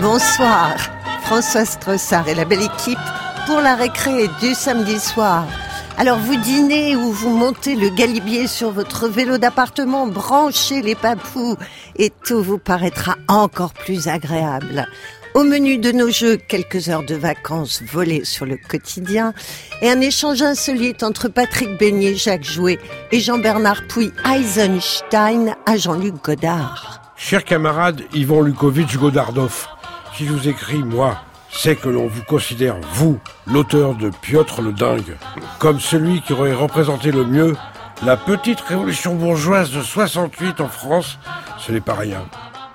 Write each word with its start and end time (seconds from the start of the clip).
Bonsoir, 0.00 0.76
François 1.22 1.64
Strossard 1.64 2.28
et 2.28 2.34
la 2.34 2.44
belle 2.44 2.62
équipe 2.62 2.98
pour 3.46 3.60
la 3.60 3.74
récré 3.74 4.28
du 4.40 4.54
samedi 4.54 4.98
soir. 5.00 5.44
Alors 6.00 6.18
vous 6.18 6.36
dînez 6.36 6.94
ou 6.94 7.10
vous 7.10 7.36
montez 7.36 7.74
le 7.74 7.88
galibier 7.88 8.46
sur 8.46 8.70
votre 8.70 9.08
vélo 9.08 9.36
d'appartement, 9.36 10.06
branchez 10.06 10.80
les 10.80 10.94
papous 10.94 11.56
et 11.96 12.12
tout 12.24 12.40
vous 12.40 12.58
paraîtra 12.58 13.16
encore 13.26 13.74
plus 13.74 14.06
agréable. 14.06 14.86
Au 15.34 15.42
menu 15.42 15.78
de 15.78 15.90
nos 15.90 16.08
jeux, 16.08 16.36
quelques 16.36 16.88
heures 16.88 17.02
de 17.02 17.16
vacances 17.16 17.82
volées 17.82 18.24
sur 18.24 18.46
le 18.46 18.56
quotidien 18.56 19.34
et 19.82 19.90
un 19.90 20.00
échange 20.00 20.40
insolite 20.40 21.02
entre 21.02 21.26
Patrick 21.26 21.76
Beignet, 21.80 22.14
Jacques 22.14 22.44
Jouet 22.44 22.78
et 23.10 23.18
Jean-Bernard 23.18 23.88
Pouy 23.88 24.12
Eisenstein 24.24 25.56
à 25.66 25.76
Jean-Luc 25.76 26.22
Godard. 26.22 27.12
Cher 27.16 27.44
camarade 27.44 28.02
Yvon 28.14 28.42
Lukovitch 28.42 28.96
Godardov, 28.96 29.66
si 30.16 30.26
je 30.26 30.32
vous 30.32 30.48
écris, 30.48 30.78
moi, 30.78 31.18
c'est 31.58 31.74
que 31.74 31.88
l'on 31.88 32.06
vous 32.06 32.22
considère, 32.22 32.76
vous, 32.92 33.18
l'auteur 33.48 33.94
de 33.96 34.10
Piotr 34.10 34.62
le 34.62 34.72
Dingue, 34.72 35.16
comme 35.58 35.80
celui 35.80 36.22
qui 36.22 36.32
aurait 36.32 36.54
représenté 36.54 37.10
le 37.10 37.24
mieux 37.24 37.56
la 38.04 38.16
petite 38.16 38.60
révolution 38.60 39.16
bourgeoise 39.16 39.72
de 39.72 39.82
68 39.82 40.60
en 40.60 40.68
France. 40.68 41.18
Ce 41.58 41.72
n'est 41.72 41.80
pas 41.80 41.94
rien. 41.94 42.24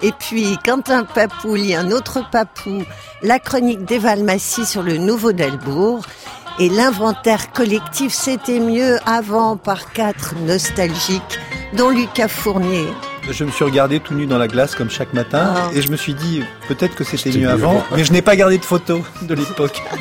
Et 0.02 0.12
puis, 0.12 0.58
quand 0.66 0.90
un 0.90 1.06
papou 1.06 1.56
lit 1.56 1.76
un 1.76 1.92
autre 1.92 2.30
papou, 2.30 2.84
la 3.22 3.40
chronique 3.40 3.86
d'Eval 3.86 4.22
Massy 4.22 4.66
sur 4.66 4.84
le 4.84 4.98
nouveau 4.98 5.32
Delbourg, 5.32 6.02
et 6.60 6.68
l'inventaire 6.68 7.54
collectif 7.54 8.14
C'était 8.14 8.60
mieux 8.60 8.98
avant 9.06 9.56
par 9.56 9.94
quatre 9.94 10.36
nostalgiques, 10.46 11.40
dont 11.72 11.90
Lucas 11.90 12.28
Fournier. 12.28 12.88
Je 13.30 13.44
me 13.46 13.52
suis 13.52 13.64
regardé 13.64 14.00
tout 14.00 14.14
nu 14.14 14.26
dans 14.26 14.38
la 14.38 14.48
glace 14.48 14.76
comme 14.76 14.90
chaque 14.90 15.14
matin 15.14 15.54
Ah. 15.56 15.72
et 15.74 15.82
je 15.82 15.90
me 15.90 15.96
suis 15.98 16.14
dit 16.14 16.44
peut-être 16.68 16.96
que 16.96 17.04
c'était 17.04 17.38
mieux 17.38 17.50
avant, 17.50 17.72
avant. 17.72 17.84
mais 17.96 18.04
je 18.04 18.12
n'ai 18.12 18.22
pas 18.22 18.36
gardé 18.36 18.58
de 18.58 18.66
photos 18.66 19.02
de 19.22 19.34
l'époque. 19.34 19.82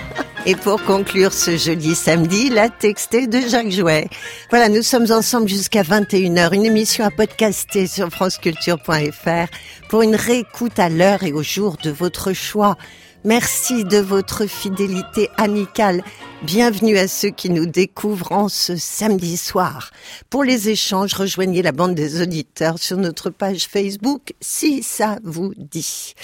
Et 0.44 0.56
pour 0.56 0.82
conclure 0.82 1.32
ce 1.32 1.56
jeudi 1.56 1.94
samedi, 1.94 2.50
la 2.50 2.68
textée 2.68 3.28
de 3.28 3.38
Jacques 3.48 3.70
Jouet. 3.70 4.08
Voilà, 4.50 4.68
nous 4.68 4.82
sommes 4.82 5.06
ensemble 5.12 5.48
jusqu'à 5.48 5.82
21h, 5.84 6.52
une 6.52 6.64
émission 6.64 7.04
à 7.04 7.12
podcaster 7.12 7.86
sur 7.86 8.10
franceculture.fr 8.10 9.46
pour 9.88 10.02
une 10.02 10.16
réécoute 10.16 10.80
à 10.80 10.88
l'heure 10.88 11.22
et 11.22 11.32
au 11.32 11.44
jour 11.44 11.76
de 11.84 11.92
votre 11.92 12.32
choix. 12.32 12.76
Merci 13.24 13.84
de 13.84 13.98
votre 13.98 14.46
fidélité 14.46 15.30
amicale. 15.36 16.02
Bienvenue 16.42 16.98
à 16.98 17.06
ceux 17.06 17.30
qui 17.30 17.50
nous 17.50 17.66
découvrent 17.66 18.32
en 18.32 18.48
ce 18.48 18.74
samedi 18.74 19.36
soir. 19.36 19.92
Pour 20.28 20.42
les 20.42 20.70
échanges, 20.70 21.14
rejoignez 21.14 21.62
la 21.62 21.70
bande 21.70 21.94
des 21.94 22.20
auditeurs 22.20 22.80
sur 22.80 22.96
notre 22.96 23.30
page 23.30 23.68
Facebook 23.68 24.34
si 24.40 24.82
ça 24.82 25.20
vous 25.22 25.54
dit. 25.56 26.14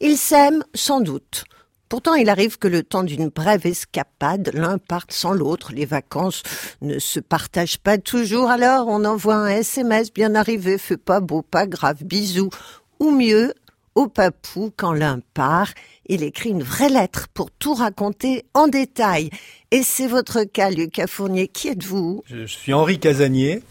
Ils 0.00 0.18
s'aiment 0.18 0.62
sans 0.74 1.00
doute. 1.00 1.44
Pourtant, 1.88 2.16
il 2.16 2.28
arrive 2.28 2.58
que 2.58 2.68
le 2.68 2.82
temps 2.82 3.02
d'une 3.02 3.30
brève 3.30 3.66
escapade, 3.66 4.50
l'un 4.52 4.76
parte 4.76 5.12
sans 5.12 5.32
l'autre. 5.32 5.72
Les 5.72 5.86
vacances 5.86 6.42
ne 6.82 6.98
se 6.98 7.18
partagent 7.18 7.78
pas 7.78 7.96
toujours. 7.96 8.50
Alors, 8.50 8.88
on 8.88 9.06
envoie 9.06 9.36
un 9.36 9.48
SMS 9.48 10.12
bien 10.12 10.34
arrivé, 10.34 10.76
fait 10.76 10.98
pas 10.98 11.20
beau, 11.20 11.40
pas 11.40 11.66
grave, 11.66 12.04
bisous. 12.04 12.50
Ou 12.98 13.10
mieux, 13.10 13.54
au 13.94 14.08
papou, 14.08 14.72
quand 14.76 14.92
l'un 14.92 15.20
part, 15.34 15.68
il 16.06 16.22
écrit 16.22 16.50
une 16.50 16.62
vraie 16.62 16.88
lettre 16.88 17.28
pour 17.34 17.50
tout 17.50 17.74
raconter 17.74 18.44
en 18.54 18.66
détail. 18.68 19.30
Et 19.70 19.82
c'est 19.82 20.06
votre 20.06 20.44
cas, 20.44 20.70
Lucas 20.70 21.06
Fournier. 21.06 21.48
Qui 21.48 21.68
êtes-vous? 21.68 22.22
Je 22.26 22.46
je 22.46 22.46
suis 22.46 22.72
Henri 22.72 22.98
Casanier 22.98 23.62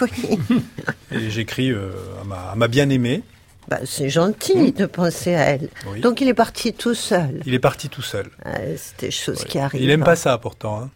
Oui, 0.00 0.38
et 1.12 1.30
j'écris 1.30 1.70
euh, 1.72 1.90
à 2.20 2.54
ma, 2.56 2.68
bien-aimée. 2.68 3.22
bah, 3.68 3.78
c'est 3.84 4.10
gentil 4.10 4.72
de 4.72 4.86
penser 4.86 5.34
à 5.34 5.42
elle. 5.50 5.68
Oui. 5.88 6.00
Donc, 6.00 6.20
il 6.20 6.28
est 6.28 6.34
parti 6.34 6.72
tout 6.72 6.94
seul. 6.94 7.40
Il 7.46 7.54
est 7.54 7.58
parti 7.60 7.88
tout 7.88 8.02
seul. 8.02 8.28
Ah, 8.44 8.58
c'est 8.76 9.00
des 9.00 9.10
choses 9.10 9.44
qui 9.44 9.58
arrivent. 9.58 9.82
Il 9.82 9.90
aime 9.90 10.04
pas 10.04 10.16
ça 10.16 10.36
pourtant. 10.38 10.80
hein. 10.82 10.90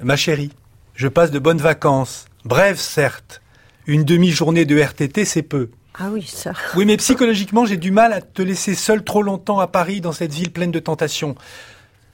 Ma 0.00 0.16
chérie, 0.16 0.50
je 0.94 1.08
passe 1.08 1.30
de 1.30 1.38
bonnes 1.38 1.58
vacances. 1.58 2.26
Brèves 2.44 2.78
certes. 2.80 3.40
Une 3.86 4.04
demi-journée 4.04 4.64
de 4.64 4.78
RTT, 4.80 5.24
c'est 5.24 5.42
peu. 5.42 5.70
Ah 5.98 6.08
oui, 6.10 6.22
ça. 6.22 6.52
Oui, 6.74 6.86
mais 6.86 6.96
psychologiquement, 6.96 7.66
j'ai 7.66 7.76
du 7.76 7.90
mal 7.90 8.12
à 8.12 8.20
te 8.20 8.40
laisser 8.40 8.74
seul 8.74 9.04
trop 9.04 9.22
longtemps 9.22 9.60
à 9.60 9.66
Paris 9.66 10.00
dans 10.00 10.12
cette 10.12 10.32
ville 10.32 10.50
pleine 10.50 10.70
de 10.70 10.78
tentations. 10.78 11.34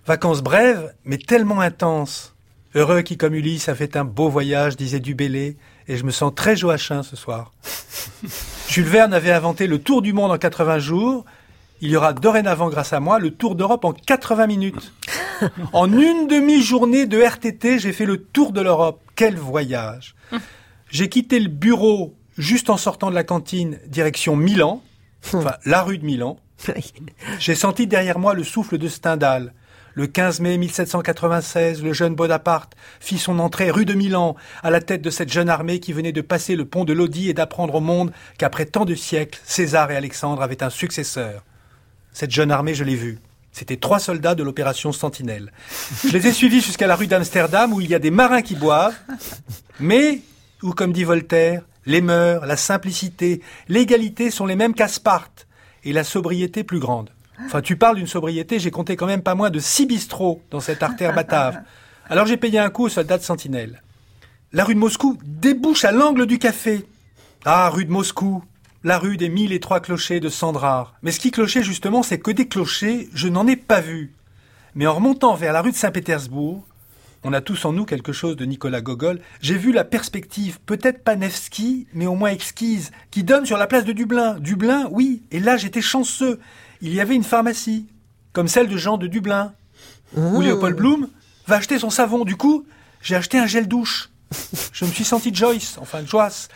Vacances 0.06 0.42
brèves, 0.42 0.92
mais 1.04 1.18
tellement 1.18 1.60
intenses. 1.60 2.34
Heureux 2.74 3.02
qui, 3.02 3.16
comme 3.16 3.34
Ulysse, 3.34 3.68
a 3.68 3.74
fait 3.74 3.96
un 3.96 4.04
beau 4.04 4.28
voyage, 4.28 4.76
disait 4.76 5.00
Dubélé, 5.00 5.56
et 5.86 5.96
je 5.96 6.04
me 6.04 6.10
sens 6.10 6.32
très 6.34 6.56
joachim 6.56 7.02
ce 7.02 7.14
soir. 7.16 7.52
Jules 8.68 8.84
Verne 8.84 9.14
avait 9.14 9.30
inventé 9.30 9.66
le 9.66 9.78
tour 9.78 10.02
du 10.02 10.12
monde 10.12 10.32
en 10.32 10.38
80 10.38 10.78
jours. 10.80 11.24
Il 11.80 11.90
y 11.90 11.96
aura 11.96 12.12
dorénavant, 12.12 12.68
grâce 12.68 12.92
à 12.92 13.00
moi, 13.00 13.18
le 13.18 13.30
tour 13.30 13.54
d'Europe 13.54 13.84
en 13.84 13.92
80 13.92 14.46
minutes. 14.46 14.92
En 15.72 15.92
une 15.92 16.26
demi-journée 16.26 17.06
de 17.06 17.22
RTT, 17.22 17.78
j'ai 17.78 17.92
fait 17.92 18.06
le 18.06 18.20
tour 18.20 18.50
de 18.50 18.60
l'Europe. 18.60 19.00
Quel 19.14 19.36
voyage 19.36 20.16
J'ai 20.90 21.08
quitté 21.08 21.38
le 21.38 21.48
bureau 21.48 22.16
juste 22.38 22.70
en 22.70 22.76
sortant 22.76 23.10
de 23.10 23.14
la 23.14 23.24
cantine, 23.24 23.78
direction 23.86 24.36
Milan, 24.36 24.82
enfin 25.34 25.56
la 25.64 25.82
rue 25.82 25.98
de 25.98 26.06
Milan. 26.06 26.38
J'ai 27.38 27.54
senti 27.54 27.86
derrière 27.86 28.18
moi 28.18 28.34
le 28.34 28.44
souffle 28.44 28.78
de 28.78 28.88
Stendhal. 28.88 29.52
Le 29.94 30.06
15 30.06 30.40
mai 30.40 30.58
1796, 30.58 31.82
le 31.82 31.92
jeune 31.92 32.14
Bonaparte 32.14 32.74
fit 33.00 33.18
son 33.18 33.40
entrée 33.40 33.70
rue 33.70 33.84
de 33.84 33.94
Milan, 33.94 34.36
à 34.62 34.70
la 34.70 34.80
tête 34.80 35.02
de 35.02 35.10
cette 35.10 35.32
jeune 35.32 35.48
armée 35.48 35.80
qui 35.80 35.92
venait 35.92 36.12
de 36.12 36.20
passer 36.20 36.54
le 36.54 36.64
pont 36.64 36.84
de 36.84 36.92
Lodi 36.92 37.28
et 37.28 37.34
d'apprendre 37.34 37.74
au 37.74 37.80
monde 37.80 38.12
qu'après 38.38 38.66
tant 38.66 38.84
de 38.84 38.94
siècles, 38.94 39.40
César 39.44 39.90
et 39.90 39.96
Alexandre 39.96 40.40
avaient 40.40 40.62
un 40.62 40.70
successeur. 40.70 41.44
Cette 42.12 42.30
jeune 42.30 42.52
armée, 42.52 42.74
je 42.74 42.84
l'ai 42.84 42.94
vue. 42.94 43.18
C'était 43.50 43.76
trois 43.76 43.98
soldats 43.98 44.36
de 44.36 44.44
l'opération 44.44 44.92
Sentinelle. 44.92 45.50
Je 46.04 46.12
les 46.12 46.28
ai 46.28 46.32
suivis 46.32 46.60
jusqu'à 46.60 46.86
la 46.86 46.94
rue 46.94 47.08
d'Amsterdam 47.08 47.72
où 47.72 47.80
il 47.80 47.90
y 47.90 47.94
a 47.94 47.98
des 47.98 48.12
marins 48.12 48.42
qui 48.42 48.54
boivent, 48.54 48.94
mais 49.80 50.20
où, 50.62 50.72
comme 50.74 50.92
dit 50.92 51.02
Voltaire, 51.02 51.62
les 51.88 52.02
mœurs, 52.02 52.44
la 52.44 52.58
simplicité, 52.58 53.40
l'égalité 53.68 54.30
sont 54.30 54.44
les 54.44 54.56
mêmes 54.56 54.74
qu'à 54.74 54.88
Sparte 54.88 55.48
et 55.84 55.94
la 55.94 56.04
sobriété 56.04 56.62
plus 56.62 56.80
grande. 56.80 57.10
Enfin, 57.46 57.62
tu 57.62 57.76
parles 57.76 57.96
d'une 57.96 58.06
sobriété, 58.06 58.58
j'ai 58.58 58.70
compté 58.70 58.94
quand 58.94 59.06
même 59.06 59.22
pas 59.22 59.34
moins 59.34 59.48
de 59.48 59.58
six 59.58 59.86
bistrots 59.86 60.42
dans 60.50 60.60
cette 60.60 60.82
artère 60.82 61.14
batave. 61.14 61.62
Alors 62.10 62.26
j'ai 62.26 62.36
payé 62.36 62.58
un 62.58 62.68
coup 62.68 62.84
aux 62.84 62.88
soldats 62.90 63.16
de 63.16 63.22
Sentinelle. 63.22 63.82
La 64.52 64.64
rue 64.64 64.74
de 64.74 64.80
Moscou 64.80 65.18
débouche 65.24 65.86
à 65.86 65.92
l'angle 65.92 66.26
du 66.26 66.38
café. 66.38 66.86
Ah, 67.46 67.70
rue 67.70 67.86
de 67.86 67.90
Moscou, 67.90 68.44
la 68.84 68.98
rue 68.98 69.16
des 69.16 69.30
mille 69.30 69.54
et 69.54 69.60
trois 69.60 69.80
clochers 69.80 70.20
de 70.20 70.28
Sandrard. 70.28 70.92
Mais 71.02 71.10
ce 71.10 71.20
qui 71.20 71.30
clochait 71.30 71.62
justement, 71.62 72.02
c'est 72.02 72.18
que 72.18 72.30
des 72.30 72.48
clochers, 72.48 73.08
je 73.14 73.28
n'en 73.28 73.46
ai 73.46 73.56
pas 73.56 73.80
vu. 73.80 74.12
Mais 74.74 74.86
en 74.86 74.94
remontant 74.94 75.34
vers 75.34 75.54
la 75.54 75.62
rue 75.62 75.72
de 75.72 75.76
Saint-Pétersbourg, 75.76 76.66
on 77.24 77.32
a 77.32 77.40
tous 77.40 77.64
en 77.64 77.72
nous 77.72 77.84
quelque 77.84 78.12
chose 78.12 78.36
de 78.36 78.44
Nicolas 78.44 78.80
Gogol, 78.80 79.20
j'ai 79.40 79.56
vu 79.56 79.72
la 79.72 79.84
perspective, 79.84 80.58
peut-être 80.64 81.02
pas 81.02 81.16
Nevsky, 81.16 81.86
mais 81.92 82.06
au 82.06 82.14
moins 82.14 82.30
exquise, 82.30 82.90
qui 83.10 83.24
donne 83.24 83.46
sur 83.46 83.58
la 83.58 83.66
place 83.66 83.84
de 83.84 83.92
Dublin. 83.92 84.38
Dublin, 84.38 84.88
oui, 84.90 85.22
et 85.30 85.40
là 85.40 85.56
j'étais 85.56 85.82
chanceux. 85.82 86.38
Il 86.80 86.94
y 86.94 87.00
avait 87.00 87.16
une 87.16 87.24
pharmacie, 87.24 87.86
comme 88.32 88.48
celle 88.48 88.68
de 88.68 88.76
Jean 88.76 88.98
de 88.98 89.06
Dublin, 89.06 89.52
où 90.16 90.40
Léopold 90.40 90.76
Bloom 90.76 91.08
va 91.46 91.56
acheter 91.56 91.78
son 91.78 91.90
savon. 91.90 92.24
Du 92.24 92.36
coup, 92.36 92.64
j'ai 93.02 93.16
acheté 93.16 93.38
un 93.38 93.46
gel 93.46 93.66
douche. 93.66 94.10
Je 94.72 94.84
me 94.84 94.90
suis 94.90 95.04
senti 95.04 95.34
Joyce, 95.34 95.76
enfin 95.80 96.04
Joyce. 96.04 96.48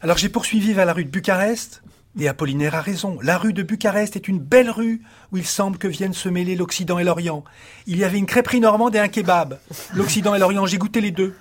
Alors 0.00 0.18
j'ai 0.18 0.28
poursuivi 0.28 0.72
vers 0.72 0.86
la 0.86 0.92
rue 0.92 1.04
de 1.04 1.10
Bucarest, 1.10 1.82
et 2.24 2.28
Apollinaire 2.28 2.74
a 2.74 2.80
raison. 2.80 3.18
La 3.22 3.38
rue 3.38 3.52
de 3.52 3.62
Bucarest 3.62 4.16
est 4.16 4.28
une 4.28 4.38
belle 4.38 4.70
rue 4.70 5.02
où 5.32 5.36
il 5.36 5.46
semble 5.46 5.78
que 5.78 5.88
viennent 5.88 6.14
se 6.14 6.28
mêler 6.28 6.56
l'Occident 6.56 6.98
et 6.98 7.04
l'Orient. 7.04 7.44
Il 7.86 7.98
y 7.98 8.04
avait 8.04 8.18
une 8.18 8.26
crêperie 8.26 8.60
normande 8.60 8.94
et 8.94 8.98
un 8.98 9.08
kebab. 9.08 9.58
L'Occident 9.92 10.34
et 10.34 10.38
l'Orient, 10.38 10.66
j'ai 10.66 10.78
goûté 10.78 11.00
les 11.00 11.10
deux. 11.10 11.34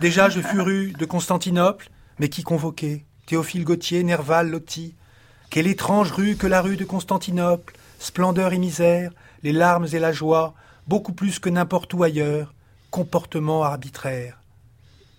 Déjà, 0.00 0.28
je 0.28 0.40
fus 0.40 0.60
rue 0.60 0.92
de 0.92 1.04
Constantinople, 1.06 1.88
mais 2.18 2.28
qui 2.28 2.42
convoquait? 2.42 3.04
Théophile 3.26 3.64
Gautier, 3.64 4.04
Nerval, 4.04 4.50
Lotti. 4.50 4.94
Quelle 5.50 5.66
étrange 5.66 6.12
rue 6.12 6.36
que 6.36 6.46
la 6.46 6.60
rue 6.60 6.76
de 6.76 6.84
Constantinople, 6.84 7.74
splendeur 7.98 8.52
et 8.52 8.58
misère, 8.58 9.12
les 9.42 9.52
larmes 9.52 9.86
et 9.92 9.98
la 9.98 10.12
joie, 10.12 10.54
beaucoup 10.86 11.12
plus 11.12 11.38
que 11.38 11.48
n'importe 11.48 11.94
où 11.94 12.02
ailleurs, 12.02 12.52
comportement 12.90 13.62
arbitraire. 13.64 14.42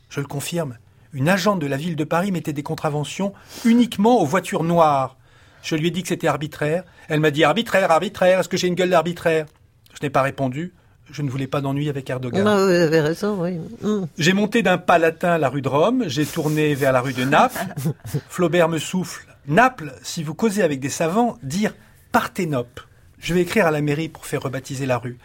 Je 0.09 0.19
le 0.19 0.27
confirme, 0.27 0.77
une 1.13 1.30
agente 1.30 1.59
de 1.59 1.68
la 1.68 1.77
ville 1.77 1.95
de 1.95 2.04
Paris 2.04 2.31
mettait 2.31 2.54
des 2.54 2.63
contraventions 2.63 3.33
uniquement 3.65 4.21
aux 4.21 4.25
voitures 4.25 4.63
noires. 4.63 5.18
Je 5.63 5.75
lui 5.75 5.88
ai 5.88 5.92
dit 5.92 6.01
que 6.01 6.09
c'était 6.09 6.27
arbitraire. 6.27 6.83
Elle 7.09 7.19
m'a 7.19 7.31
dit 7.31 7.44
arbitraire, 7.44 7.92
arbitraire, 7.92 8.39
est-ce 8.39 8.50
que 8.50 8.57
j'ai 8.57 8.68
une 8.68 8.75
gueule 8.75 8.89
d'arbitraire? 8.89 9.45
Je 9.94 10.06
n'ai 10.06 10.09
pas 10.09 10.21
répondu. 10.21 10.74
Je 11.09 11.21
ne 11.21 11.30
voulais 11.30 11.48
pas 11.48 11.62
d'ennui 11.62 11.89
avec 11.89 12.09
Erdogan. 12.09 12.44
Non, 12.44 12.65
vous 12.65 12.71
avez 12.71 13.00
raison, 13.00 13.42
oui. 13.42 13.57
Hum. 13.83 14.07
J'ai 14.18 14.33
monté 14.33 14.62
d'un 14.62 14.77
pas 14.77 14.98
latin 14.98 15.38
la 15.38 15.50
rue 15.50 15.62
de 15.62 15.69
Rome, 15.69 16.04
j'ai 16.07 16.25
tourné 16.25 16.75
vers 16.75 16.92
la 16.92 17.00
rue 17.00 17.13
de 17.13 17.24
Naples. 17.24 17.65
Flaubert 18.30 18.68
me 18.68 18.77
souffle 18.77 19.25
Naples, 19.48 19.94
si 20.04 20.24
vous 20.24 20.36
causez 20.36 20.63
avec 20.63 20.81
des 20.81 20.89
savants, 20.89 21.38
dire 21.42 21.74
Parthénope. 22.12 22.81
Je 23.19 23.33
vais 23.33 23.42
écrire 23.42 23.65
à 23.68 23.71
la 23.71 23.81
mairie 23.81 24.09
pour 24.09 24.25
faire 24.25 24.42
rebaptiser 24.42 24.86
la 24.86 24.98
rue. 24.98 25.18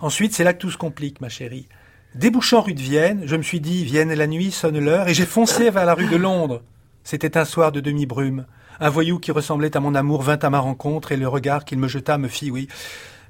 Ensuite, 0.00 0.34
c'est 0.34 0.44
là 0.44 0.52
que 0.52 0.58
tout 0.58 0.70
se 0.70 0.76
complique, 0.76 1.20
ma 1.20 1.28
chérie. 1.28 1.68
Débouchant 2.16 2.62
rue 2.62 2.72
de 2.72 2.80
Vienne, 2.80 3.24
je 3.26 3.36
me 3.36 3.42
suis 3.42 3.60
dit 3.60 3.84
Vienne 3.84 4.10
et 4.10 4.16
la 4.16 4.26
nuit 4.26 4.50
sonne 4.50 4.78
l'heure 4.78 5.06
et 5.06 5.12
j'ai 5.12 5.26
foncé 5.26 5.68
vers 5.68 5.84
la 5.84 5.92
rue 5.92 6.08
de 6.08 6.16
Londres. 6.16 6.62
C'était 7.04 7.36
un 7.36 7.44
soir 7.44 7.72
de 7.72 7.80
demi-brume. 7.80 8.46
Un 8.80 8.88
voyou 8.88 9.18
qui 9.18 9.32
ressemblait 9.32 9.76
à 9.76 9.80
mon 9.80 9.94
amour 9.94 10.22
vint 10.22 10.38
à 10.38 10.48
ma 10.48 10.58
rencontre 10.58 11.12
et 11.12 11.18
le 11.18 11.28
regard 11.28 11.66
qu'il 11.66 11.78
me 11.78 11.88
jeta 11.88 12.16
me 12.16 12.28
fit 12.28 12.50
oui. 12.50 12.68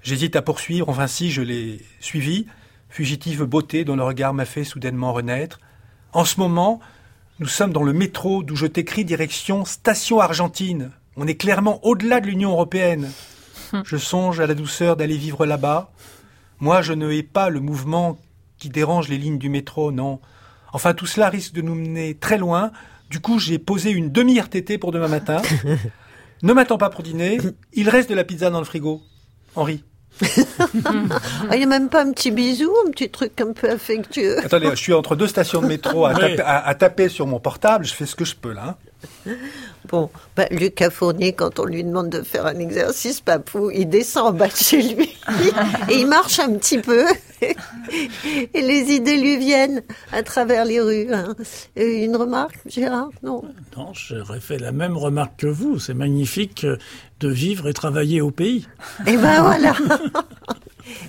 J'hésite 0.05 0.37
à 0.37 0.43
poursuivre, 0.43 0.89
enfin 0.89 1.09
si, 1.09 1.33
je 1.33 1.43
l'ai 1.43 1.81
suivi. 1.99 2.47
Fugitive 2.89 3.43
beauté 3.43 3.85
dont 3.85 3.97
le 3.97 4.05
regard 4.05 4.35
m'a 4.35 4.45
fait 4.45 4.63
soudainement 4.63 5.13
renaître. 5.13 5.59
En 6.13 6.25
ce 6.25 6.39
moment, 6.39 6.79
nous 7.41 7.49
sommes 7.49 7.73
dans 7.73 7.83
le 7.83 7.93
métro 7.93 8.45
d'où 8.45 8.55
je 8.55 8.67
t'écris 8.67 9.05
direction 9.05 9.65
Station 9.65 10.21
Argentine. 10.21 10.93
On 11.17 11.27
est 11.27 11.35
clairement 11.35 11.85
au-delà 11.85 12.21
de 12.21 12.29
l'Union 12.29 12.53
européenne. 12.53 13.11
Je 13.85 13.97
songe 13.97 14.39
à 14.39 14.47
la 14.47 14.55
douceur 14.55 14.97
d'aller 14.97 15.17
vivre 15.17 15.45
là-bas. 15.45 15.91
Moi, 16.61 16.83
je 16.83 16.93
ne 16.93 17.11
hais 17.11 17.25
pas 17.25 17.51
le 17.51 17.59
mouvement 17.59 18.17
qui 18.59 18.69
dérange 18.69 19.09
les 19.09 19.19
lignes 19.19 19.39
du 19.39 19.49
métro, 19.49 19.93
non. 19.93 20.21
Enfin, 20.73 20.95
tout 20.95 21.07
cela 21.07 21.29
risque 21.29 21.53
de 21.55 21.63
nous 21.63 21.75
mener 21.75 22.15
très 22.15 22.39
loin. 22.39 22.73
Du 23.11 23.21
coup, 23.21 23.39
j'ai 23.39 23.59
posé 23.59 23.91
une 23.91 24.11
demi-RTT 24.11 24.79
pour 24.79 24.93
demain 24.93 25.09
matin. 25.09 25.41
ne 26.43 26.53
m'attends 26.53 26.79
pas 26.79 26.91
pour 26.91 27.03
dîner. 27.03 27.39
Il 27.73 27.89
reste 27.89 28.11
de 28.11 28.15
la 28.15 28.25
pizza 28.25 28.51
dans 28.51 28.59
le 28.59 28.65
frigo. 28.65 29.03
Henri. 29.55 29.85
Ah, 30.21 31.53
Il 31.55 31.59
n'y 31.59 31.65
a 31.65 31.67
même 31.67 31.89
pas 31.89 32.03
un 32.05 32.13
petit 32.13 32.31
bisou, 32.31 32.73
un 32.87 32.91
petit 32.91 33.11
truc 33.11 33.41
un 33.41 33.53
peu 33.53 33.71
affectueux. 33.71 34.39
Attendez, 34.45 34.69
je 34.71 34.77
suis 34.77 34.93
entre 34.93 35.17
deux 35.17 35.27
stations 35.27 35.61
de 35.61 35.67
métro 35.67 36.07
à, 36.07 36.13
Oui. 36.15 36.21
taper, 36.21 36.41
à- 36.41 36.67
à 36.67 36.75
taper 36.75 37.09
sur 37.09 37.27
mon 37.27 37.39
portable. 37.41 37.85
Je 37.85 37.95
fais 37.95 38.07
ce 38.07 38.15
que 38.17 38.25
je 38.25 38.35
peux, 38.37 38.53
là. 38.53 38.77
hein. 39.27 39.33
Bon, 39.89 40.11
bah, 40.35 40.47
Lucas 40.51 40.91
Fournier, 40.91 41.33
quand 41.33 41.61
on 41.61 41.65
lui 41.65 41.85
demande 41.85 42.09
de 42.09 42.23
faire 42.23 42.47
un 42.47 42.59
exercice, 42.59 43.21
papou, 43.21 43.71
il 43.71 43.89
descend 43.89 44.29
en 44.29 44.33
bas 44.33 44.49
de 44.49 44.57
chez 44.57 44.83
lui 44.83 45.17
et 45.91 45.95
il 45.95 46.07
marche 46.09 46.41
un 46.41 46.55
petit 46.57 46.79
peu 46.79 47.05
et 47.41 48.63
les 48.63 48.93
idées 48.93 49.19
lui 49.19 49.37
viennent 49.37 49.83
à 50.13 50.23
travers 50.25 50.65
les 50.65 50.81
rues. 50.81 51.13
hein. 51.13 51.37
Une 51.77 52.17
remarque, 52.17 52.59
Gérard? 52.67 53.11
Non 53.23 53.43
Non, 53.77 53.93
j'aurais 53.93 54.41
fait 54.41 54.59
la 54.59 54.73
même 54.73 54.97
remarque 54.97 55.37
que 55.41 55.47
vous. 55.47 55.79
C'est 55.79 55.95
magnifique 55.95 56.67
de 57.21 57.29
vivre 57.29 57.69
et 57.69 57.73
travailler 57.73 58.21
au 58.21 58.31
pays. 58.31 58.67
Et 59.07 59.17
ben 59.17 59.43
voilà. 59.43 59.75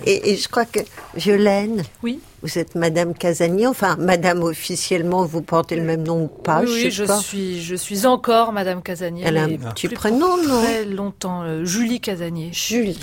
Et, 0.06 0.32
et 0.32 0.36
je 0.36 0.48
crois 0.48 0.64
que 0.64 0.80
Violaine, 1.14 1.84
Oui. 2.02 2.18
vous 2.42 2.58
êtes 2.58 2.74
Madame 2.74 3.14
Casanier, 3.14 3.66
enfin 3.68 3.96
Madame 3.98 4.42
officiellement, 4.42 5.24
vous 5.24 5.40
portez 5.42 5.76
le 5.76 5.82
même 5.82 6.02
nom 6.02 6.24
ou 6.24 6.28
pas, 6.28 6.60
oui, 6.60 6.66
je 6.66 6.72
oui, 6.72 6.82
sais 6.82 6.90
je 6.90 7.04
pas. 7.04 7.18
suis, 7.18 7.62
je 7.62 7.74
suis 7.76 8.04
encore 8.06 8.52
Madame 8.52 8.82
Casanier. 8.82 9.22
Elle 9.24 9.36
a 9.38 9.44
un 9.44 9.56
petit 9.56 9.88
prénom, 9.88 10.36
non? 10.42 10.62
Très 10.62 10.84
longtemps, 10.84 11.42
euh, 11.44 11.64
Julie 11.64 12.00
Casanier. 12.00 12.50
Julie, 12.52 12.98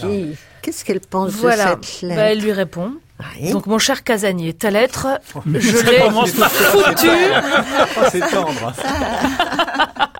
qu'est-ce 0.61 0.83
qu'elle 0.83 0.99
pense 0.99 1.31
Voilà. 1.31 1.75
de 1.75 1.85
cette 1.85 2.01
lettre? 2.09 2.15
Bah, 2.15 2.23
elle 2.31 2.39
lui 2.41 2.51
répond. 2.51 2.91
Oui. 3.39 3.51
Donc, 3.51 3.65
mon 3.67 3.77
cher 3.79 4.03
Casanier, 4.03 4.51
ta 4.53 4.69
lettre, 4.71 5.07
je 5.45 5.59
Ça 5.77 5.89
l'ai 5.89 5.99
commence 5.99 6.31
par- 6.33 6.51
foutue. 6.51 7.07
Oh, 7.07 8.01
c'est 8.11 8.19
tendre. 8.19 8.73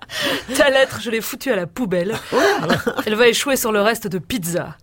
Ta 0.56 0.69
lettre, 0.69 1.02
je 1.02 1.10
l'ai 1.10 1.22
foutue 1.22 1.52
à 1.52 1.56
la 1.56 1.68
poubelle. 1.68 2.16
Elle 3.06 3.16
va 3.16 3.28
échouer 3.28 3.56
sur 3.56 3.72
le 3.72 3.81
reste 3.81 4.07
de 4.07 4.19
pizza. 4.19 4.78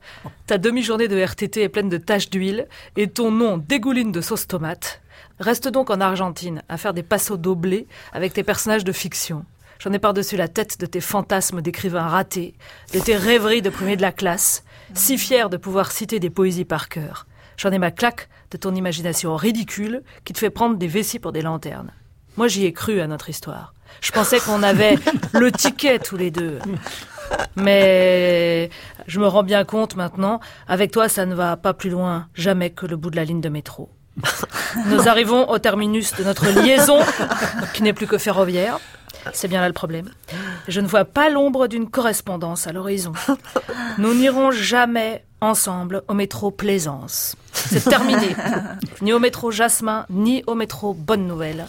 Ta 0.47 0.59
demi-journée 0.59 1.09
de 1.09 1.21
RTT 1.21 1.63
est 1.63 1.69
pleine 1.69 1.89
de 1.89 1.99
taches 1.99 2.31
d'huile 2.31 2.67
et 2.97 3.09
ton 3.09 3.31
nom 3.31 3.59
dégouline 3.59 4.13
de 4.13 4.21
sauce 4.21 4.47
tomate. 4.47 5.01
Reste 5.41 5.69
donc 5.69 5.91
en 5.91 6.01
Argentine 6.01 6.63
à 6.69 6.77
faire 6.77 6.95
des 6.95 7.03
passos 7.03 7.39
doblés 7.39 7.87
avec 8.13 8.33
tes 8.33 8.43
personnages 8.43 8.85
de 8.85 8.93
fiction. 8.93 9.45
J'en 9.79 9.93
ai 9.93 9.99
par-dessus 9.99 10.37
la 10.37 10.47
tête 10.47 10.79
de 10.79 10.87
tes 10.87 11.01
fantasmes 11.01 11.61
d'écrivain 11.61 12.07
raté, 12.07 12.55
de 12.95 13.01
tes 13.01 13.17
rêveries 13.17 13.63
de 13.63 13.71
premier 13.71 13.97
de 13.97 14.03
la 14.03 14.13
classe, 14.13 14.63
si 14.95 15.19
fier 15.19 15.51
de 15.51 15.57
pouvoir 15.57 15.91
citer 15.91 16.21
des 16.21 16.31
poésies 16.31 16.65
par 16.65 16.89
cœur. 16.89 17.27
J'en 17.57 17.73
ai 17.73 17.79
ma 17.79 17.91
claque 17.91 18.29
de 18.53 18.57
ton 18.57 18.75
imagination 18.75 19.35
ridicule 19.35 20.03
qui 20.25 20.33
te 20.33 20.39
fait 20.39 20.51
prendre 20.51 20.77
des 20.77 20.87
vessies 20.87 21.19
pour 21.19 21.33
des 21.33 21.43
lanternes. 21.43 21.91
Moi, 22.37 22.49
j'y 22.49 22.65
ai 22.65 22.73
cru 22.73 23.01
à 23.01 23.07
notre 23.07 23.29
histoire. 23.29 23.75
Je 24.03 24.11
pensais 24.11 24.41
qu'on 24.41 24.63
avait 24.63 24.99
le 25.33 25.51
ticket 25.51 25.99
tous 25.99 26.17
les 26.17 26.31
deux. 26.31 26.59
Mais 27.57 28.69
je 29.07 29.21
me 29.21 29.27
rends 29.27 29.45
bien 29.45 29.65
compte 29.65 29.97
maintenant, 29.97 30.41
avec 30.69 30.91
toi, 30.91 31.09
ça 31.09 31.25
ne 31.25 31.35
va 31.35 31.57
pas 31.57 31.73
plus 31.73 31.89
loin, 31.89 32.27
jamais 32.35 32.71
que 32.71 32.85
le 32.85 32.97
bout 32.97 33.11
de 33.11 33.17
la 33.17 33.25
ligne 33.25 33.41
de 33.41 33.49
métro. 33.49 33.89
Nous 34.87 35.09
arrivons 35.09 35.49
au 35.49 35.59
terminus 35.59 36.15
de 36.17 36.25
notre 36.25 36.47
liaison, 36.47 36.99
qui 37.73 37.83
n'est 37.83 37.95
plus 37.95 38.07
que 38.07 38.19
ferroviaire. 38.19 38.79
C'est 39.33 39.49
bien 39.49 39.61
là 39.61 39.69
le 39.69 39.73
problème. 39.73 40.11
Je 40.69 40.81
ne 40.81 40.87
vois 40.87 41.05
pas 41.05 41.31
l'ombre 41.31 41.69
d'une 41.69 41.89
correspondance 41.89 42.67
à 42.67 42.73
l'horizon. 42.73 43.13
Nous 43.99 44.15
n'irons 44.15 44.51
jamais 44.51 45.25
ensemble 45.41 46.03
au 46.09 46.15
métro 46.15 46.51
Plaisance. 46.51 47.37
C'est 47.53 47.89
terminé. 47.89 48.35
Ni 49.01 49.13
au 49.13 49.21
métro 49.21 49.51
Jasmin, 49.51 50.07
ni 50.11 50.43
au 50.47 50.55
métro 50.55 50.93
Bonne 50.93 51.27
Nouvelle. 51.27 51.67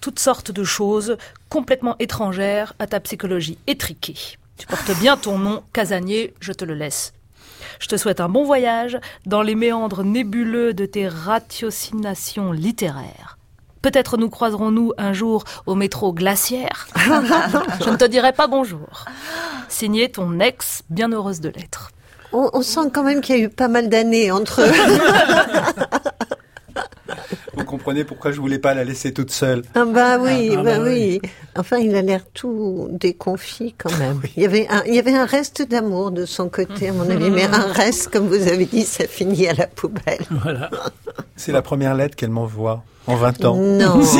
Toutes 0.00 0.18
sortes 0.18 0.50
de 0.50 0.64
choses 0.64 1.16
complètement 1.48 1.96
étrangères 1.98 2.74
à 2.78 2.86
ta 2.86 3.00
psychologie 3.00 3.58
étriquée. 3.66 4.36
Tu 4.58 4.66
portes 4.66 4.90
bien 5.00 5.16
ton 5.16 5.38
nom, 5.38 5.62
Casanier, 5.72 6.34
je 6.40 6.52
te 6.52 6.64
le 6.64 6.74
laisse. 6.74 7.12
Je 7.80 7.86
te 7.86 7.96
souhaite 7.96 8.20
un 8.20 8.28
bon 8.28 8.44
voyage 8.44 8.98
dans 9.26 9.42
les 9.42 9.54
méandres 9.54 10.04
nébuleux 10.04 10.74
de 10.74 10.86
tes 10.86 11.08
ratiocinations 11.08 12.52
littéraires. 12.52 13.38
Peut-être 13.82 14.16
nous 14.16 14.28
croiserons-nous 14.28 14.92
un 14.98 15.12
jour 15.12 15.44
au 15.66 15.74
métro 15.74 16.12
glaciaire. 16.12 16.88
Je 16.96 17.90
ne 17.90 17.96
te 17.96 18.04
dirai 18.04 18.32
pas 18.32 18.48
bonjour. 18.48 19.04
Signé 19.68 20.10
ton 20.10 20.40
ex, 20.40 20.82
bien 20.90 21.12
heureuse 21.12 21.40
de 21.40 21.50
l'être. 21.50 21.90
On, 22.32 22.50
on 22.52 22.62
sent 22.62 22.90
quand 22.92 23.04
même 23.04 23.20
qu'il 23.20 23.36
y 23.36 23.40
a 23.40 23.44
eu 23.44 23.48
pas 23.48 23.68
mal 23.68 23.88
d'années 23.88 24.32
entre 24.32 24.62
eux. 24.62 24.72
Vous 27.58 27.64
comprenez 27.64 28.04
pourquoi 28.04 28.30
je 28.32 28.40
voulais 28.40 28.58
pas 28.58 28.72
la 28.74 28.84
laisser 28.84 29.12
toute 29.12 29.30
seule. 29.30 29.62
Ah 29.74 29.84
bah 29.84 30.18
oui, 30.20 30.50
Ah, 30.56 30.62
bah 30.62 30.78
bah 30.78 30.84
oui. 30.84 31.20
Enfin, 31.56 31.78
il 31.78 31.94
a 31.96 32.02
l'air 32.02 32.20
tout 32.32 32.88
déconfit 32.92 33.74
quand 33.76 33.90
même. 33.98 34.20
Il 34.36 34.42
y 34.42 34.46
avait 34.46 34.66
un, 34.70 34.82
il 34.86 34.94
y 34.94 34.98
avait 34.98 35.14
un 35.14 35.24
reste 35.26 35.68
d'amour 35.68 36.10
de 36.12 36.24
son 36.24 36.48
côté, 36.48 36.88
à 36.88 36.92
mon 36.92 37.08
avis, 37.10 37.30
mais 37.30 37.44
un 37.44 37.72
reste, 37.72 38.08
comme 38.12 38.28
vous 38.28 38.48
avez 38.48 38.64
dit, 38.66 38.82
ça 38.84 39.06
finit 39.06 39.48
à 39.48 39.54
la 39.54 39.66
poubelle. 39.66 40.20
Voilà. 40.30 40.70
C'est 41.36 41.52
la 41.52 41.62
première 41.62 41.94
lettre 41.94 42.16
qu'elle 42.16 42.30
m'envoie 42.30 42.82
en 43.06 43.16
20 43.16 43.44
ans. 43.44 43.56
Non. 43.56 44.02
Si. 44.02 44.18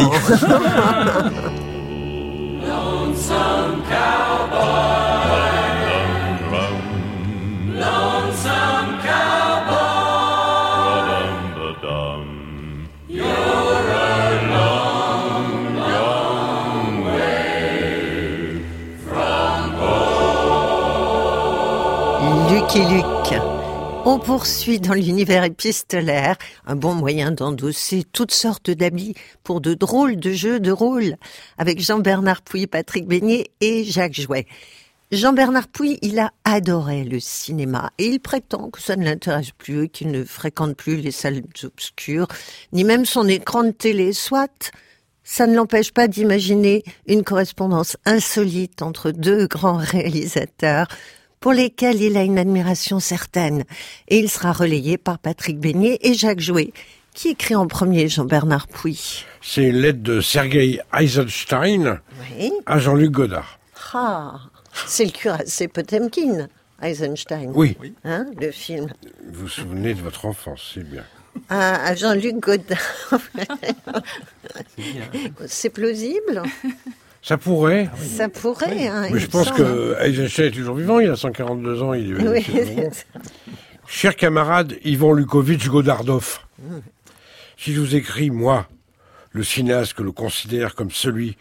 Lucky 22.68 22.80
Luke. 22.80 23.40
On 24.04 24.18
poursuit 24.18 24.78
dans 24.78 24.92
l'univers 24.92 25.42
épistolaire, 25.42 26.36
un 26.66 26.76
bon 26.76 26.92
moyen 26.92 27.30
d'endosser 27.30 28.04
toutes 28.12 28.34
sortes 28.34 28.70
d'habits 28.70 29.14
pour 29.42 29.62
de 29.62 29.72
drôles 29.72 30.16
de 30.16 30.32
jeux 30.32 30.60
de 30.60 30.70
rôle, 30.70 31.16
avec 31.56 31.80
Jean-Bernard 31.80 32.42
Pouy, 32.42 32.66
Patrick 32.66 33.06
Beignet 33.06 33.46
et 33.62 33.84
Jacques 33.84 34.20
Jouet. 34.20 34.46
Jean-Bernard 35.12 35.68
Pouy, 35.68 35.98
il 36.02 36.18
a 36.18 36.30
adoré 36.44 37.04
le 37.04 37.20
cinéma 37.20 37.90
et 37.96 38.04
il 38.04 38.20
prétend 38.20 38.68
que 38.68 38.82
ça 38.82 38.96
ne 38.96 39.04
l'intéresse 39.04 39.52
plus, 39.52 39.88
qu'il 39.88 40.10
ne 40.10 40.22
fréquente 40.24 40.76
plus 40.76 40.96
les 40.96 41.12
salles 41.12 41.40
obscures, 41.64 42.28
ni 42.74 42.84
même 42.84 43.06
son 43.06 43.28
écran 43.28 43.64
de 43.64 43.70
télé, 43.70 44.12
soit 44.12 44.72
ça 45.24 45.46
ne 45.46 45.56
l'empêche 45.56 45.92
pas 45.92 46.06
d'imaginer 46.06 46.82
une 47.06 47.24
correspondance 47.24 47.96
insolite 48.04 48.82
entre 48.82 49.10
deux 49.10 49.46
grands 49.46 49.78
réalisateurs 49.78 50.88
pour 51.40 51.52
lesquels 51.52 52.00
il 52.02 52.16
a 52.16 52.22
une 52.22 52.38
admiration 52.38 53.00
certaine. 53.00 53.64
Et 54.08 54.18
il 54.18 54.28
sera 54.28 54.52
relayé 54.52 54.98
par 54.98 55.18
Patrick 55.18 55.58
Beignet 55.58 55.98
et 56.02 56.14
Jacques 56.14 56.40
Jouet. 56.40 56.72
Qui 57.14 57.30
écrit 57.30 57.56
en 57.56 57.66
premier 57.66 58.08
Jean-Bernard 58.08 58.68
Pouy 58.68 59.24
C'est 59.42 59.64
une 59.64 59.78
lettre 59.78 60.02
de 60.02 60.20
Sergei 60.20 60.80
Eisenstein 60.96 62.00
Oui. 62.38 62.52
à 62.66 62.78
Jean-Luc 62.78 63.10
Godard. 63.10 63.58
Ah, 63.92 64.38
c'est 64.86 65.04
le 65.06 65.10
cuirassé 65.10 65.66
Potemkin, 65.66 66.46
Eisenstein. 66.80 67.50
Oui, 67.54 67.76
Hein, 68.04 68.26
le 68.40 68.52
film. 68.52 68.86
vous 69.32 69.40
vous 69.42 69.48
souvenez 69.48 69.94
de 69.94 70.00
votre 70.02 70.26
enfance, 70.26 70.72
c'est 70.74 70.88
bien. 70.88 71.02
À, 71.48 71.86
à 71.88 71.94
Jean-Luc 71.96 72.36
Godard. 72.36 72.78
c'est 75.46 75.70
plausible 75.70 76.42
Ça 77.22 77.36
pourrait, 77.36 77.90
Ça 78.00 78.28
pourrait. 78.28 78.86
Hein, 78.86 79.08
mais 79.12 79.18
je 79.18 79.26
pense 79.26 79.50
que 79.50 79.96
Eisenstein 80.00 80.46
est 80.46 80.50
toujours 80.52 80.76
vivant, 80.76 81.00
il 81.00 81.10
a 81.10 81.16
142 81.16 81.82
ans, 81.82 81.92
il 81.92 82.12
est 82.12 82.28
Oui. 82.28 82.46
Cher 83.86 84.16
camarade 84.16 84.76
Lukovitch 84.84 85.66
Godardov, 85.68 86.40
si 87.56 87.74
je 87.74 87.80
vous 87.80 87.96
écris, 87.96 88.30
moi, 88.30 88.68
le 89.32 89.42
cinéaste 89.42 89.94
que 89.94 90.02
le 90.02 90.12
considère 90.12 90.74
comme 90.74 90.90
celui 90.90 91.36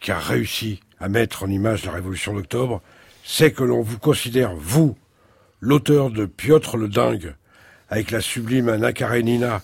qui 0.00 0.10
a 0.10 0.18
réussi 0.18 0.80
à 1.00 1.08
mettre 1.08 1.44
en 1.44 1.48
image 1.48 1.84
la 1.84 1.92
Révolution 1.92 2.34
d'octobre, 2.34 2.82
c'est 3.24 3.52
que 3.52 3.62
l'on 3.62 3.82
vous 3.82 3.98
considère, 3.98 4.54
vous, 4.54 4.96
l'auteur 5.60 6.10
de 6.10 6.26
Piotr 6.26 6.76
le 6.76 6.88
Dingue, 6.88 7.34
avec 7.88 8.10
la 8.10 8.20
sublime 8.20 8.68
Anna 8.68 8.92
Karenina, 8.92 9.62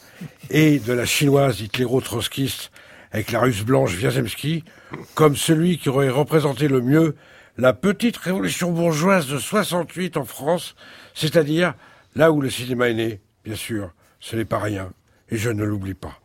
et 0.51 0.79
de 0.79 0.93
la 0.93 1.07
chinoise 1.07 1.61
hitléro-trotskiste, 1.61 2.71
avec 3.11 3.33
la 3.33 3.41
russe 3.41 3.63
blanche 3.63 3.97
Wiazemski, 4.01 4.65
comme 5.15 5.37
celui 5.37 5.79
qui 5.79 5.89
aurait 5.89 6.09
représenté 6.11 6.69
le 6.69 6.81
mieux 6.81 7.15
la 7.57 7.73
petite 7.73 8.17
révolution 8.17 8.71
bourgeoise 8.71 9.27
de 9.27 9.39
68 9.39 10.17
en 10.17 10.25
France, 10.25 10.77
c'est-à-dire 11.15 11.75
là 12.15 12.31
où 12.31 12.41
le 12.41 12.51
cinéma 12.51 12.89
est 12.89 12.95
né, 12.95 13.21
bien 13.45 13.57
sûr, 13.57 13.93
ce 14.21 14.37
n'est 14.37 14.45
pas 14.45 14.61
rien, 14.61 14.93
et 15.31 15.37
je 15.37 15.51
ne 15.51 15.65
l'oublie 15.65 15.95
pas. 15.95 16.21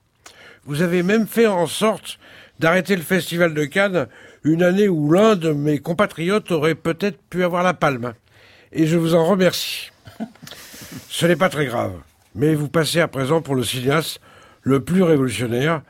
Vous 0.65 0.82
avez 0.82 1.03
même 1.03 1.27
fait 1.27 1.48
en 1.48 1.67
sorte 1.67 2.20
d'arrêter 2.60 2.96
le 2.96 3.01
festival 3.01 3.53
de 3.53 3.65
Cannes 3.65 4.08
une 4.43 4.63
année 4.63 4.88
où 4.88 5.12
l'un 5.12 5.36
de 5.36 5.51
mes 5.51 5.79
compatriotes 5.79 6.51
aurait 6.51 6.75
peut-être 6.75 7.22
pu 7.29 7.43
avoir 7.43 7.63
la 7.63 7.74
palme. 7.74 8.13
Et 8.72 8.86
je 8.86 8.98
vous 8.98 9.15
en 9.15 9.25
remercie. 9.25 9.91
Ce 11.10 11.25
n'est 11.25 11.36
pas 11.36 11.50
très 11.50 11.65
grave, 11.65 11.93
mais 12.36 12.55
vous 12.55 12.70
passez 12.70 13.00
à 13.01 13.08
présent 13.08 13.41
pour 13.41 13.55
le 13.55 13.63
cinéaste 13.63 14.22
le 14.62 14.84
plus 14.84 15.03
révolutionnaire, 15.03 15.82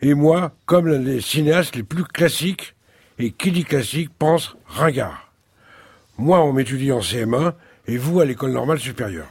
et 0.00 0.14
moi, 0.14 0.52
comme 0.66 0.88
les 0.88 1.20
cinéastes 1.20 1.76
les 1.76 1.82
plus 1.82 2.04
classiques, 2.04 2.74
et 3.18 3.32
qui 3.32 3.50
dit 3.50 3.64
classique 3.64 4.10
pense 4.18 4.56
ringard. 4.66 5.32
Moi, 6.18 6.40
on 6.40 6.52
m'étudie 6.52 6.92
en 6.92 7.00
CM1, 7.00 7.54
et 7.86 7.96
vous 7.96 8.20
à 8.20 8.24
l'école 8.24 8.52
normale 8.52 8.78
supérieure. 8.78 9.28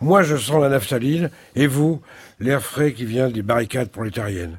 Moi, 0.00 0.22
je 0.22 0.36
sens 0.36 0.62
la 0.62 0.68
naphtaline, 0.68 1.30
et 1.54 1.66
vous, 1.66 2.00
l'air 2.38 2.62
frais 2.62 2.92
qui 2.92 3.04
vient 3.04 3.28
des 3.28 3.42
barricades 3.42 3.90
prolétariennes. 3.90 4.58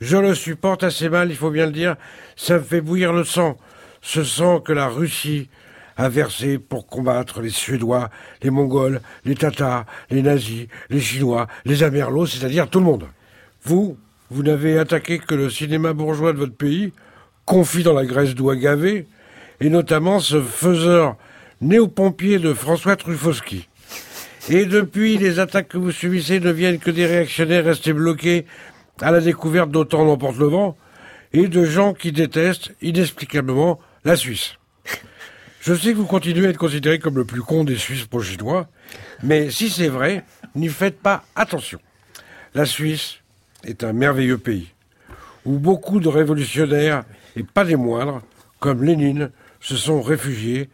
Je 0.00 0.16
le 0.16 0.34
supporte 0.34 0.82
assez 0.82 1.08
mal, 1.08 1.30
il 1.30 1.36
faut 1.36 1.50
bien 1.50 1.66
le 1.66 1.72
dire, 1.72 1.96
ça 2.36 2.54
me 2.54 2.64
fait 2.64 2.80
bouillir 2.80 3.12
le 3.12 3.24
sang, 3.24 3.58
ce 4.00 4.24
sang 4.24 4.60
que 4.60 4.72
la 4.72 4.88
Russie 4.88 5.48
a 5.96 6.08
versé 6.08 6.58
pour 6.58 6.86
combattre 6.86 7.42
les 7.42 7.50
Suédois, 7.50 8.08
les 8.42 8.48
Mongols, 8.48 9.02
les 9.26 9.34
Tatars, 9.34 9.84
les 10.10 10.22
nazis, 10.22 10.66
les 10.88 11.00
Chinois, 11.00 11.46
les 11.66 11.82
Amerlots, 11.82 12.26
c'est-à-dire 12.26 12.70
tout 12.70 12.78
le 12.78 12.86
monde. 12.86 13.06
Vous, 13.64 13.98
vous 14.30 14.42
n'avez 14.42 14.78
attaqué 14.78 15.18
que 15.18 15.34
le 15.34 15.50
cinéma 15.50 15.92
bourgeois 15.92 16.32
de 16.32 16.38
votre 16.38 16.54
pays, 16.54 16.92
confit 17.44 17.82
dans 17.82 17.94
la 17.94 18.06
Grèce 18.06 18.34
d'Ouagavé, 18.34 19.06
et 19.60 19.68
notamment 19.70 20.20
ce 20.20 20.40
faiseur 20.40 21.16
néo-pompier 21.60 22.38
de 22.38 22.54
François 22.54 22.96
Truffautski. 22.96 23.68
Et 24.48 24.66
depuis, 24.66 25.18
les 25.18 25.38
attaques 25.38 25.68
que 25.68 25.78
vous 25.78 25.90
subissez 25.90 26.40
ne 26.40 26.50
viennent 26.50 26.78
que 26.78 26.90
des 26.90 27.06
réactionnaires 27.06 27.64
restés 27.64 27.92
bloqués 27.92 28.46
à 29.00 29.10
la 29.10 29.20
découverte 29.20 29.70
d'autant 29.70 30.04
n'emporte 30.04 30.38
le 30.38 30.46
vent, 30.46 30.76
et 31.32 31.48
de 31.48 31.64
gens 31.64 31.92
qui 31.92 32.12
détestent 32.12 32.72
inexplicablement 32.82 33.80
la 34.04 34.16
Suisse. 34.16 34.54
Je 35.60 35.74
sais 35.74 35.92
que 35.92 35.98
vous 35.98 36.06
continuez 36.06 36.46
à 36.46 36.50
être 36.50 36.56
considéré 36.56 36.98
comme 36.98 37.16
le 37.16 37.24
plus 37.24 37.42
con 37.42 37.64
des 37.64 37.76
Suisses 37.76 38.06
pro-chinois, 38.06 38.68
mais 39.22 39.50
si 39.50 39.68
c'est 39.68 39.88
vrai, 39.88 40.24
n'y 40.54 40.68
faites 40.68 40.98
pas 40.98 41.24
attention. 41.36 41.80
La 42.54 42.64
Suisse 42.64 43.18
est 43.64 43.84
un 43.84 43.92
merveilleux 43.92 44.38
pays, 44.38 44.72
où 45.44 45.58
beaucoup 45.58 46.00
de 46.00 46.08
révolutionnaires, 46.08 47.04
et 47.36 47.42
pas 47.42 47.64
des 47.64 47.76
moindres, 47.76 48.22
comme 48.58 48.84
Lénine, 48.84 49.30
se 49.60 49.76
sont 49.76 50.02
réfugiés 50.02 50.68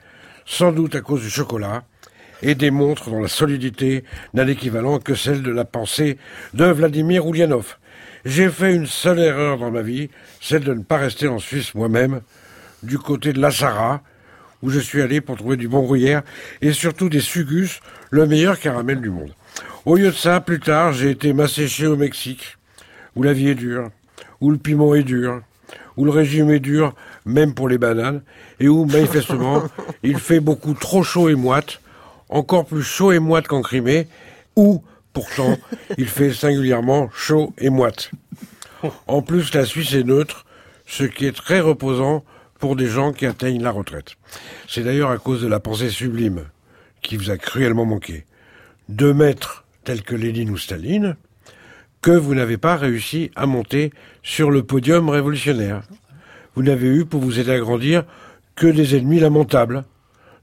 sans 0.45 0.73
doute 0.73 0.95
à 0.95 1.01
cause 1.01 1.23
du 1.23 1.31
chocolat, 1.31 1.85
et 2.43 2.55
démontre 2.55 3.11
dans 3.11 3.21
la 3.21 3.29
solidité 3.29 4.05
d'un 4.35 4.47
équivalent 4.47 4.99
que 4.99 5.15
celle 5.15 5.43
de 5.43 5.51
la 5.51 5.65
pensée 5.65 6.19
de 6.55 6.67
Vladimir 6.67 7.27
Ulyanov. 7.27 7.77
J'ai 8.25 8.51
fait 8.51 8.75
une 8.75 8.87
seule 8.87 9.21
erreur 9.21 9.59
dans 9.59 9.71
ma 9.71 9.83
vie, 9.83 10.11
celle 10.41 10.65
de 10.65 10.75
ne 10.75 10.83
pas 10.83 10.99
rester 10.99 11.29
en 11.29 11.39
Suisse 11.39 11.75
moi-même, 11.75 12.21
du 12.83 12.99
côté 12.99 13.33
de 13.33 13.41
la 13.41 13.51
Sarah, 13.51 14.03
où 14.63 14.71
je 14.71 14.81
suis 14.81 15.03
allé 15.03 15.21
pour 15.21 15.37
trouver 15.37 15.57
du 15.57 15.69
bon 15.69 15.83
gruyère 15.83 16.23
et 16.61 16.73
surtout 16.73 17.09
des 17.09 17.21
sugus, 17.21 17.81
le 18.11 18.27
meilleur 18.27 18.59
caramel 18.59 19.01
du 19.01 19.11
monde. 19.11 19.35
Au 19.85 19.97
lieu 19.97 20.09
de 20.09 20.17
ça, 20.17 20.41
plus 20.41 20.61
tard, 20.61 20.93
j'ai 20.93 21.11
été 21.11 21.33
m'assécher 21.33 21.87
au 21.87 21.97
Mexique, 21.97 22.59
où 23.17 23.23
la 23.23 23.33
vie 23.33 23.49
est 23.49 23.55
dure, 23.55 23.91
où 24.41 24.51
le 24.51 24.59
piment 24.59 24.95
est 24.95 25.03
dur, 25.03 25.43
où 25.97 26.05
le 26.05 26.11
régime 26.11 26.51
est 26.51 26.61
dur, 26.61 26.95
même 27.25 27.55
pour 27.55 27.69
les 27.69 27.79
bananes, 27.79 28.23
et 28.61 28.69
où, 28.69 28.85
manifestement, 28.85 29.65
il 30.03 30.19
fait 30.19 30.41
beaucoup 30.41 30.75
trop 30.75 31.03
chaud 31.03 31.29
et 31.29 31.35
moite, 31.35 31.81
encore 32.29 32.67
plus 32.67 32.83
chaud 32.83 33.13
et 33.13 33.19
moite 33.19 33.49
qu'en 33.49 33.63
Crimée, 33.63 34.07
où, 34.55 34.83
pourtant, 35.13 35.57
il 35.99 36.07
fait 36.07 36.33
singulièrement 36.33 37.11
chaud 37.15 37.53
et 37.59 37.71
moite. 37.71 38.11
En 39.07 39.23
plus, 39.23 39.53
la 39.55 39.65
Suisse 39.65 39.95
est 39.95 40.05
neutre, 40.05 40.45
ce 40.87 41.05
qui 41.05 41.27
est 41.27 41.35
très 41.35 41.61
reposant 41.61 42.25
pour 42.59 42.77
des 42.77 42.87
gens 42.87 43.13
qui 43.13 43.27
atteignent 43.27 43.63
la 43.63 43.71
retraite. 43.71 44.17
C'est 44.69 44.83
d'ailleurs 44.83 45.11
à 45.11 45.19
cause 45.19 45.43
de 45.43 45.49
la 45.49 45.61
pensée 45.61 45.91
sublime 45.91 46.45
qui 47.03 47.17
vous 47.17 47.31
a 47.31 47.37
cruellement 47.37 47.85
manqué. 47.85 48.25
Deux 48.89 49.13
maîtres 49.13 49.65
tels 49.85 50.03
que 50.03 50.15
Lénine 50.15 50.51
ou 50.51 50.59
Staline, 50.59 51.17
que 52.03 52.11
vous 52.11 52.35
n'avez 52.35 52.57
pas 52.57 52.77
réussi 52.77 53.31
à 53.37 53.47
monter 53.47 53.93
sur 54.23 54.51
le 54.51 54.63
podium 54.63 55.09
révolutionnaire. 55.09 55.83
Vous 56.55 56.63
n'avez 56.63 56.89
eu 56.89 57.05
pour 57.05 57.21
vous 57.21 57.39
aider 57.39 57.53
à 57.53 57.59
grandir 57.59 58.05
que 58.55 58.67
des 58.67 58.97
ennemis 58.97 59.21
lamentables, 59.21 59.85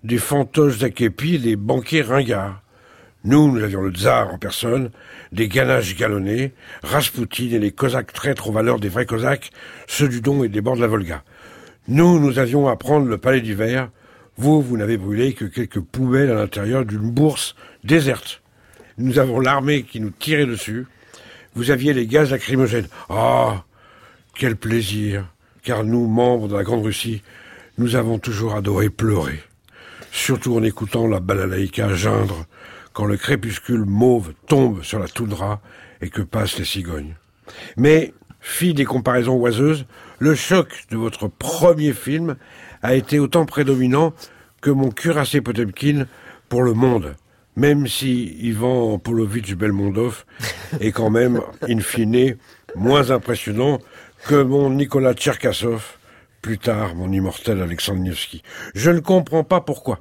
des 0.04 0.18
fantoches 0.18 0.78
d'Aképi 0.78 1.36
et 1.36 1.40
des 1.40 1.56
banquiers 1.56 2.02
ringards. 2.02 2.62
Nous, 3.26 3.52
nous 3.52 3.64
avions 3.64 3.82
le 3.82 3.92
tsar 3.92 4.34
en 4.34 4.38
personne, 4.38 4.92
des 5.32 5.48
ganaches 5.48 5.96
galonnés, 5.96 6.52
Raspoutine 6.84 7.54
et 7.54 7.60
les 7.60 7.72
cosaques 7.72 8.12
traîtres 8.12 8.50
aux 8.50 8.52
valeurs 8.52 8.80
des 8.80 8.90
vrais 8.90 9.06
cosaques, 9.06 9.52
ceux 9.88 10.10
du 10.10 10.20
Don 10.20 10.44
et 10.44 10.50
des 10.50 10.60
bords 10.60 10.76
de 10.76 10.82
la 10.82 10.88
Volga. 10.88 11.24
Nous, 11.88 12.20
nous 12.20 12.38
avions 12.38 12.68
à 12.68 12.76
prendre 12.76 13.08
le 13.08 13.18
palais 13.18 13.42
d'hiver. 13.42 13.90
Vous, 14.36 14.62
vous 14.62 14.78
n'avez 14.78 14.98
brûlé 14.98 15.34
que 15.34 15.46
quelques 15.46 15.80
poubelles 15.80 16.32
à 16.32 16.36
l'intérieur 16.36 16.86
d'une 16.86 17.12
bourse 17.12 17.56
déserte. 17.84 18.42
Nous 18.98 19.20
avons 19.20 19.40
l'armée 19.40 19.84
qui 19.84 20.00
nous 20.00 20.12
tirait 20.12 20.46
dessus. 20.46 20.86
Vous 21.56 21.72
aviez 21.72 21.94
les 21.94 22.08
gaz 22.08 22.32
lacrymogènes. 22.32 22.88
Ah, 23.10 23.64
quel 24.36 24.56
plaisir 24.56 25.26
car 25.64 25.84
nous, 25.84 26.08
membres 26.08 26.50
de 26.50 26.56
la 26.56 26.64
Grande 26.64 26.84
Russie, 26.84 27.22
nous 27.78 27.96
avons 27.96 28.20
toujours 28.20 28.54
adoré 28.54 28.90
pleurer, 28.90 29.42
surtout 30.12 30.56
en 30.56 30.64
écoutant 30.64 31.08
la 31.08 31.20
balalaïka 31.20 31.94
geindre 31.94 32.46
quand 32.92 33.06
le 33.06 33.18
crépuscule 33.18 33.86
mauve 33.86 34.34
tombe 34.48 34.84
sur 34.84 35.00
la 35.00 35.08
toundra 35.08 35.62
et 36.02 36.10
que 36.10 36.22
passent 36.22 36.60
les 36.60 36.66
cigognes. 36.66 37.16
Mais, 37.78 38.14
fille 38.42 38.74
des 38.74 38.86
comparaisons 38.86 39.38
oiseuses, 39.38 39.86
le 40.20 40.36
choc 40.36 40.86
de 40.92 40.98
votre 40.98 41.28
premier 41.28 41.94
film 41.94 42.36
a 42.82 42.94
été 42.94 43.20
autant 43.20 43.46
prédominant 43.46 44.14
que 44.62 44.70
mon 44.70 44.92
cuirassé 44.92 45.42
Potemkin 45.42 46.06
pour 46.50 46.62
le 46.64 46.74
monde, 46.74 47.16
même 47.56 47.88
si 47.88 48.36
Ivan 48.42 48.98
Polovitch 49.00 49.54
Belmondov 49.54 50.26
est 50.80 50.92
quand 50.92 51.10
même, 51.10 51.42
in 51.68 51.80
fine, 51.80 52.38
moins 52.76 53.12
impressionnant 53.12 53.80
que 54.28 54.42
mon 54.42 54.70
Nicolas 54.70 55.14
Tcherkassov, 55.14 55.98
plus 56.42 56.58
tard 56.58 56.96
mon 56.96 57.12
immortel 57.12 57.62
Alexandre 57.62 58.02
Nevsky. 58.02 58.44
Je 58.74 58.90
ne 58.92 59.00
comprends 59.00 59.44
pas 59.44 59.62
pourquoi. 59.62 60.00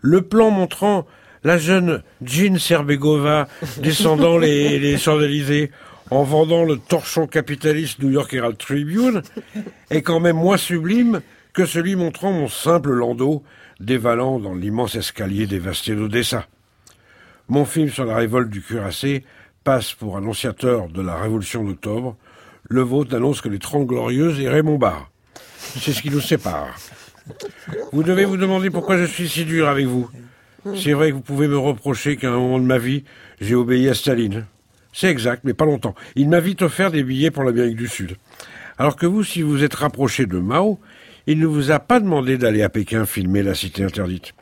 Le 0.00 0.22
plan 0.22 0.50
montrant 0.50 1.06
la 1.42 1.58
jeune 1.58 2.02
Jean 2.22 2.58
Serbegova 2.58 3.48
descendant 3.78 4.38
les, 4.38 4.78
les 4.78 4.96
en 6.10 6.22
vendant 6.22 6.64
le 6.64 6.76
torchon 6.76 7.26
capitaliste 7.26 8.02
New 8.02 8.10
York 8.10 8.32
Herald 8.34 8.58
Tribune 8.58 9.22
est 9.90 10.02
quand 10.02 10.20
même 10.20 10.36
moins 10.36 10.56
sublime 10.56 11.22
que 11.52 11.64
celui 11.64 11.96
montrant 11.96 12.32
mon 12.32 12.48
simple 12.48 12.90
landau 12.90 13.42
dévalant 13.80 14.38
dans 14.38 14.54
l'immense 14.54 14.96
escalier 14.96 15.46
dévasté 15.46 15.94
d'Odessa. 15.94 16.46
Mon 17.48 17.66
film 17.66 17.90
sur 17.90 18.06
la 18.06 18.16
révolte 18.16 18.48
du 18.48 18.62
cuirassé 18.62 19.22
passe 19.64 19.92
pour 19.92 20.16
annonciateur 20.16 20.88
de 20.88 21.02
la 21.02 21.16
révolution 21.16 21.62
d'octobre, 21.62 22.16
le 22.68 22.80
vôtre 22.80 23.14
annonce 23.14 23.42
que 23.42 23.50
les 23.50 23.58
Trente 23.58 23.86
Glorieuses 23.86 24.40
et 24.40 24.48
Raymond 24.48 24.78
Barre. 24.78 25.10
C'est 25.58 25.92
ce 25.92 26.00
qui 26.00 26.10
nous 26.10 26.22
sépare. 26.22 26.74
Vous 27.92 28.02
devez 28.02 28.24
vous 28.24 28.38
demander 28.38 28.70
pourquoi 28.70 28.96
je 28.96 29.04
suis 29.04 29.28
si 29.28 29.44
dur 29.44 29.68
avec 29.68 29.86
vous. 29.86 30.08
C'est 30.74 30.94
vrai 30.94 31.10
que 31.10 31.16
vous 31.16 31.20
pouvez 31.20 31.46
me 31.46 31.58
reprocher 31.58 32.16
qu'à 32.16 32.30
un 32.30 32.38
moment 32.38 32.58
de 32.58 32.64
ma 32.64 32.78
vie, 32.78 33.04
j'ai 33.40 33.54
obéi 33.54 33.90
à 33.90 33.94
Staline. 33.94 34.46
C'est 34.94 35.10
exact, 35.10 35.42
mais 35.44 35.52
pas 35.52 35.66
longtemps. 35.66 35.94
Il 36.14 36.30
m'a 36.30 36.40
vite 36.40 36.62
offert 36.62 36.90
des 36.90 37.02
billets 37.02 37.30
pour 37.30 37.44
l'Amérique 37.44 37.76
du 37.76 37.88
Sud. 37.88 38.16
Alors 38.78 38.96
que 38.96 39.06
vous, 39.06 39.22
si 39.22 39.42
vous 39.42 39.62
êtes 39.62 39.74
rapproché 39.74 40.24
de 40.24 40.38
Mao, 40.38 40.80
il 41.26 41.38
ne 41.38 41.46
vous 41.46 41.70
a 41.70 41.78
pas 41.78 42.00
demandé 42.00 42.38
d'aller 42.38 42.62
à 42.62 42.70
Pékin 42.70 43.04
filmer 43.04 43.42
la 43.42 43.54
cité 43.54 43.84
interdite. 43.84 44.32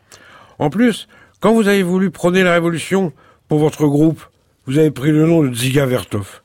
En 0.59 0.71
plus, 0.71 1.09
quand 1.43 1.53
vous 1.53 1.67
avez 1.67 1.83
voulu 1.83 2.13
prôner 2.13 2.45
la 2.45 2.53
révolution 2.53 3.13
pour 3.49 3.59
votre 3.59 3.87
groupe, 3.87 4.23
vous 4.67 4.79
avez 4.79 4.93
pris 4.93 5.11
le 5.11 5.27
nom 5.27 5.43
de 5.43 5.53
Ziga 5.53 5.85
Vertov 5.85 6.41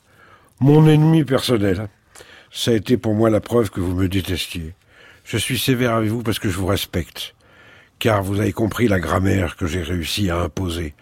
mon 0.60 0.88
ennemi 0.88 1.24
personnel. 1.24 1.88
Ça 2.52 2.72
a 2.72 2.74
été 2.74 2.98
pour 2.98 3.14
moi 3.14 3.30
la 3.30 3.40
preuve 3.40 3.70
que 3.70 3.80
vous 3.80 3.94
me 3.94 4.10
détestiez. 4.10 4.74
Je 5.24 5.38
suis 5.38 5.60
sévère 5.60 5.94
avec 5.94 6.10
vous 6.10 6.24
parce 6.24 6.40
que 6.40 6.50
je 6.50 6.58
vous 6.58 6.66
respecte, 6.66 7.36
car 8.00 8.24
vous 8.24 8.40
avez 8.40 8.54
compris 8.54 8.88
la 8.88 9.00
grammaire 9.00 9.56
que 9.56 9.68
j'ai 9.68 9.84
réussi 9.84 10.32
à 10.32 10.40
imposer. 10.40 10.96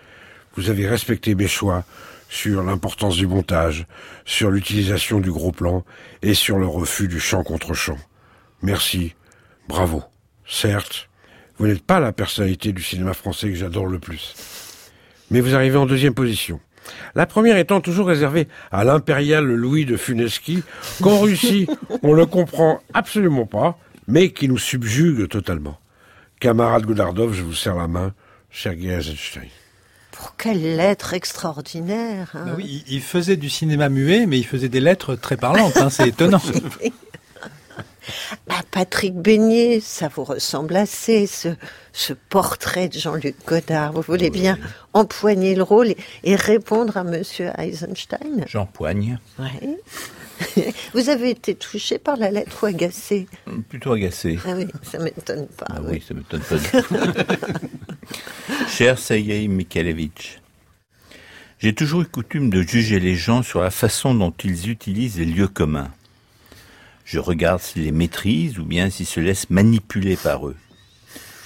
Vous 0.58 0.70
avez 0.70 0.90
respecté 0.90 1.34
mes 1.34 1.48
choix 1.48 1.86
sur 2.28 2.64
l'importance 2.64 3.16
du 3.16 3.28
montage, 3.28 3.88
sur 4.25 4.52
l'utilisation 4.52 5.22
du 5.22 5.32
gros 5.32 5.54
plan 5.54 5.86
et 6.22 6.34
sur 6.34 6.58
le 6.58 6.68
refus 6.68 7.08
du 7.08 7.22
champ 7.22 7.44
contre 7.44 7.74
champ. 7.74 7.98
Merci. 8.62 9.16
Bravo. 9.70 10.04
Certes, 10.46 11.08
vous 11.57 11.67
n'êtes 11.67 11.83
pas 11.83 12.00
la 12.00 12.12
personnalité 12.12 12.71
du 12.74 12.83
cinéma 12.83 13.13
français 13.13 13.50
que 13.50 13.55
j'adore 13.55 13.88
le 13.88 14.00
plus. 14.00 14.33
Mais 15.31 15.41
vous 15.41 15.55
arrivez 15.55 15.77
en 15.77 15.85
deuxième 15.85 16.13
position. 16.13 16.59
La 17.15 17.25
première 17.25 17.57
étant 17.57 17.81
toujours 17.81 18.07
réservée 18.07 18.47
à 18.71 18.83
l'impérial 18.83 19.43
Louis 19.45 19.85
de 19.85 19.97
Funeski, 19.97 20.62
qu'en 21.01 21.19
Russie, 21.19 21.67
on 22.03 22.15
ne 22.15 22.24
comprend 22.25 22.79
absolument 22.93 23.45
pas, 23.47 23.77
mais 24.07 24.31
qui 24.31 24.47
nous 24.47 24.57
subjugue 24.59 25.27
totalement. 25.27 25.79
Camarade 26.39 26.85
Godardov, 26.85 27.33
je 27.33 27.41
vous 27.41 27.53
serre 27.55 27.75
la 27.75 27.88
main, 27.88 28.13
Sergei 28.51 28.89
Eisenstein. 28.89 29.47
Pour 30.12 30.35
quelle 30.38 30.75
lettre 30.77 31.13
extraordinaire 31.13 32.31
hein. 32.35 32.43
Bah 32.45 32.53
oui, 32.55 32.83
il- 32.88 32.95
il 32.95 33.01
faisait 33.01 33.35
du 33.38 33.50
cinéma 33.50 33.89
muet, 33.89 34.25
mais 34.27 34.38
il 34.38 34.45
faisait 34.45 34.69
des 34.69 34.79
lettres 34.79 35.15
très 35.15 35.38
parlantes. 35.38 35.75
hein, 35.77 35.89
c'est 35.89 36.09
étonnant. 36.09 36.41
Patrick 38.71 39.15
Beignet, 39.15 39.79
ça 39.81 40.09
vous 40.13 40.24
ressemble 40.24 40.75
assez, 40.75 41.27
ce, 41.27 41.50
ce 41.93 42.13
portrait 42.13 42.89
de 42.89 43.00
Jean-Luc 43.00 43.35
Godard. 43.45 43.93
Vous 43.93 44.01
voulez 44.01 44.29
bien 44.29 44.57
empoigner 44.93 45.55
le 45.55 45.63
rôle 45.63 45.89
et, 45.89 45.97
et 46.24 46.35
répondre 46.35 46.97
à 46.97 47.03
Monsieur 47.03 47.51
Eisenstein? 47.57 48.45
J'empoigne. 48.47 49.19
Oui. 49.39 49.77
Vous 50.93 51.09
avez 51.09 51.29
été 51.29 51.55
touché 51.55 51.97
par 51.97 52.17
la 52.17 52.31
lettre 52.31 52.63
ou 52.63 52.65
agacé? 52.65 53.27
Plutôt 53.69 53.93
agacé. 53.93 54.38
Ah 54.45 54.53
oui, 54.55 54.67
ça 54.83 55.00
m'étonne 55.00 55.47
pas. 55.47 55.65
Ah 55.69 55.79
oui. 55.81 55.91
oui, 55.93 56.03
ça 56.05 56.13
m'étonne 56.13 56.41
pas 56.41 56.57
du 56.57 56.83
tout. 56.83 56.95
Cher 58.67 59.00
Sergei 59.00 59.47
Mikhailevitch, 59.47 60.41
j'ai 61.59 61.74
toujours 61.74 62.01
eu 62.01 62.05
coutume 62.05 62.50
de 62.50 62.62
juger 62.62 63.00
les 63.00 63.15
gens 63.15 63.43
sur 63.43 63.62
la 63.62 63.71
façon 63.71 64.13
dont 64.13 64.33
ils 64.43 64.69
utilisent 64.69 65.17
les 65.17 65.25
lieux 65.25 65.47
communs. 65.47 65.91
Je 67.05 67.19
regarde 67.19 67.62
s'ils 67.62 67.83
les 67.83 67.91
maîtrisent 67.91 68.57
ou 68.57 68.65
bien 68.65 68.89
s'ils 68.89 69.05
se 69.05 69.19
laissent 69.19 69.51
manipuler 69.51 70.15
par 70.17 70.47
eux. 70.47 70.55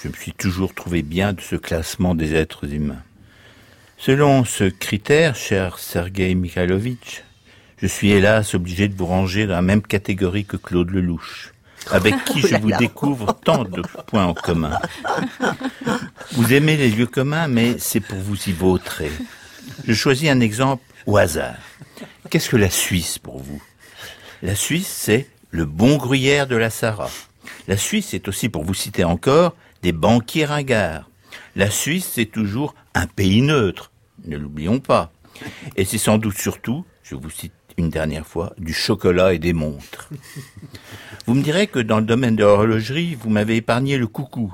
Je 0.02 0.08
me 0.08 0.14
suis 0.14 0.32
toujours 0.32 0.74
trouvé 0.74 1.02
bien 1.02 1.34
de 1.34 1.42
ce 1.42 1.58
classement 1.58 2.16
des 2.16 2.34
êtres 2.34 2.74
humains. 2.74 3.04
Selon 3.98 4.46
ce 4.46 4.64
critère, 4.64 5.36
cher 5.36 5.78
Sergei 5.78 6.34
Mikhailovitch, 6.34 7.24
je 7.82 7.88
suis 7.88 8.12
hélas 8.12 8.54
obligé 8.56 8.88
de 8.88 8.96
vous 8.96 9.06
ranger 9.06 9.48
dans 9.48 9.56
la 9.56 9.62
même 9.62 9.82
catégorie 9.82 10.46
que 10.46 10.56
Claude 10.56 10.92
Lelouch, 10.92 11.54
avec 11.92 12.16
qui 12.26 12.40
je 12.40 12.56
vous 12.56 12.72
découvre 12.72 13.34
tant 13.34 13.66
de 13.66 13.82
points 14.08 14.28
en 14.28 14.34
commun. 14.34 14.80
Vous 16.32 16.54
aimez 16.54 16.78
les 16.78 16.90
lieux 16.90 17.06
communs, 17.06 17.50
mais 17.50 17.78
c'est 17.80 18.00
pour 18.00 18.20
vous 18.20 18.38
y 18.48 18.54
vautrer. 18.54 19.12
Je 19.86 19.94
choisis 19.94 20.30
un 20.30 20.40
exemple 20.40 20.84
au 21.06 21.18
hasard. 21.18 21.58
Qu'est-ce 22.30 22.50
que 22.50 22.58
la 22.58 22.70
Suisse 22.70 23.20
pour 23.20 23.40
vous? 23.40 23.62
La 24.42 24.56
Suisse, 24.56 24.88
c'est 24.88 25.28
le 25.52 25.66
bon 25.66 25.98
gruyère 25.98 26.48
de 26.48 26.56
la 26.56 26.70
Sarah. 26.70 27.10
La 27.68 27.78
Suisse, 27.78 28.08
c'est 28.12 28.28
aussi, 28.28 28.50
pour 28.50 28.64
vous 28.64 28.74
citer 28.74 29.04
encore, 29.04 29.56
des 29.82 29.92
banquiers 29.92 30.46
ringards. 30.46 31.10
La 31.56 31.70
Suisse, 31.70 32.10
c'est 32.14 32.26
toujours 32.26 32.76
un 32.94 33.08
pays 33.08 33.42
neutre, 33.42 33.92
ne 34.26 34.38
l'oublions 34.38 34.80
pas. 34.80 35.12
Et 35.76 35.86
c'est 35.86 35.98
sans 35.98 36.18
doute 36.18 36.38
surtout, 36.38 36.86
je 37.04 37.16
vous 37.16 37.30
cite 37.30 37.54
une 37.78 37.90
dernière 37.90 38.28
fois, 38.28 38.54
du 38.58 38.74
chocolat 38.74 39.34
et 39.34 39.40
des 39.40 39.54
montres. 39.54 40.10
Vous 41.26 41.34
me 41.34 41.42
direz 41.42 41.68
que 41.68 41.80
dans 41.80 42.00
le 42.00 42.06
domaine 42.06 42.36
de 42.36 42.44
l'horlogerie, 42.44 43.16
vous 43.16 43.30
m'avez 43.30 43.58
épargné 43.58 43.98
le 43.98 44.08
coucou. 44.08 44.54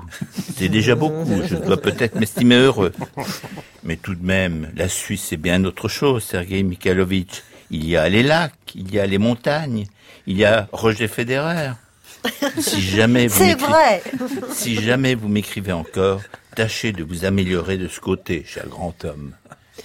C'est 0.56 0.68
déjà 0.68 0.94
beaucoup, 0.94 1.42
je 1.44 1.56
dois 1.56 1.76
peut-être 1.76 2.14
m'estimer 2.14 2.54
heureux. 2.54 2.92
Mais 3.82 3.96
tout 3.96 4.14
de 4.14 4.24
même, 4.24 4.70
la 4.76 4.88
Suisse, 4.88 5.26
c'est 5.28 5.36
bien 5.36 5.64
autre 5.64 5.88
chose, 5.88 6.22
Sergei 6.22 6.62
Mikhailovitch. 6.62 7.42
Il 7.70 7.84
y 7.84 7.96
a 7.96 8.08
les 8.08 8.22
lacs, 8.22 8.52
il 8.76 8.94
y 8.94 9.00
a 9.00 9.06
les 9.06 9.18
montagnes, 9.18 9.86
il 10.26 10.36
y 10.36 10.44
a 10.44 10.68
Roger 10.72 11.08
Federer. 11.08 11.72
Si 12.58 12.80
jamais 12.80 13.28
vous 13.28 13.56
vrai 13.56 14.02
si 14.52 14.82
jamais 14.82 15.14
vous 15.14 15.28
m'écrivez 15.28 15.72
encore, 15.72 16.22
tâchez 16.56 16.92
de 16.92 17.04
vous 17.04 17.24
améliorer 17.24 17.76
de 17.76 17.86
ce 17.86 18.00
côté, 18.00 18.44
cher 18.44 18.66
grand 18.66 19.04
homme, 19.04 19.32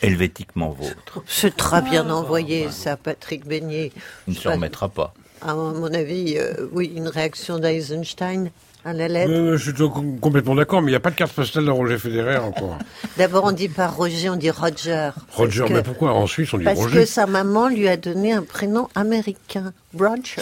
helvétiquement 0.01 0.69
vôtre. 0.69 1.23
C'est 1.27 1.55
très 1.55 1.81
bien 1.81 2.09
envoyé, 2.09 2.71
ça, 2.71 2.97
Patrick 2.97 3.45
Beignet. 3.45 3.91
Il 4.27 4.33
ne 4.33 4.39
s'en 4.39 4.53
remettra 4.53 4.89
pas. 4.89 5.13
À 5.41 5.53
mon 5.53 5.93
avis, 5.93 6.37
euh, 6.37 6.67
oui, 6.71 6.91
une 6.95 7.07
réaction 7.07 7.59
d'Eisenstein 7.59 8.51
Euh, 8.85 9.57
je 9.57 9.71
suis 9.71 9.89
complètement 10.19 10.55
d'accord, 10.55 10.81
mais 10.81 10.87
il 10.89 10.93
n'y 10.93 10.97
a 10.97 10.99
pas 11.01 11.11
de 11.11 11.15
carte 11.15 11.33
postale 11.33 11.65
de 11.65 11.69
Roger 11.71 11.97
Federer 11.99 12.37
encore. 12.37 12.77
D'abord, 13.17 13.43
on 13.43 13.51
dit 13.51 13.69
pas 13.69 13.87
Roger, 13.87 14.29
on 14.29 14.35
dit 14.35 14.49
Roger. 14.49 15.11
Roger, 15.31 15.65
que- 15.67 15.73
mais 15.73 15.83
pourquoi 15.83 16.13
en 16.13 16.25
Suisse 16.27 16.51
on 16.53 16.57
dit 16.57 16.63
Parce 16.63 16.79
que 16.79 16.83
Roger 16.85 17.05
sa 17.05 17.25
maman 17.27 17.67
lui 17.69 17.87
a 17.87 17.97
donné 17.97 18.33
un 18.33 18.41
prénom 18.43 18.87
américain, 18.95 19.73
Roger. 19.97 20.41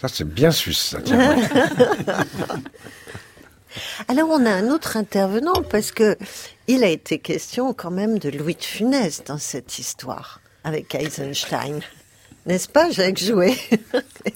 Ça 0.00 0.08
c'est 0.08 0.24
bien 0.28 0.50
suisse, 0.50 0.78
ça. 0.90 1.00
Tiens. 1.02 1.36
Alors 4.08 4.28
on 4.30 4.44
a 4.44 4.50
un 4.50 4.68
autre 4.68 4.96
intervenant 4.96 5.62
parce 5.70 5.92
que 5.92 6.16
il 6.68 6.84
a 6.84 6.88
été 6.88 7.18
question 7.18 7.72
quand 7.72 7.90
même 7.90 8.18
de 8.18 8.28
Louis 8.30 8.54
de 8.54 8.62
Funès 8.62 9.22
dans 9.24 9.38
cette 9.38 9.78
histoire 9.78 10.40
avec 10.64 10.94
Eisenstein. 10.94 11.80
N'est-ce 12.46 12.68
pas, 12.68 12.90
Jacques 12.90 13.22
Jouet? 13.22 13.54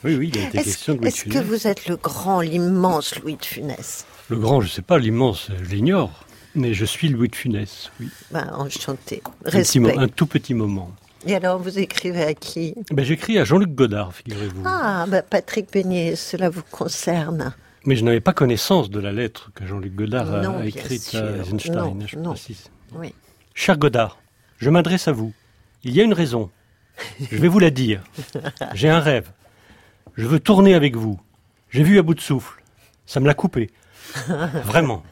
Oui, 0.04 0.14
oui, 0.16 0.30
il 0.32 0.38
a 0.38 0.48
été 0.48 0.62
question 0.62 0.94
de 0.94 0.98
Louis 1.00 1.08
est-ce 1.08 1.24
que 1.24 1.38
vous 1.38 1.66
êtes 1.66 1.88
le 1.88 1.96
grand, 1.96 2.40
l'immense 2.40 3.18
Louis 3.20 3.36
de 3.36 3.44
Funès? 3.44 4.06
Le 4.28 4.36
grand, 4.36 4.60
je 4.60 4.68
sais 4.68 4.82
pas, 4.82 4.98
l'immense, 4.98 5.50
je 5.62 5.70
l'ignore. 5.70 6.24
Mais 6.54 6.72
je 6.72 6.84
suis 6.84 7.08
Louis 7.08 7.28
de 7.28 7.36
Funès, 7.36 7.90
oui. 8.00 8.08
ben, 8.30 8.48
Enchanté. 8.56 9.22
Un, 9.44 9.50
Respect. 9.50 9.98
un 9.98 10.08
tout 10.08 10.26
petit 10.26 10.54
moment. 10.54 10.90
Et 11.26 11.34
alors, 11.34 11.58
vous 11.58 11.78
écrivez 11.78 12.22
à 12.22 12.34
qui? 12.34 12.74
Ben, 12.92 13.04
J'écris 13.04 13.38
à 13.38 13.44
Jean-Luc 13.44 13.74
Godard, 13.74 14.14
figurez-vous. 14.14 14.62
Ah, 14.64 15.06
ben, 15.08 15.22
Patrick 15.28 15.72
Beignet, 15.72 16.14
cela 16.16 16.48
vous 16.48 16.62
concerne. 16.70 17.54
Mais 17.84 17.96
je 17.96 18.04
n'avais 18.04 18.20
pas 18.20 18.32
connaissance 18.32 18.88
de 18.90 19.00
la 19.00 19.12
lettre 19.12 19.50
que 19.54 19.66
Jean-Luc 19.66 19.94
Godard 19.94 20.32
a, 20.32 20.40
Non, 20.42 20.56
a 20.58 20.60
bien 20.60 20.66
écrite 20.66 21.14
à 21.14 21.36
Eisenstein, 21.38 21.74
Non, 21.74 21.98
je 22.06 22.16
non. 22.16 22.34
Oui. 22.94 23.12
Cher 23.54 23.76
Godard, 23.78 24.18
je 24.58 24.70
m'adresse 24.70 25.08
à 25.08 25.12
vous. 25.12 25.32
Il 25.84 25.94
y 25.94 26.00
a 26.00 26.04
une 26.04 26.14
raison. 26.14 26.50
Je 27.30 27.36
vais 27.36 27.48
vous 27.48 27.58
la 27.58 27.70
dire. 27.70 28.02
J'ai 28.74 28.88
un 28.88 29.00
rêve. 29.00 29.30
Je 30.16 30.26
veux 30.26 30.40
tourner 30.40 30.74
avec 30.74 30.96
vous. 30.96 31.20
J'ai 31.70 31.82
vu 31.82 31.98
à 31.98 32.02
bout 32.02 32.14
de 32.14 32.20
souffle. 32.20 32.62
Ça 33.06 33.20
me 33.20 33.26
l'a 33.26 33.34
coupé. 33.34 33.70
Vraiment. 34.64 35.02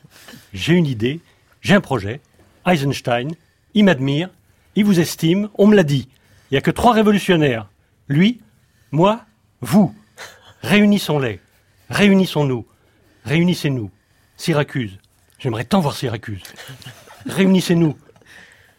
J'ai 0.52 0.74
une 0.74 0.86
idée. 0.86 1.20
J'ai 1.60 1.74
un 1.74 1.80
projet. 1.80 2.20
Eisenstein. 2.66 3.28
Il 3.74 3.84
m'admire. 3.84 4.30
Il 4.76 4.84
vous 4.84 5.00
estime. 5.00 5.48
On 5.54 5.66
me 5.66 5.76
l'a 5.76 5.82
dit. 5.82 6.08
Il 6.50 6.54
n'y 6.54 6.58
a 6.58 6.62
que 6.62 6.70
trois 6.70 6.92
révolutionnaires. 6.92 7.68
Lui, 8.08 8.40
moi, 8.92 9.24
vous. 9.60 9.94
Réunissons-les. 10.62 11.40
Réunissons-nous. 11.90 12.66
Réunissez-nous. 13.24 13.90
Syracuse. 14.36 14.98
J'aimerais 15.38 15.64
tant 15.64 15.80
voir 15.80 15.94
Syracuse. 15.94 16.42
Réunissez-nous. 17.26 17.96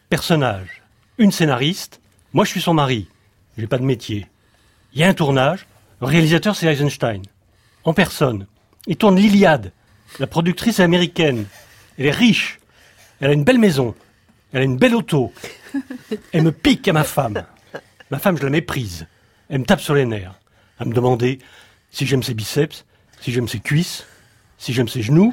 Personnage. 0.08 0.82
Une 1.18 1.32
scénariste. 1.32 2.00
Moi, 2.36 2.44
je 2.44 2.50
suis 2.50 2.60
son 2.60 2.74
mari. 2.74 3.08
J'ai 3.56 3.66
pas 3.66 3.78
de 3.78 3.82
métier. 3.82 4.26
Il 4.92 5.00
y 5.00 5.04
a 5.04 5.08
un 5.08 5.14
tournage. 5.14 5.66
Le 6.02 6.06
réalisateur, 6.06 6.54
c'est 6.54 6.66
Eisenstein. 6.66 7.22
En 7.82 7.94
personne. 7.94 8.46
Il 8.86 8.98
tourne 8.98 9.16
l'Iliade. 9.16 9.72
La 10.18 10.26
productrice 10.26 10.78
est 10.78 10.82
américaine. 10.82 11.46
Elle 11.96 12.04
est 12.04 12.10
riche. 12.10 12.60
Elle 13.20 13.30
a 13.30 13.32
une 13.32 13.44
belle 13.44 13.56
maison. 13.56 13.94
Elle 14.52 14.60
a 14.60 14.64
une 14.64 14.76
belle 14.76 14.94
auto. 14.94 15.32
Elle 16.32 16.42
me 16.42 16.52
pique 16.52 16.86
à 16.88 16.92
ma 16.92 17.04
femme. 17.04 17.42
Ma 18.10 18.18
femme, 18.18 18.36
je 18.36 18.42
la 18.42 18.50
méprise. 18.50 19.06
Elle 19.48 19.60
me 19.60 19.64
tape 19.64 19.80
sur 19.80 19.94
les 19.94 20.04
nerfs. 20.04 20.38
À 20.78 20.84
me 20.84 20.92
demander 20.92 21.38
si 21.90 22.04
j'aime 22.04 22.22
ses 22.22 22.34
biceps, 22.34 22.84
si 23.22 23.32
j'aime 23.32 23.48
ses 23.48 23.60
cuisses, 23.60 24.04
si 24.58 24.74
j'aime 24.74 24.88
ses 24.88 25.00
genoux. 25.00 25.32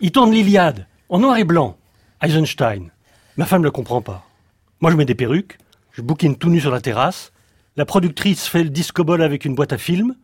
Il 0.00 0.12
tourne 0.12 0.32
l'Iliade, 0.32 0.86
en 1.10 1.18
noir 1.18 1.36
et 1.36 1.44
blanc. 1.44 1.76
Eisenstein. 2.22 2.90
Ma 3.36 3.44
femme 3.44 3.60
ne 3.60 3.66
le 3.66 3.70
comprend 3.70 4.00
pas. 4.00 4.26
Moi, 4.80 4.90
je 4.90 4.96
mets 4.96 5.04
des 5.04 5.14
perruques, 5.14 5.58
je 5.96 6.02
bouquine 6.02 6.36
tout 6.36 6.50
nu 6.50 6.60
sur 6.60 6.70
la 6.70 6.82
terrasse. 6.82 7.32
La 7.76 7.86
productrice 7.86 8.46
fait 8.46 8.62
le 8.62 8.68
disco-ball 8.68 9.22
avec 9.22 9.46
une 9.46 9.54
boîte 9.54 9.72
à 9.72 9.78
film. 9.78 10.14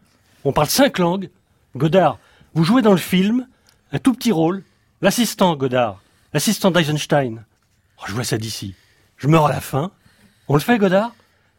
On 0.44 0.52
parle 0.52 0.68
cinq 0.68 0.98
langues. 0.98 1.30
Godard, 1.74 2.18
vous 2.52 2.62
jouez 2.62 2.82
dans 2.82 2.92
le 2.92 2.98
film, 2.98 3.48
un 3.90 3.98
tout 3.98 4.12
petit 4.12 4.32
rôle. 4.32 4.64
L'assistant, 5.00 5.56
Godard. 5.56 6.02
L'assistant 6.34 6.70
d'Eisenstein. 6.70 7.46
Oh, 7.98 8.04
je 8.06 8.12
vois 8.12 8.24
ça 8.24 8.36
d'ici. 8.36 8.74
Je 9.16 9.28
meurs 9.28 9.46
à 9.46 9.52
la 9.52 9.62
fin. 9.62 9.92
On 10.46 10.54
le 10.54 10.60
fait, 10.60 10.76
Godard? 10.76 11.14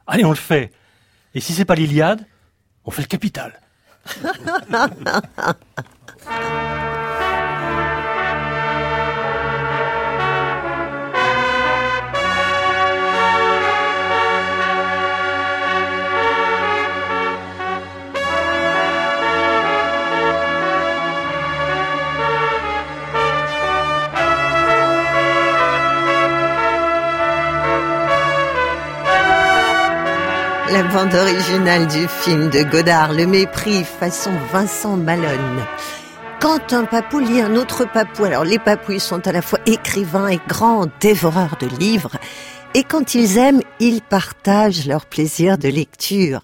Allez, 0.06 0.26
on 0.26 0.30
le 0.30 0.36
fait. 0.36 0.72
Et 1.34 1.40
si 1.40 1.54
c'est 1.54 1.66
pas 1.66 1.76
l'Iliade, 1.76 2.24
on 2.86 2.92
fait 2.92 3.02
le 3.02 3.08
capital. 3.08 3.60
bande 30.94 31.10
du 31.92 32.08
film 32.08 32.52
de 32.52 32.62
Godard, 32.70 33.14
Le 33.14 33.26
Mépris, 33.26 33.84
façon 33.84 34.30
Vincent 34.52 34.96
Malone. 34.96 35.66
Quand 36.40 36.72
un 36.72 36.86
papou 36.86 37.18
lit 37.18 37.42
un 37.42 37.56
autre 37.56 37.92
papou, 37.92 38.26
alors 38.26 38.44
les 38.44 38.60
papouilles 38.60 39.00
sont 39.00 39.28
à 39.28 39.32
la 39.32 39.42
fois 39.42 39.58
écrivains 39.66 40.28
et 40.28 40.40
grands 40.48 40.86
dévoreurs 41.00 41.58
de 41.60 41.66
livres, 41.80 42.18
et 42.76 42.84
quand 42.84 43.16
ils 43.16 43.40
aiment, 43.40 43.62
ils 43.80 44.04
partagent 44.04 44.86
leur 44.86 45.08
plaisir 45.08 45.58
de 45.58 45.68
lecture. 45.68 46.42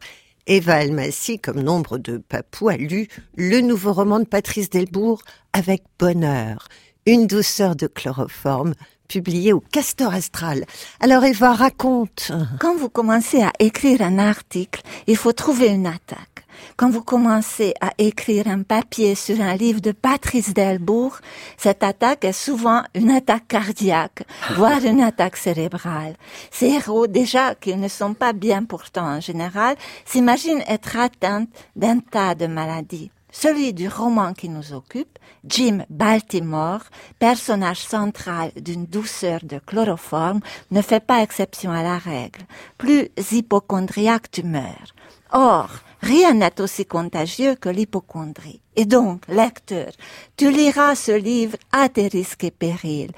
Eva 0.47 0.77
Almassi, 0.77 1.37
comme 1.37 1.61
nombre 1.61 1.99
de 1.99 2.17
papous, 2.17 2.69
a 2.69 2.77
lu 2.77 3.07
le 3.37 3.61
nouveau 3.61 3.93
roman 3.93 4.19
de 4.19 4.25
Patrice 4.25 4.71
Delbourg 4.71 5.21
avec 5.53 5.83
bonheur, 5.99 6.67
une 7.05 7.27
douceur 7.27 7.75
de 7.75 7.85
chloroforme, 7.85 8.73
publié 9.09 9.51
au 9.51 9.59
Castor 9.59 10.13
Astral. 10.13 10.63
Alors 11.01 11.25
Eva, 11.25 11.53
raconte. 11.53 12.31
Quand 12.61 12.77
vous 12.77 12.89
commencez 12.89 13.41
à 13.41 13.51
écrire 13.59 14.01
un 14.01 14.19
article, 14.19 14.81
il 15.07 15.17
faut 15.17 15.33
trouver 15.33 15.67
une 15.67 15.87
attaque. 15.87 16.45
Quand 16.77 16.89
vous 16.89 17.03
commencez 17.03 17.73
à 17.81 17.91
écrire 17.97 18.47
un 18.47 18.61
papier 18.61 19.15
sur 19.15 19.41
un 19.41 19.55
livre 19.55 19.81
de 19.81 19.91
Patrice 19.91 20.53
Delbourg, 20.53 21.17
cette 21.57 21.83
attaque 21.83 22.23
est 22.23 22.31
souvent 22.31 22.83
une 22.95 23.09
attaque 23.09 23.47
cardiaque, 23.47 24.23
voire 24.55 24.83
une 24.83 25.01
attaque 25.01 25.37
cérébrale. 25.37 26.15
Ces 26.51 26.67
héros, 26.67 27.07
déjà 27.07 27.55
qu'ils 27.55 27.79
ne 27.79 27.87
sont 27.87 28.13
pas 28.13 28.33
bien 28.33 28.63
pourtant 28.63 29.07
en 29.07 29.19
général, 29.19 29.75
s'imaginent 30.05 30.63
être 30.67 30.97
atteints 30.97 31.45
d'un 31.75 31.99
tas 31.99 32.35
de 32.35 32.47
maladies. 32.47 33.11
Celui 33.31 33.73
du 33.73 33.87
roman 33.87 34.33
qui 34.33 34.49
nous 34.49 34.73
occupe, 34.73 35.19
Jim 35.45 35.85
Baltimore, 35.89 36.81
personnage 37.19 37.81
central 37.81 38.51
d'une 38.55 38.85
douceur 38.85 39.41
de 39.43 39.59
chloroforme, 39.59 40.39
ne 40.71 40.81
fait 40.81 41.05
pas 41.05 41.21
exception 41.21 41.71
à 41.71 41.83
la 41.83 41.99
règle. 41.99 42.41
Plus 42.77 43.09
hypochondriaque 43.31 44.31
tu 44.31 44.43
meurs. 44.43 44.95
Or, 45.31 45.69
rien 46.01 46.33
n'est 46.33 46.59
aussi 46.59 46.85
contagieux 46.85 47.55
que 47.55 47.69
l'hypochondrie. 47.69 48.61
Et 48.75 48.85
donc, 48.85 49.27
lecteur, 49.27 49.91
tu 50.35 50.51
liras 50.51 50.95
ce 50.95 51.11
livre 51.11 51.57
à 51.71 51.87
tes 51.87 52.07
risques 52.07 52.43
et 52.43 52.51
périls. 52.51 53.11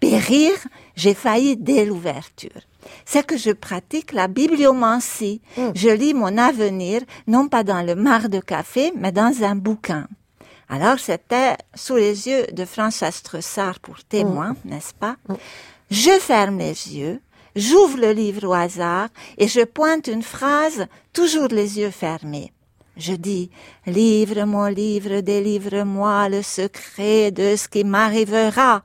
Périr, 0.00 0.52
j'ai 0.96 1.14
failli 1.14 1.56
dès 1.56 1.84
l'ouverture 1.86 2.60
c'est 3.04 3.26
que 3.26 3.36
je 3.36 3.50
pratique 3.50 4.12
la 4.12 4.28
bibliomancie. 4.28 5.40
Hmm. 5.56 5.70
Je 5.74 5.88
lis 5.88 6.14
mon 6.14 6.38
avenir, 6.38 7.02
non 7.26 7.48
pas 7.48 7.64
dans 7.64 7.82
le 7.82 7.94
mar 7.94 8.28
de 8.28 8.40
café, 8.40 8.92
mais 8.96 9.12
dans 9.12 9.42
un 9.42 9.54
bouquin. 9.54 10.06
Alors 10.68 10.98
c'était 10.98 11.56
sous 11.74 11.96
les 11.96 12.28
yeux 12.28 12.46
de 12.52 12.64
François 12.64 13.10
Stressard 13.10 13.80
pour 13.80 14.02
témoin, 14.04 14.50
hmm. 14.50 14.68
n'est-ce 14.70 14.94
pas? 14.94 15.16
Hmm. 15.28 15.34
Je 15.90 16.18
ferme 16.18 16.58
les 16.58 16.96
yeux, 16.96 17.20
j'ouvre 17.54 17.98
le 17.98 18.12
livre 18.12 18.48
au 18.48 18.52
hasard 18.52 19.08
et 19.38 19.48
je 19.48 19.64
pointe 19.64 20.06
une 20.06 20.22
phrase, 20.22 20.86
toujours 21.12 21.48
les 21.48 21.78
yeux 21.78 21.90
fermés. 21.90 22.52
Je 22.96 23.14
dis, 23.14 23.50
livre 23.86 24.44
mon 24.44 24.66
livre, 24.66 25.20
délivre-moi 25.20 26.28
le 26.28 26.42
secret 26.42 27.32
de 27.32 27.56
ce 27.56 27.68
qui 27.68 27.82
m'arrivera. 27.82 28.84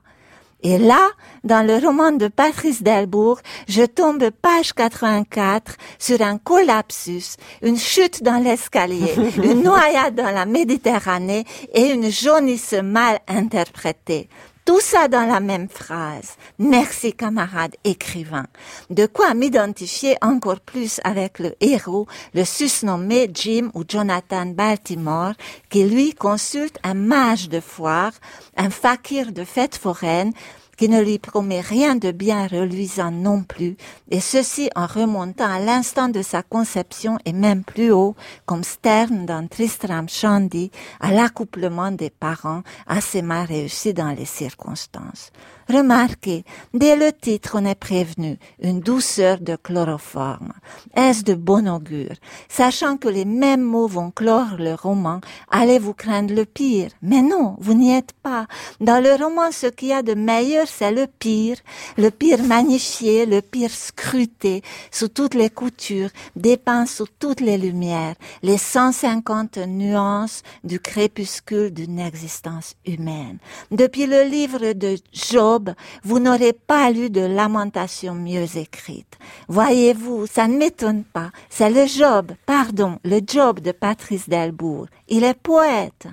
Et 0.62 0.78
là, 0.78 1.10
dans 1.44 1.66
le 1.66 1.78
roman 1.78 2.12
de 2.12 2.28
Patrice 2.28 2.84
Delbourg, 2.84 3.40
je 3.68 3.84
tombe 3.84 4.30
page 4.30 4.74
84 4.74 5.76
sur 5.98 6.22
un 6.22 6.38
collapsus, 6.38 7.38
une 7.62 7.78
chute 7.78 8.24
dans 8.24 8.44
l'escalier, 8.44 9.14
une 9.38 9.64
noyade 9.64 10.16
dans 10.16 10.32
la 10.32 10.46
Méditerranée 10.46 11.46
et 11.74 11.92
une 11.92 12.12
jaunisse 12.12 12.74
mal 12.74 13.20
interprétée. 13.28 14.28
Tout 14.66 14.82
ça 14.82 15.08
dans 15.08 15.26
la 15.26 15.40
même 15.40 15.68
phrase. 15.68 16.36
Merci 16.60 17.14
camarade 17.14 17.76
écrivain. 17.84 18.46
De 18.90 19.08
quoi 19.08 19.34
m'identifier 19.34 20.16
encore 20.22 20.60
plus 20.60 21.02
avec 21.04 21.40
le 21.40 21.56
héros, 21.60 22.08
le 22.34 22.44
susnommé 22.44 23.30
Jim 23.34 23.72
ou 23.74 23.84
Jonathan 23.88 24.46
Baltimore, 24.46 25.34
qui 25.70 25.86
lui 25.86 26.14
consulte 26.14 26.78
un 26.84 26.94
mage 26.94 27.50
de 27.50 27.60
foire, 27.60 28.12
un 28.58 28.70
fakir 28.70 29.32
de 29.32 29.44
fête 29.44 29.76
foraine, 29.76 30.34
qui 30.80 30.88
ne 30.88 31.02
lui 31.02 31.20
promet 31.20 31.60
rien 31.60 31.98
de 31.98 32.14
bien 32.14 32.48
reluisant 32.48 33.12
non 33.12 33.44
plus, 33.44 33.76
et 34.12 34.22
ceci 34.22 34.70
en 34.78 34.88
remontant 34.88 35.52
à 35.52 35.60
l'instant 35.60 36.08
de 36.08 36.22
sa 36.22 36.42
conception 36.42 37.18
et 37.26 37.34
même 37.34 37.66
plus 37.66 37.92
haut, 37.92 38.16
comme 38.46 38.64
Stern 38.64 39.26
dans 39.26 39.46
Tristram 39.50 40.08
Shandy, 40.08 40.72
à 41.02 41.12
l'accouplement 41.12 41.92
des 41.92 42.10
parents 42.10 42.64
assez 42.88 43.22
mal 43.22 43.46
réussi 43.46 43.94
dans 43.94 44.12
les 44.12 44.24
circonstances. 44.24 45.34
Remarquez, 45.72 46.46
dès 46.74 46.96
le 46.96 47.12
titre 47.12 47.52
on 47.54 47.66
est 47.66 47.76
prévenu, 47.76 48.40
une 48.60 48.80
douceur 48.80 49.40
de 49.40 49.56
chloroforme. 49.56 50.54
Est-ce 50.96 51.24
de 51.24 51.36
bon 51.36 51.70
augure? 51.70 52.16
Sachant 52.48 52.98
que 52.98 53.08
les 53.08 53.26
mêmes 53.26 53.62
mots 53.62 53.88
vont 53.88 54.10
clore 54.10 54.56
le 54.58 54.74
roman, 54.74 55.22
allez-vous 55.52 55.94
craindre 55.94 56.34
le 56.34 56.46
pire? 56.46 56.90
Mais 57.04 57.22
non, 57.22 57.56
vous 57.60 57.76
n'y 57.76 57.92
êtes 57.94 58.14
pas. 58.14 58.48
Dans 58.80 59.04
le 59.04 59.14
roman, 59.14 59.52
ce 59.52 59.68
qu'il 59.68 59.90
y 59.90 59.94
a 59.94 60.02
de 60.02 60.16
meilleur, 60.16 60.66
c'est 60.68 60.92
le 60.92 61.06
pire. 61.06 61.58
Le 61.98 62.10
pire 62.10 62.42
magnifié, 62.42 63.28
le 63.28 63.42
pire 63.42 63.70
scruté, 63.70 64.64
sous 64.90 65.10
toutes 65.10 65.36
les 65.36 65.52
coutures, 65.52 66.10
dépeint 66.36 66.88
sous 66.88 67.08
toutes 67.20 67.42
les 67.42 67.60
lumières, 67.60 68.16
les 68.42 68.58
150 68.58 69.58
nuances 69.68 70.42
du 70.64 70.80
crépuscule 70.80 71.72
d'une 71.72 72.00
existence 72.00 72.74
humaine. 72.88 73.38
Depuis 73.70 74.08
le 74.08 74.24
livre 74.24 74.74
de 74.74 74.96
Job, 75.14 75.59
vous 76.04 76.20
n'aurez 76.20 76.54
pas 76.54 76.92
lu 76.92 77.10
de 77.10 77.22
lamentation 77.22 78.14
mieux 78.14 78.58
écrite. 78.58 79.18
Voyez-vous, 79.48 80.28
ça 80.28 80.48
ne 80.48 80.58
m'étonne 80.58 81.04
pas. 81.04 81.32
C'est 81.50 81.70
le 81.70 81.86
Job, 81.86 82.32
pardon, 82.46 83.00
le 83.04 83.20
Job 83.26 83.60
de 83.60 83.72
Patrice 83.72 84.30
Delbourg. 84.30 84.88
Il 85.08 85.24
est 85.24 85.34
poète. 85.34 86.08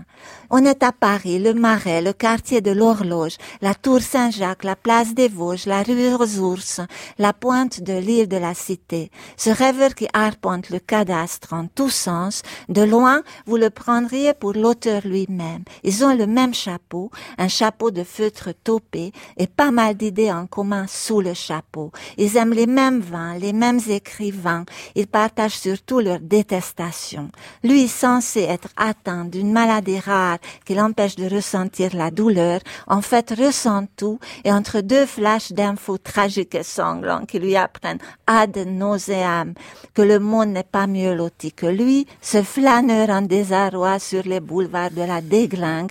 On 0.48 0.64
est 0.64 0.82
à 0.82 0.92
Paris, 0.92 1.38
le 1.38 1.54
Marais, 1.54 2.00
le 2.00 2.12
quartier 2.12 2.60
de 2.60 2.70
l'Horloge, 2.70 3.36
la 3.60 3.74
Tour 3.74 4.00
Saint-Jacques, 4.00 4.64
la 4.64 4.76
place 4.76 5.12
des 5.12 5.28
Vosges, 5.28 5.66
la 5.66 5.82
rue 5.82 6.14
aux 6.14 6.38
ours, 6.38 6.80
la 7.18 7.32
pointe 7.32 7.80
de 7.82 7.92
l'île 7.92 8.28
de 8.28 8.36
la 8.36 8.54
Cité. 8.54 9.10
Ce 9.36 9.50
rêveur 9.50 9.94
qui 9.94 10.06
arpente 10.12 10.70
le 10.70 10.78
cadastre 10.78 11.52
en 11.52 11.66
tous 11.66 11.90
sens, 11.90 12.42
de 12.68 12.82
loin, 12.82 13.22
vous 13.46 13.56
le 13.56 13.70
prendriez 13.70 14.34
pour 14.34 14.52
l'auteur 14.52 15.02
lui-même. 15.04 15.64
Ils 15.82 16.04
ont 16.04 16.14
le 16.14 16.26
même 16.26 16.54
chapeau, 16.54 17.10
un 17.38 17.48
chapeau 17.48 17.90
de 17.90 18.04
feutre 18.04 18.50
taupé, 18.64 19.12
et 19.36 19.46
pas 19.46 19.70
mal 19.70 19.96
d'idées 19.96 20.32
en 20.32 20.46
commun 20.46 20.86
sous 20.88 21.20
le 21.20 21.34
chapeau. 21.34 21.92
Ils 22.16 22.36
aiment 22.36 22.54
les 22.54 22.66
mêmes 22.66 23.00
vins, 23.00 23.36
les 23.38 23.52
mêmes 23.52 23.80
écrivains. 23.88 24.64
Ils 24.94 25.06
partagent 25.06 25.58
surtout 25.58 26.00
leur 26.00 26.20
détestation. 26.20 27.30
Lui 27.62 27.88
censé 27.88 28.40
être 28.40 28.68
atteint 28.76 29.24
d'une 29.24 29.52
maladie 29.52 29.98
rare 29.98 30.38
qui 30.64 30.74
l'empêche 30.74 31.16
de 31.16 31.28
ressentir 31.28 31.94
la 31.94 32.10
douleur, 32.10 32.60
en 32.86 33.02
fait 33.02 33.30
ressent 33.30 33.86
tout 33.96 34.18
et 34.44 34.52
entre 34.52 34.80
deux 34.80 35.06
flashs 35.06 35.52
d'infos 35.52 35.98
tragiques 35.98 36.54
et 36.54 36.62
sanglants 36.62 37.26
qui 37.26 37.38
lui 37.38 37.56
apprennent 37.56 37.98
ad 38.26 38.56
nauseam 38.66 39.54
que 39.94 40.02
le 40.02 40.18
monde 40.18 40.50
n'est 40.50 40.62
pas 40.62 40.86
mieux 40.86 41.14
loti 41.14 41.52
que 41.52 41.66
lui, 41.66 42.06
ce 42.20 42.42
flâneur 42.42 43.10
en 43.10 43.22
désarroi 43.22 43.98
sur 43.98 44.22
les 44.24 44.40
boulevards 44.40 44.90
de 44.90 45.02
la 45.02 45.20
déglingue, 45.20 45.90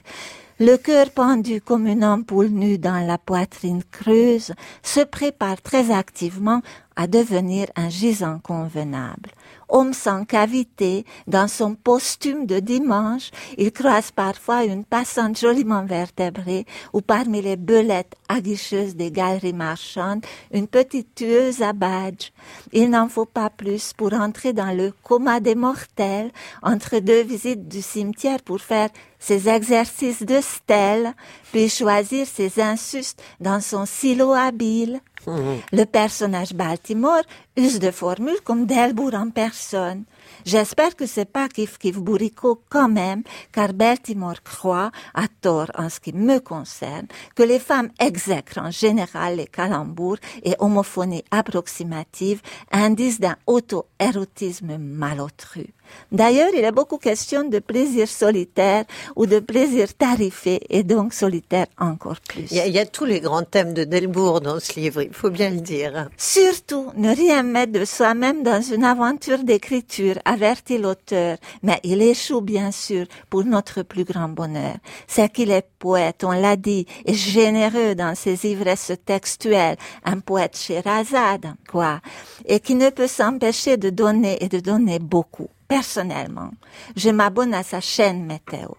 le 0.60 0.78
cœur 0.78 1.10
pendu 1.12 1.60
comme 1.62 1.86
une 1.88 2.06
ampoule 2.06 2.48
nue 2.50 2.78
dans 2.78 3.06
la 3.06 3.18
poitrine 3.18 3.84
creuse, 3.92 4.54
se 4.84 5.02
prépare 5.02 5.62
très 5.62 5.92
activement 5.92 6.62
à 6.96 7.08
devenir 7.08 7.68
un 7.76 7.90
gisant 7.90 8.40
convenable 8.40 9.32
homme 9.76 9.94
sans 9.94 10.24
cavité, 10.24 11.06
dans 11.28 11.50
son 11.50 11.76
costume 11.76 12.46
de 12.46 12.60
dimanche, 12.60 13.30
il 13.58 13.74
croise 13.74 14.10
parfois 14.10 14.64
une 14.64 14.86
passante 14.86 15.38
joliment 15.38 15.84
vertébrée 15.84 16.66
ou 16.94 17.02
parmi 17.02 17.42
les 17.42 17.58
belettes 17.58 18.16
aguicheuses 18.30 18.96
des 18.96 19.12
galeries 19.12 19.52
marchandes, 19.52 20.26
une 20.54 20.68
petite 20.68 21.14
tueuse 21.14 21.62
à 21.62 21.74
badge. 21.74 22.30
Il 22.72 22.90
n'en 22.90 23.10
faut 23.10 23.26
pas 23.26 23.50
plus 23.50 23.92
pour 23.92 24.14
entrer 24.14 24.54
dans 24.54 24.72
le 24.72 24.94
coma 25.04 25.42
des 25.42 25.56
mortels 25.56 26.32
entre 26.64 27.00
deux 27.00 27.24
visites 27.24 27.68
du 27.68 27.82
cimetière 27.82 28.42
pour 28.44 28.62
faire 28.62 28.90
ses 29.20 29.50
exercices 29.50 30.24
de 30.24 30.40
stèle, 30.40 31.14
puis 31.52 31.68
choisir 31.68 32.26
ses 32.28 32.62
insustes 32.62 33.22
dans 33.42 33.60
son 33.60 33.86
silo 33.86 34.32
habile. 34.32 35.02
Le 35.28 35.84
personnage 35.86 36.54
Baltimore 36.54 37.24
use 37.58 37.80
de 37.80 37.92
formules 37.92 38.42
comme 38.44 38.66
Delbourg 38.66 39.14
en 39.14 39.30
personne. 39.30 40.04
J'espère 40.46 40.96
que 40.96 41.06
c'est 41.06 41.32
pas 41.32 41.48
Kif 41.50 41.78
Kif 41.78 41.98
Bourrico 41.98 42.62
quand 42.70 42.90
même, 42.90 43.24
car 43.52 43.74
Baltimore 43.74 44.44
croit, 44.44 44.92
à 45.14 45.28
tort 45.42 45.72
en 45.76 45.90
ce 45.90 46.00
qui 46.00 46.14
me 46.14 46.40
concerne, 46.40 47.08
que 47.36 47.44
les 47.44 47.60
femmes 47.60 47.90
exècrent 48.00 48.60
en 48.60 48.72
général 48.72 49.38
les 49.38 49.48
calembours 49.48 50.18
et 50.44 50.56
homophonies 50.60 51.24
approximatives, 51.32 52.42
indice 52.72 53.20
d'un 53.20 53.38
auto-érotisme 53.48 54.78
malotru. 54.78 55.74
D'ailleurs, 56.12 56.50
il 56.56 56.64
est 56.64 56.72
beaucoup 56.72 56.98
question 56.98 57.48
de 57.48 57.60
plaisir 57.60 58.08
solitaire 58.08 58.86
ou 59.16 59.26
de 59.26 59.40
plaisir 59.40 59.94
tarifé 59.94 60.62
et 60.70 60.84
donc 60.84 61.14
solitaire 61.14 61.68
encore 61.80 62.20
plus. 62.28 62.48
Il 62.52 62.58
y, 62.58 62.60
a, 62.60 62.68
il 62.68 62.74
y, 62.74 62.80
a, 62.80 62.86
tous 62.86 63.06
les 63.06 63.20
grands 63.20 63.44
thèmes 63.44 63.74
de 63.74 63.84
Delbourg 63.84 64.42
dans 64.42 64.60
ce 64.60 64.80
livre, 64.80 65.02
il 65.02 65.14
faut 65.14 65.30
bien 65.30 65.50
le 65.50 65.62
dire. 65.62 66.10
Surtout, 66.18 66.92
ne 66.96 67.14
rien 67.16 67.44
mettre 67.44 67.74
de 67.74 67.86
soi-même 67.86 68.44
dans 68.44 68.62
une 68.62 68.84
aventure 68.84 69.44
d'écriture, 69.44 70.16
avertit 70.26 70.78
l'auteur, 70.78 71.38
mais 71.64 71.80
il 71.84 72.02
échoue 72.02 72.42
bien 72.42 72.72
sûr 72.72 73.06
pour 73.30 73.44
notre 73.44 73.82
plus 73.82 74.04
grand 74.04 74.30
bonheur. 74.30 74.76
C'est 75.08 75.32
qu'il 75.32 75.52
est 75.52 75.68
poète, 75.80 76.24
on 76.24 76.32
l'a 76.32 76.56
dit, 76.56 76.86
et 77.06 77.14
généreux 77.14 77.96
dans 77.96 78.16
ses 78.16 78.46
ivresses 78.46 78.94
textuelles, 79.06 79.78
un 80.04 80.20
poète 80.20 80.58
Sherazade, 80.58 81.54
quoi, 81.70 82.00
et 82.46 82.60
qui 82.60 82.76
ne 82.76 82.90
peut 82.90 83.08
s'empêcher 83.08 83.78
de 83.78 83.90
donner 83.90 84.44
et 84.44 84.50
de 84.50 84.60
donner 84.60 85.00
beaucoup. 85.00 85.50
Personnellement, 85.68 86.52
je 86.96 87.10
m'abonne 87.10 87.54
à 87.54 87.64
sa 87.64 87.82
chaîne 87.82 88.26
météo. 88.26 88.70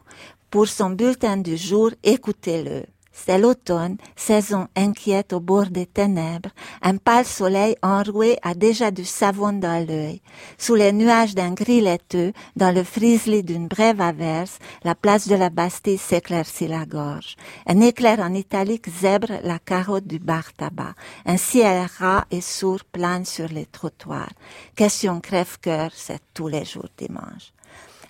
Pour 0.50 0.68
son 0.68 0.90
bulletin 0.90 1.36
du 1.36 1.56
jour, 1.56 1.90
écoutez-le. 2.02 2.84
C'est 3.18 3.38
l'automne, 3.38 3.96
saison 4.14 4.68
inquiète 4.76 5.32
au 5.32 5.40
bord 5.40 5.66
des 5.66 5.86
ténèbres. 5.86 6.50
Un 6.82 6.98
pâle 6.98 7.24
soleil 7.24 7.74
enroué 7.82 8.38
a 8.42 8.54
déjà 8.54 8.90
du 8.90 9.06
savon 9.06 9.54
dans 9.54 9.84
l'œil. 9.84 10.20
Sous 10.58 10.74
les 10.74 10.92
nuages 10.92 11.34
d'un 11.34 11.52
gris 11.54 11.80
laiteux, 11.80 12.34
dans 12.56 12.72
le 12.72 12.84
frisli 12.84 13.42
d'une 13.42 13.68
brève 13.68 14.02
averse, 14.02 14.58
la 14.84 14.94
place 14.94 15.28
de 15.28 15.34
la 15.34 15.48
Bastille 15.48 15.96
s'éclaircit 15.96 16.68
la 16.68 16.84
gorge. 16.84 17.36
Un 17.66 17.80
éclair 17.80 18.20
en 18.20 18.34
italique 18.34 18.88
zèbre 19.00 19.40
la 19.42 19.58
carotte 19.58 20.06
du 20.06 20.18
bar 20.18 20.52
tabac. 20.52 20.94
Un 21.24 21.38
ciel 21.38 21.86
ras 21.98 22.26
et 22.30 22.42
sourd 22.42 22.84
plane 22.84 23.24
sur 23.24 23.48
les 23.48 23.66
trottoirs. 23.66 24.32
Question 24.76 25.20
crève-cœur, 25.20 25.90
c'est 25.94 26.20
tous 26.34 26.48
les 26.48 26.66
jours 26.66 26.90
dimanche. 26.98 27.54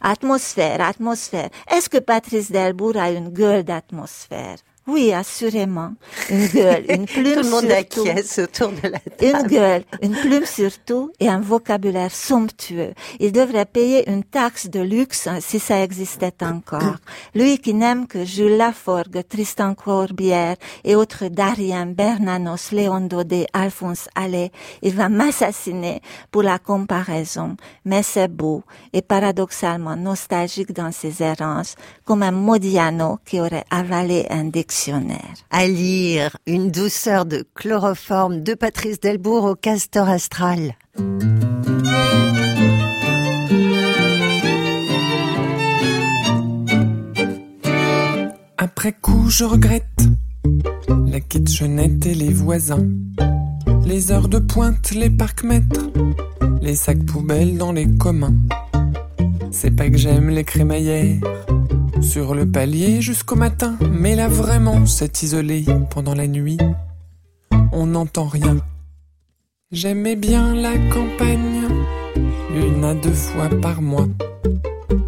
Atmosphère, 0.00 0.80
atmosphère. 0.80 1.48
Est-ce 1.70 1.88
que 1.88 1.98
Patrice 1.98 2.50
Delbourg 2.50 2.96
a 2.96 3.12
une 3.12 3.30
gueule 3.30 3.62
d'atmosphère? 3.62 4.58
Oui, 4.88 5.12
assurément. 5.12 5.94
Une 6.30 6.46
gueule, 6.54 6.84
une 6.88 7.06
plume 7.06 7.34
Tout 7.34 7.42
le 7.42 7.50
monde 7.50 7.68
surtout. 7.68 8.00
acquiesce 8.08 8.38
autour 8.38 8.68
de 8.68 8.88
la 8.88 9.00
table. 9.00 9.16
Une 9.20 9.46
gueule, 9.48 9.84
une 10.00 10.14
plume 10.14 10.46
surtout 10.46 11.10
et 11.18 11.28
un 11.28 11.40
vocabulaire 11.40 12.12
somptueux. 12.12 12.94
Il 13.18 13.32
devrait 13.32 13.64
payer 13.64 14.08
une 14.08 14.22
taxe 14.22 14.68
de 14.68 14.78
luxe 14.78 15.26
hein, 15.26 15.38
si 15.40 15.58
ça 15.58 15.82
existait 15.82 16.34
encore. 16.42 16.98
Lui 17.34 17.58
qui 17.58 17.74
n'aime 17.74 18.06
que 18.06 18.24
Jules 18.24 18.56
Laforgue, 18.56 19.24
Tristan 19.28 19.74
Corbière 19.74 20.54
et 20.84 20.94
autres 20.94 21.26
Darien, 21.26 21.86
Bernanos, 21.86 22.70
Léon 22.70 23.00
Daudet, 23.00 23.46
Alphonse 23.52 24.08
Allais, 24.14 24.52
il 24.82 24.94
va 24.94 25.08
m'assassiner 25.08 26.00
pour 26.30 26.44
la 26.44 26.60
comparaison. 26.60 27.56
Mais 27.84 28.04
c'est 28.04 28.28
beau 28.28 28.62
et 28.92 29.02
paradoxalement 29.02 29.96
nostalgique 29.96 30.72
dans 30.72 30.92
ses 30.92 31.24
errances, 31.24 31.74
comme 32.04 32.22
un 32.22 32.30
Modiano 32.30 33.18
qui 33.24 33.40
aurait 33.40 33.64
avalé 33.70 34.26
un 34.30 34.44
dictionnaire. 34.44 34.75
À 35.50 35.66
lire 35.66 36.36
Une 36.46 36.70
douceur 36.70 37.24
de 37.24 37.44
chloroforme 37.54 38.42
de 38.42 38.52
Patrice 38.52 39.00
Delbourg 39.00 39.44
au 39.44 39.54
Castor 39.54 40.08
Astral. 40.08 40.74
Après 48.58 48.92
coup, 48.92 49.30
je 49.30 49.44
regrette 49.44 49.84
la 51.06 51.20
kitchenette 51.20 52.04
et 52.04 52.14
les 52.14 52.32
voisins, 52.32 52.86
les 53.86 54.12
heures 54.12 54.28
de 54.28 54.38
pointe, 54.38 54.90
les 54.92 55.10
parcs-mètres, 55.10 55.90
les 56.60 56.76
sacs 56.76 57.04
poubelles 57.06 57.56
dans 57.56 57.72
les 57.72 57.88
communs. 57.96 58.36
C'est 59.50 59.74
pas 59.74 59.88
que 59.88 59.96
j'aime 59.96 60.28
les 60.28 60.44
crémaillères 60.44 61.20
sur 62.00 62.34
le 62.34 62.46
palier 62.46 63.00
jusqu'au 63.00 63.36
matin, 63.36 63.76
mais 63.90 64.14
là 64.14 64.28
vraiment, 64.28 64.86
c'est 64.86 65.22
isolé 65.22 65.64
pendant 65.90 66.14
la 66.14 66.26
nuit. 66.26 66.58
On 67.72 67.86
n'entend 67.86 68.26
rien. 68.26 68.56
J'aimais 69.72 70.16
bien 70.16 70.54
la 70.54 70.72
campagne, 70.92 71.68
une 72.54 72.84
à 72.84 72.94
deux 72.94 73.12
fois 73.12 73.48
par 73.60 73.82
mois. 73.82 74.08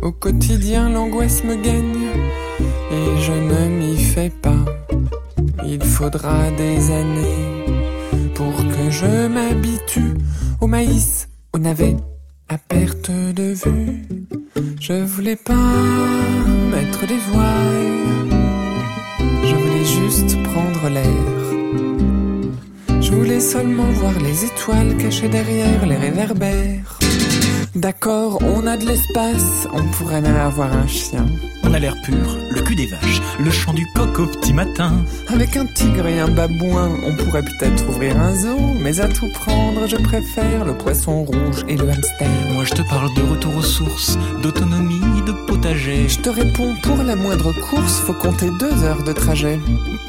Au 0.03 0.13
quotidien, 0.13 0.91
l'angoisse 0.91 1.45
me 1.45 1.55
gagne 1.55 2.09
et 2.91 3.21
je 3.21 3.33
ne 3.33 3.69
m'y 3.69 3.97
fais 3.97 4.31
pas. 4.31 4.65
Il 5.67 5.83
faudra 5.85 6.51
des 6.53 6.91
années 6.91 7.65
pour 8.35 8.57
que 8.57 8.91
je 8.91 9.29
m'habitue 9.29 10.15
au 10.61 10.67
maïs, 10.67 11.29
au 11.53 11.59
navet, 11.59 11.97
à 12.49 12.57
perte 12.57 13.11
de 13.11 13.53
vue. 13.53 14.05
Je 14.81 14.95
voulais 15.05 15.37
pas 15.37 15.55
mettre 16.71 17.07
des 17.07 17.19
voiles, 17.31 18.31
je 19.43 19.55
voulais 19.55 19.85
juste 19.85 20.43
prendre 20.45 20.89
l'air. 20.89 21.35
Je 23.01 23.13
voulais 23.13 23.41
seulement 23.41 23.91
voir 24.01 24.19
les 24.21 24.45
étoiles 24.45 24.97
cachées 24.97 25.29
derrière 25.29 25.87
les 25.87 25.97
réverbères. 25.97 26.99
D'accord, 27.79 28.41
on 28.43 28.67
a 28.67 28.77
de 28.77 28.87
l'espace, 28.87 29.69
on 29.73 29.85
pourrait 29.85 30.21
même 30.21 30.35
avoir 30.35 30.73
un 30.73 30.89
chien. 30.89 31.25
On 31.63 31.73
a 31.73 31.79
l'air 31.79 31.95
pur, 32.03 32.37
le 32.51 32.61
cul 32.63 32.75
des 32.75 32.87
vaches, 32.87 33.23
le 33.39 33.53
chant 33.53 33.73
du 33.73 33.87
coq 33.95 34.19
au 34.19 34.27
petit 34.27 34.53
matin. 34.53 35.05
Avec 35.29 35.57
un 35.57 35.65
tigre 35.65 36.09
et 36.09 36.19
un 36.19 36.27
babouin, 36.27 36.91
on 37.07 37.15
pourrait 37.15 37.45
peut-être 37.45 37.89
ouvrir 37.89 38.21
un 38.21 38.35
zoo, 38.35 38.59
mais 38.81 38.99
à 38.99 39.07
tout 39.07 39.29
prendre, 39.33 39.87
je 39.87 39.95
préfère 39.95 40.65
le 40.65 40.77
poisson 40.77 41.23
rouge 41.23 41.65
et 41.69 41.77
le 41.77 41.89
hamster. 41.89 42.29
Moi 42.53 42.65
je 42.65 42.75
te 42.75 42.83
parle 42.83 43.15
de 43.15 43.23
retour 43.23 43.57
aux 43.57 43.63
sources, 43.63 44.19
d'autonomie, 44.43 45.23
de 45.25 45.33
potager. 45.47 46.09
Je 46.09 46.19
te 46.19 46.31
réponds, 46.31 46.75
pour 46.83 46.97
la 46.97 47.15
moindre 47.15 47.53
course, 47.71 48.01
faut 48.01 48.13
compter 48.13 48.49
deux 48.59 48.83
heures 48.83 49.05
de 49.05 49.13
trajet. 49.13 49.61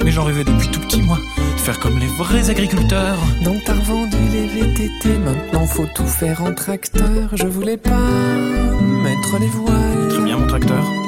Mais 0.03 0.10
j'en 0.10 0.23
rêvais 0.23 0.43
depuis 0.43 0.69
tout 0.69 0.79
petit, 0.79 1.03
moi, 1.03 1.19
de 1.38 1.60
faire 1.60 1.79
comme 1.79 1.99
les 1.99 2.08
vrais 2.08 2.49
agriculteurs. 2.49 3.19
Donc 3.43 3.62
t'as 3.63 3.75
revendu 3.75 4.08
les 4.32 4.47
VTT, 4.47 5.17
maintenant 5.19 5.65
faut 5.65 5.88
tout 5.93 6.05
faire 6.05 6.43
en 6.43 6.53
tracteur. 6.53 7.29
Je 7.34 7.47
voulais 7.47 7.77
pas 7.77 7.91
mettre 9.03 9.39
les 9.39 9.47
voiles. 9.47 10.08
Très 10.10 10.23
bien 10.23 10.38
mon 10.38 10.47
tracteur. 10.47 10.98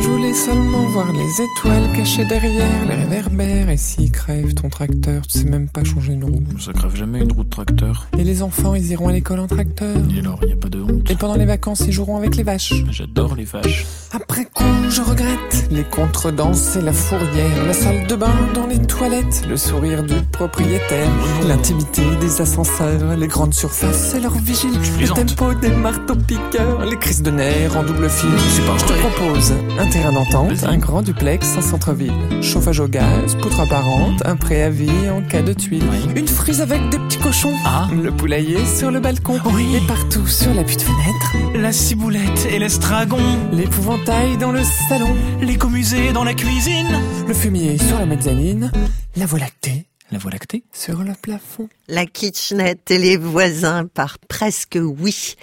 Je 0.00 0.08
voulais 0.08 0.34
seulement 0.34 0.84
voir 0.84 1.12
les 1.12 1.42
étoiles 1.42 1.90
cachées 1.94 2.24
derrière 2.24 2.84
les 2.86 2.94
réverbères. 2.94 3.70
Et 3.70 3.76
s'il 3.76 4.10
crève 4.10 4.54
ton 4.54 4.68
tracteur, 4.68 5.26
tu 5.26 5.38
sais 5.38 5.44
même 5.44 5.68
pas 5.68 5.84
changer 5.84 6.12
une 6.12 6.24
roue. 6.24 6.42
Ça 6.58 6.72
crève 6.72 6.94
jamais 6.94 7.20
une 7.20 7.32
roue 7.32 7.44
de 7.44 7.50
tracteur. 7.50 8.06
Et 8.18 8.24
les 8.24 8.42
enfants, 8.42 8.74
ils 8.74 8.90
iront 8.90 9.08
à 9.08 9.12
l'école 9.12 9.40
en 9.40 9.46
tracteur. 9.46 9.96
Et 10.14 10.18
alors, 10.18 10.38
y 10.44 10.52
a 10.52 10.56
pas 10.56 10.68
de 10.68 10.80
honte. 10.80 11.10
Et 11.10 11.14
pendant 11.14 11.36
les 11.36 11.46
vacances, 11.46 11.80
ils 11.86 11.92
joueront 11.92 12.16
avec 12.16 12.36
les 12.36 12.42
vaches. 12.42 12.74
J'adore 12.90 13.34
les 13.34 13.44
vaches. 13.44 13.86
Après 14.12 14.44
coup, 14.44 14.64
je 14.90 15.02
regrette 15.02 15.68
les 15.70 15.84
contredanses 15.84 16.76
et 16.76 16.80
la 16.80 16.92
fourrière, 16.92 17.66
la 17.66 17.72
salle 17.72 18.06
de 18.06 18.14
bain 18.14 18.34
dans 18.54 18.66
les 18.66 18.78
toilettes, 18.78 19.44
le 19.48 19.56
sourire 19.56 20.02
du 20.04 20.14
propriétaire, 20.32 21.10
l'intimité 21.46 22.02
des 22.20 22.40
ascenseurs, 22.40 23.16
les 23.16 23.26
grandes 23.26 23.54
surfaces 23.54 24.14
et 24.14 24.20
leur 24.20 24.34
vigile, 24.34 24.78
le 25.00 25.08
tempo 25.08 25.54
des 25.54 25.70
marteaux-piqueurs, 25.70 26.84
les 26.86 26.98
crises 26.98 27.22
de 27.22 27.30
nerfs 27.30 27.76
en 27.76 27.82
double 27.82 28.08
fil. 28.08 28.30
Pas 28.66 28.78
je 28.78 28.84
te 28.84 28.92
propose 28.92 29.45
un 29.78 29.86
terrain 29.86 30.12
d'entente, 30.12 30.64
un 30.64 30.78
grand 30.78 31.02
duplex, 31.02 31.56
un 31.56 31.62
centre-ville, 31.62 32.12
chauffage 32.42 32.80
au 32.80 32.88
gaz, 32.88 33.36
poutre 33.36 33.60
apparente, 33.60 34.22
un 34.24 34.36
préavis 34.36 35.10
en 35.10 35.22
cas 35.22 35.42
de 35.42 35.52
tuile, 35.52 35.84
oui. 35.90 36.06
une 36.16 36.28
frise 36.28 36.60
avec 36.60 36.88
des 36.90 36.98
petits 36.98 37.18
cochons, 37.18 37.54
ah. 37.64 37.88
le 37.92 38.10
poulailler 38.10 38.64
sur 38.66 38.90
le 38.90 39.00
balcon, 39.00 39.38
oui. 39.52 39.76
et 39.76 39.86
partout 39.86 40.26
sur 40.26 40.52
la 40.54 40.62
de 40.62 40.70
fenêtre, 40.70 41.36
la 41.54 41.72
ciboulette 41.72 42.46
et 42.50 42.58
l'estragon, 42.58 43.22
l'épouvantail 43.52 44.36
dans 44.38 44.52
le 44.52 44.62
salon, 44.88 45.14
l'écomusée 45.40 46.12
dans 46.12 46.24
la 46.24 46.34
cuisine, 46.34 47.00
le 47.26 47.34
fumier 47.34 47.78
sur 47.78 47.98
la 47.98 48.06
mezzanine, 48.06 48.72
la 49.16 49.26
voie 49.26 49.38
lactée. 49.38 49.86
La 50.12 50.18
voie 50.18 50.30
lactée 50.30 50.62
Sur 50.72 51.02
le 51.02 51.14
plafond. 51.20 51.68
La 51.88 52.06
kitchenette 52.06 52.92
et 52.92 52.98
les 52.98 53.16
voisins 53.16 53.86
par 53.86 54.18
presque 54.20 54.78
oui. 54.80 55.34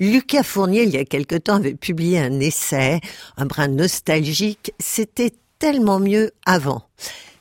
Lucas 0.00 0.44
Fournier, 0.44 0.84
il 0.84 0.90
y 0.90 0.96
a 0.96 1.04
quelque 1.04 1.36
temps, 1.36 1.56
avait 1.56 1.74
publié 1.74 2.18
un 2.18 2.40
essai, 2.40 3.00
un 3.36 3.44
brin 3.44 3.68
nostalgique. 3.68 4.72
C'était 4.80 5.34
tellement 5.58 6.00
mieux 6.00 6.30
avant. 6.46 6.82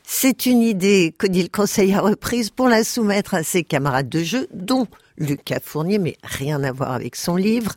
C'est 0.04 0.46
une 0.46 0.62
idée 0.62 1.16
qu'Odile 1.18 1.50
Conseil 1.50 1.94
a 1.94 2.02
reprise 2.02 2.50
pour 2.50 2.68
la 2.68 2.84
soumettre 2.84 3.34
à 3.34 3.44
ses 3.44 3.64
camarades 3.64 4.10
de 4.10 4.24
jeu, 4.24 4.50
dont 4.54 4.88
Lucas 5.18 5.62
Fournier, 5.64 6.00
mais 6.00 6.18
rien 6.22 6.62
à 6.64 6.74
voir 6.74 6.92
avec 6.92 7.16
son 7.16 7.38
livre, 7.38 7.76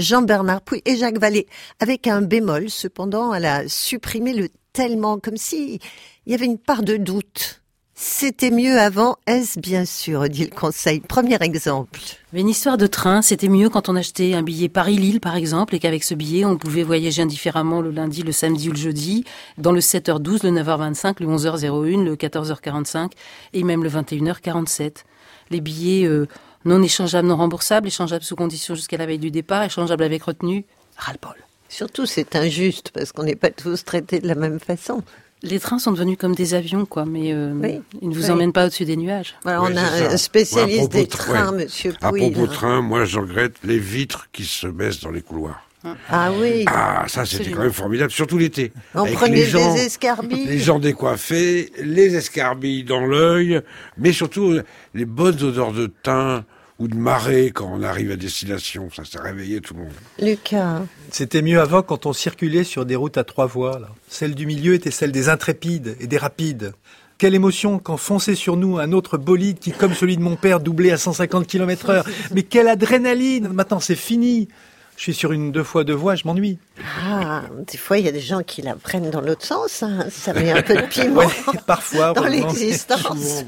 Jean-Bernard 0.00 0.62
Pouy 0.62 0.82
et 0.84 0.96
Jacques 0.96 1.18
Vallée, 1.18 1.46
avec 1.78 2.08
un 2.08 2.20
bémol, 2.20 2.70
cependant, 2.70 3.32
elle 3.34 3.46
a 3.46 3.68
supprimé 3.68 4.32
le 4.32 4.48
tellement, 4.72 5.20
comme 5.20 5.36
si 5.36 5.78
il 6.26 6.32
y 6.32 6.34
avait 6.34 6.46
une 6.46 6.58
part 6.58 6.82
de 6.82 6.96
doute. 6.96 7.62
C'était 7.96 8.50
mieux 8.50 8.76
avant, 8.76 9.18
est-ce 9.28 9.60
bien 9.60 9.84
sûr, 9.84 10.28
dit 10.28 10.44
le 10.44 10.50
conseil? 10.50 10.98
Premier 10.98 11.38
exemple. 11.40 12.00
Mais 12.32 12.40
une 12.40 12.48
histoire 12.48 12.76
de 12.76 12.88
train, 12.88 13.22
c'était 13.22 13.48
mieux 13.48 13.68
quand 13.68 13.88
on 13.88 13.94
achetait 13.94 14.34
un 14.34 14.42
billet 14.42 14.68
Paris-Lille, 14.68 15.20
par 15.20 15.36
exemple, 15.36 15.76
et 15.76 15.78
qu'avec 15.78 16.02
ce 16.02 16.14
billet, 16.14 16.44
on 16.44 16.56
pouvait 16.56 16.82
voyager 16.82 17.22
indifféremment 17.22 17.80
le 17.80 17.92
lundi, 17.92 18.24
le 18.24 18.32
samedi 18.32 18.68
ou 18.68 18.72
le 18.72 18.78
jeudi, 18.78 19.24
dans 19.58 19.70
le 19.70 19.78
7h12, 19.78 20.44
le 20.44 20.60
9h25, 20.60 21.14
le 21.20 21.28
11h01, 21.28 22.04
le 22.04 22.16
14h45 22.16 23.12
et 23.52 23.62
même 23.62 23.84
le 23.84 23.90
21h47. 23.90 25.04
Les 25.50 25.60
billets 25.60 26.04
euh, 26.04 26.26
non 26.64 26.82
échangeables, 26.82 27.28
non 27.28 27.36
remboursables, 27.36 27.86
échangeables 27.86 28.24
sous 28.24 28.34
condition 28.34 28.74
jusqu'à 28.74 28.96
la 28.96 29.06
veille 29.06 29.18
du 29.18 29.30
départ, 29.30 29.62
échangeables 29.62 30.02
avec 30.02 30.24
retenue, 30.24 30.64
ras-le-bol. 30.96 31.36
Surtout, 31.68 32.06
c'est 32.06 32.34
injuste 32.34 32.90
parce 32.92 33.12
qu'on 33.12 33.22
n'est 33.22 33.36
pas 33.36 33.50
tous 33.50 33.84
traités 33.84 34.18
de 34.18 34.26
la 34.26 34.34
même 34.34 34.58
façon. 34.58 35.04
Les 35.44 35.60
trains 35.60 35.78
sont 35.78 35.92
devenus 35.92 36.16
comme 36.18 36.34
des 36.34 36.54
avions, 36.54 36.86
quoi, 36.86 37.04
mais 37.04 37.32
euh, 37.32 37.52
Oui. 37.54 37.80
ils 38.02 38.08
ne 38.08 38.14
vous 38.14 38.24
Oui. 38.24 38.30
emmènent 38.30 38.52
pas 38.52 38.64
au-dessus 38.66 38.84
des 38.86 38.96
nuages. 38.96 39.34
Voilà, 39.44 39.62
Oui, 39.62 39.68
on 39.72 39.76
a 39.76 40.12
un 40.12 40.16
spécialiste 40.16 40.84
à 40.94 40.96
des 40.96 41.04
de- 41.04 41.08
trains, 41.08 41.52
ouais. 41.52 41.64
monsieur 41.64 41.92
À 42.00 42.08
Pouille. 42.08 42.30
propos 42.30 42.46
de 42.46 42.52
train, 42.52 42.80
moi 42.80 43.04
je 43.04 43.18
regrette 43.20 43.56
les 43.62 43.78
vitres 43.78 44.28
qui 44.32 44.44
se 44.44 44.66
baissent 44.66 45.00
dans 45.00 45.10
les 45.10 45.20
couloirs. 45.22 45.60
Ah 46.08 46.30
oui. 46.40 46.64
Ah, 46.66 47.04
ça 47.08 47.26
c'était 47.26 47.50
quand 47.50 47.60
même 47.60 47.70
formidable, 47.72 48.10
surtout 48.10 48.38
l'été. 48.38 48.72
On 48.94 49.02
Avec 49.02 49.14
prenait 49.16 49.36
les 49.36 49.44
gens, 49.44 49.74
des 49.74 49.82
escarbilles. 49.84 50.46
les 50.46 50.58
gens 50.58 50.78
décoiffés, 50.78 51.70
les 51.82 52.16
escarbilles 52.16 52.84
dans 52.84 53.04
l'œil, 53.04 53.60
mais 53.98 54.12
surtout 54.14 54.58
les 54.94 55.04
bonnes 55.04 55.42
odeurs 55.42 55.72
de 55.72 55.92
thym 56.02 56.42
ou 56.78 56.88
de 56.88 56.96
marée 56.96 57.52
quand 57.54 57.70
on 57.72 57.82
arrive 57.82 58.10
à 58.10 58.16
destination. 58.16 58.88
Ça, 58.94 59.04
ça 59.04 59.22
réveillait 59.22 59.60
tout 59.60 59.74
le 59.74 59.80
monde. 59.80 59.92
Lucas. 60.20 60.82
C'était 61.10 61.42
mieux 61.42 61.60
avant 61.60 61.82
quand 61.82 62.06
on 62.06 62.12
circulait 62.12 62.64
sur 62.64 62.84
des 62.84 62.96
routes 62.96 63.16
à 63.16 63.24
trois 63.24 63.46
voies. 63.46 63.78
Là. 63.78 63.88
Celle 64.08 64.34
du 64.34 64.46
milieu 64.46 64.74
était 64.74 64.90
celle 64.90 65.12
des 65.12 65.28
intrépides 65.28 65.96
et 66.00 66.06
des 66.06 66.18
rapides. 66.18 66.72
Quelle 67.16 67.34
émotion 67.36 67.78
quand 67.78 67.96
fonçait 67.96 68.34
sur 68.34 68.56
nous 68.56 68.78
un 68.78 68.92
autre 68.92 69.18
bolide 69.18 69.60
qui, 69.60 69.70
comme 69.70 69.94
celui 69.94 70.16
de 70.16 70.22
mon 70.22 70.34
père, 70.34 70.58
doublait 70.58 70.90
à 70.90 70.98
150 70.98 71.46
km 71.46 71.90
heure. 71.90 72.06
Mais 72.34 72.42
quelle 72.42 72.66
adrénaline 72.66 73.48
Maintenant, 73.48 73.78
c'est 73.78 73.94
fini. 73.94 74.48
Je 74.96 75.02
suis 75.02 75.14
sur 75.14 75.32
une 75.32 75.50
deux 75.52 75.64
fois 75.64 75.82
deux 75.84 75.92
voies, 75.94 76.14
je 76.14 76.22
m'ennuie. 76.26 76.58
Ah, 77.04 77.42
des 77.70 77.76
fois, 77.78 77.98
il 77.98 78.04
y 78.04 78.08
a 78.08 78.12
des 78.12 78.20
gens 78.20 78.42
qui 78.42 78.62
la 78.62 78.74
prennent 78.76 79.10
dans 79.10 79.20
l'autre 79.20 79.44
sens. 79.44 79.82
hein. 79.82 80.06
Ça 80.10 80.32
met 80.32 80.52
un 80.52 80.62
peu 80.62 80.76
de 80.76 80.82
piment 80.82 81.16
Ouais, 81.16 81.26
parfois. 81.66 82.12
dans 82.12 82.24
l'existence. 82.24 83.42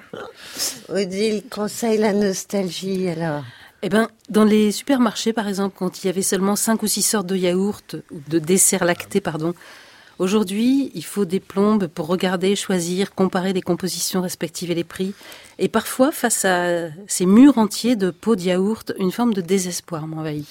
Odile 0.88 1.42
conseille 1.50 1.98
la 1.98 2.12
nostalgie, 2.12 3.08
alors. 3.08 3.42
Eh 3.82 3.88
ben, 3.88 4.08
dans 4.30 4.44
les 4.44 4.72
supermarchés, 4.72 5.32
par 5.32 5.46
exemple, 5.46 5.76
quand 5.78 6.02
il 6.02 6.06
y 6.06 6.10
avait 6.10 6.22
seulement 6.22 6.56
cinq 6.56 6.82
ou 6.82 6.86
six 6.86 7.02
sortes 7.02 7.26
de 7.26 7.36
yaourts 7.36 7.82
ou 8.10 8.20
de 8.28 8.38
desserts 8.38 8.84
lactés, 8.84 9.20
pardon. 9.20 9.54
Aujourd'hui, 10.18 10.90
il 10.94 11.04
faut 11.04 11.26
des 11.26 11.40
plombes 11.40 11.88
pour 11.88 12.06
regarder, 12.06 12.56
choisir, 12.56 13.14
comparer 13.14 13.52
les 13.52 13.60
compositions 13.60 14.22
respectives 14.22 14.70
et 14.70 14.74
les 14.74 14.84
prix. 14.84 15.12
Et 15.58 15.68
parfois, 15.68 16.10
face 16.10 16.44
à 16.46 16.88
ces 17.06 17.26
murs 17.26 17.58
entiers 17.58 17.96
de 17.96 18.10
pots 18.10 18.36
de 18.36 18.42
yaourt, 18.42 18.92
une 18.98 19.12
forme 19.12 19.34
de 19.34 19.42
désespoir 19.42 20.06
m'envahit. 20.06 20.46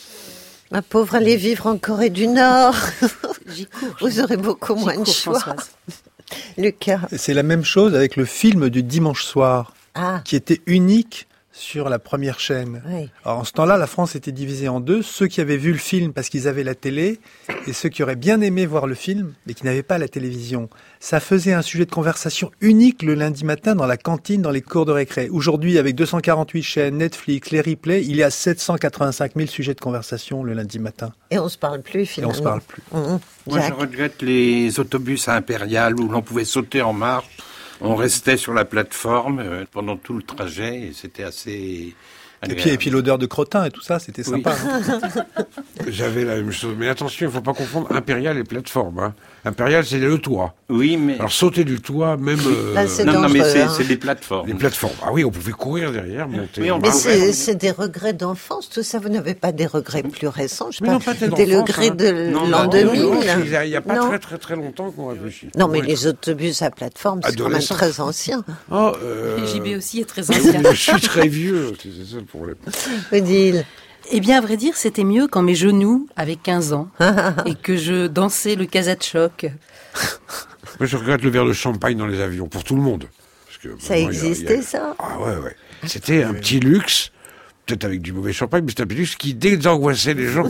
Ma 0.72 0.82
pauvre, 0.82 1.16
allez 1.16 1.36
vivre 1.36 1.68
en 1.68 1.78
Corée 1.78 2.10
du 2.10 2.28
Nord. 2.28 2.76
J'y 3.48 3.66
cours. 3.66 3.96
Vous 4.02 4.20
aurez 4.20 4.38
beaucoup 4.38 4.76
moins 4.76 4.98
de 4.98 5.06
choix. 5.06 5.40
Françoise. 5.40 5.72
Lucas. 6.58 7.02
C'est 7.18 7.34
la 7.34 7.44
même 7.44 7.64
chose 7.64 7.96
avec 7.96 8.16
le 8.16 8.26
film 8.26 8.70
du 8.70 8.84
dimanche 8.84 9.24
soir, 9.24 9.74
Ah, 9.94 10.22
qui 10.26 10.36
était 10.36 10.62
unique 10.66 11.28
sur 11.58 11.88
la 11.88 12.00
première 12.00 12.38
chaîne. 12.40 12.82
oui. 12.90 13.10
Alors, 13.24 13.40
en 13.40 13.44
ce 13.46 13.54
temps-là, 13.54 13.78
la 13.78 13.88
France 13.88 14.16
était 14.16 14.34
divisée 14.34 14.68
en 14.68 14.82
deux. 14.82 15.02
Ceux 15.02 15.28
qui 15.28 15.40
avaient 15.40 15.56
vu 15.56 15.72
le 15.72 15.78
film 15.78 16.12
parce 16.12 16.28
qu'ils 16.28 16.50
avaient 16.50 16.66
la 16.66 16.76
télé 16.76 17.20
et 17.66 17.72
ceux 17.72 17.88
qui 17.88 18.04
auraient 18.04 18.18
bien 18.18 18.42
aimé 18.42 18.66
voir 18.66 18.88
le 18.88 18.94
film 18.96 19.34
mais 19.48 19.54
qui 19.54 19.64
n'avaient 19.64 19.82
pas 19.82 19.98
la 19.98 20.10
télévision. 20.10 20.70
Ça 21.00 21.22
faisait 21.22 21.54
un 21.54 21.62
sujet 21.62 21.86
de 21.86 21.92
conversation 21.92 22.52
unique 22.60 23.04
le 23.04 23.14
lundi 23.14 23.46
matin 23.46 23.74
dans 23.74 23.86
la 23.86 23.96
cantine, 23.96 24.42
dans 24.42 24.52
les 24.52 24.62
cours 24.62 24.86
de 24.86 24.92
récré. 24.92 25.30
Aujourd'hui, 25.30 25.78
avec 25.78 25.96
248 25.96 26.62
chaînes, 26.64 26.98
Netflix, 26.98 27.52
les 27.52 27.62
replays, 27.62 28.04
il 28.04 28.18
y 28.18 28.24
a 28.24 28.30
785 28.30 29.32
000 29.36 29.48
sujets 29.48 29.74
de 29.74 29.80
conversation 29.80 30.44
le 30.44 30.54
lundi 30.54 30.80
matin. 30.80 31.14
Et 31.32 31.40
on 31.40 31.48
se 31.48 31.58
parle 31.58 31.82
plus, 31.82 32.02
Et 32.02 32.06
finalement. 32.06 32.34
on 32.34 32.38
se 32.38 32.44
parle 32.44 32.62
plus. 32.62 32.84
Mhm. 32.92 33.20
Moi, 33.48 33.60
Jacques. 33.60 33.74
je 33.76 33.80
regrette 33.80 34.22
les 34.22 34.80
autobus 34.80 35.30
à 35.30 35.36
Impérial 35.36 35.98
où 36.00 36.10
l'on 36.10 36.22
pouvait 36.22 36.44
sauter 36.46 36.82
en 36.82 36.92
marche. 36.94 37.30
On 37.82 37.96
restait 37.96 38.38
sur 38.38 38.54
la 38.54 38.66
plateforme 38.66 39.40
euh, 39.40 39.66
pendant 39.70 39.98
tout 39.98 40.14
le 40.14 40.24
trajet 40.24 40.88
et 40.88 40.94
c'était 40.94 41.24
assez. 41.24 41.94
Et 42.48 42.54
puis, 42.54 42.70
et 42.70 42.78
puis 42.78 42.90
l'odeur 42.90 43.18
de 43.18 43.26
crottin 43.26 43.66
et 43.66 43.72
tout 43.72 43.82
ça, 43.82 43.98
c'était 44.00 44.22
Oui. 44.28 44.44
sympa. 44.44 44.56
J'avais 45.88 46.24
la 46.26 46.36
même 46.36 46.52
chose. 46.52 46.76
Mais 46.78 46.88
attention, 46.90 47.26
il 47.26 47.30
ne 47.30 47.34
faut 47.34 47.42
pas 47.42 47.54
confondre 47.54 47.92
impérial 47.92 48.38
et 48.38 48.44
plateforme. 48.44 49.00
hein. 49.00 49.14
Impérial, 49.46 49.86
c'est 49.86 50.00
le 50.00 50.18
toit. 50.18 50.54
Oui, 50.70 50.98
mais. 50.98 51.16
Alors 51.16 51.32
sauter 51.32 51.64
du 51.64 51.80
toit, 51.80 52.18
même 52.18 52.40
euh, 52.48 52.74
Là, 52.74 52.88
c'est 52.88 53.04
non, 53.06 53.22
non, 53.22 53.30
mais 53.30 53.44
c'est 53.44 53.62
hein. 53.62 53.70
c'est 53.76 53.84
des 53.88 53.98
plateformes. 53.98 54.48
les 54.48 54.54
plateformes. 54.56 54.94
Ah 55.04 55.10
oui, 55.12 55.24
on 55.24 55.30
pouvait 55.32 55.52
courir 55.52 55.92
derrière, 55.92 56.28
monter. 56.28 56.62
Oui, 56.62 56.70
Mais 56.82 56.92
c'est 57.34 57.56
des 57.56 57.72
regrets 57.72 58.14
d'enfance, 58.14 58.70
tout 58.70 58.84
ça. 58.84 59.00
Vous 59.00 59.10
n'avez 59.10 59.34
pas 59.36 59.52
des 59.52 59.66
regrets 59.68 60.04
plus 60.04 60.28
récents, 60.28 60.72
je 60.72 60.78
sais 60.78 60.84
Mais 60.84 60.88
pas, 60.90 60.94
non, 60.94 61.00
pas 61.00 61.14
des 61.14 61.56
regrets 61.58 61.90
hein. 61.90 61.96
de 61.96 62.30
Non, 62.32 62.48
l'an 62.48 62.64
non, 62.64 62.70
2000. 62.70 63.02
Non, 63.02 63.22
il 63.64 63.70
n'y 63.70 63.76
a 63.76 63.82
pas 63.82 63.96
Non. 63.96 64.08
très 64.10 64.20
très 64.20 64.38
très 64.38 64.56
longtemps 64.56 64.90
qu'on 64.92 65.08
réfléchit. 65.10 65.50
Non, 65.58 65.68
mais 65.68 65.82
Ouais. 65.82 65.88
les 65.88 66.08
autobus 66.08 66.62
à 66.62 66.72
plateforme, 66.72 67.20
c'est 67.24 67.36
quand 67.38 67.50
même 67.50 67.62
très 67.62 68.00
ancien. 68.00 68.44
Oh, 68.72 68.92
euh, 69.04 69.38
Et 69.38 69.48
JB 69.48 69.78
aussi 69.78 70.00
est 70.02 70.06
très 70.06 70.28
oui, 70.30 70.38
ancien. 70.38 70.62
Je 70.72 70.76
suis 70.76 71.02
très 71.02 71.28
vieux, 71.28 71.74
c'est 71.82 71.90
ça 71.90 72.18
le 72.18 72.25
problème. 72.26 72.56
Odile. 73.12 73.66
Eh 74.12 74.20
bien, 74.20 74.38
à 74.38 74.42
vrai 74.42 74.56
dire, 74.58 74.76
c'était 74.78 75.04
mieux 75.04 75.28
quand 75.28 75.42
mes 75.42 75.56
genoux 75.56 76.08
avaient 76.16 76.36
15 76.36 76.74
ans 76.74 76.90
et 77.46 77.56
que 77.56 77.76
je 77.76 78.08
dansais 78.08 78.56
le 78.56 78.68
choc. 79.02 79.46
Moi, 80.80 80.88
je 80.88 80.98
regrette 80.98 81.22
le 81.24 81.30
verre 81.30 81.46
de 81.46 81.54
champagne 81.54 81.98
dans 81.98 82.06
les 82.06 82.20
avions, 82.22 82.48
pour 82.48 82.64
tout 82.64 82.76
le 82.76 82.82
monde. 82.82 83.06
Parce 83.48 83.58
que 83.58 83.70
Ça 83.84 83.98
il 83.98 84.04
y 84.04 84.06
a- 84.06 84.10
existait, 84.10 84.62
ça 84.62 84.96
Ah 85.00 85.20
ouais, 85.20 85.38
ouais. 85.38 85.56
C'était 85.88 86.24
un 86.24 86.34
petit 86.34 86.60
luxe, 86.60 87.12
peut-être 87.66 87.86
avec 87.86 88.02
du 88.02 88.12
mauvais 88.14 88.34
champagne, 88.34 88.64
mais 88.64 88.70
c'était 88.72 88.84
un 88.84 88.88
petit 88.88 88.98
luxe 88.98 89.16
qui 89.16 89.34
désangoissait 89.34 90.14
les 90.14 90.28
gens. 90.28 90.48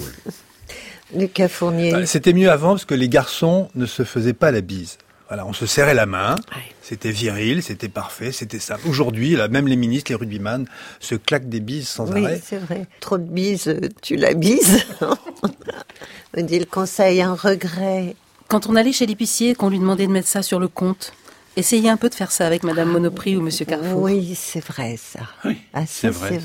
Lucas 1.16 1.48
Fournier. 1.48 1.92
Bah, 1.92 2.06
C'était 2.06 2.34
mieux 2.34 2.50
avant 2.52 2.70
parce 2.72 2.86
que 2.86 2.96
les 2.96 3.08
garçons 3.10 3.70
ne 3.76 3.86
se 3.86 4.04
faisaient 4.04 4.34
pas 4.34 4.52
la 4.52 4.62
bise. 4.62 4.98
Voilà, 5.28 5.46
on 5.48 5.54
se 5.54 5.66
serrait 5.66 5.96
la 5.96 6.06
main, 6.06 6.36
c'était 6.84 7.10
viril, 7.12 7.64
c'était 7.64 7.90
parfait, 7.90 8.32
c'était 8.32 8.60
ça. 8.60 8.78
Aujourd'hui, 8.88 9.36
là, 9.36 9.48
même 9.48 9.68
les 9.68 9.76
ministres, 9.76 10.12
les 10.12 10.16
rugbyman, 10.16 10.68
se 11.00 11.16
claquent 11.16 11.50
des 11.50 11.60
bises 11.62 11.88
sans 11.88 12.12
Oui, 12.14 12.24
arrêt. 12.24 12.42
c'est 12.46 12.58
vrai. 12.60 12.86
Trop 13.00 13.18
de 13.18 13.24
bises, 13.28 13.68
euh, 13.68 13.80
tu 14.04 14.18
la 14.18 14.36
bises. 14.36 14.86
Odile 16.38 16.68
conseille 16.68 17.22
un 17.22 17.34
regret. 17.34 18.16
Quand 18.50 18.68
on 18.68 18.76
allait 18.76 18.92
chez 18.94 19.06
l'épicier 19.08 19.52
et 19.52 19.56
qu'on 19.56 19.70
lui 19.70 19.80
demandait 19.80 20.06
de 20.08 20.12
mettre 20.12 20.28
ça 20.28 20.44
sur 20.44 20.60
le 20.60 20.68
compte, 20.68 21.14
essayez 21.56 21.90
un 21.90 21.98
peu 21.98 22.10
de 22.10 22.16
faire 22.16 22.32
ça 22.32 22.46
avec 22.46 22.64
Madame 22.64 22.90
Monoprix 22.92 23.36
ou 23.36 23.42
Monsieur 23.42 23.66
Carrefour. 23.66 24.02
Oui, 24.04 24.36
c'est 24.36 24.64
vrai, 24.64 24.98
ça. 24.98 25.22
Oui, 25.44 25.58
Ah, 25.74 25.86
c'est 25.88 26.10
vrai. 26.10 26.40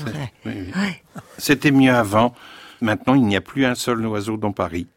oui, 0.45 0.51
oui. 0.55 0.71
Ouais. 0.75 1.03
C'était 1.37 1.71
mieux 1.71 1.93
avant. 1.93 2.33
Maintenant, 2.81 3.13
il 3.13 3.23
n'y 3.25 3.35
a 3.35 3.41
plus 3.41 3.65
un 3.65 3.75
seul 3.75 4.03
oiseau 4.07 4.37
dans 4.37 4.53
Paris. 4.53 4.87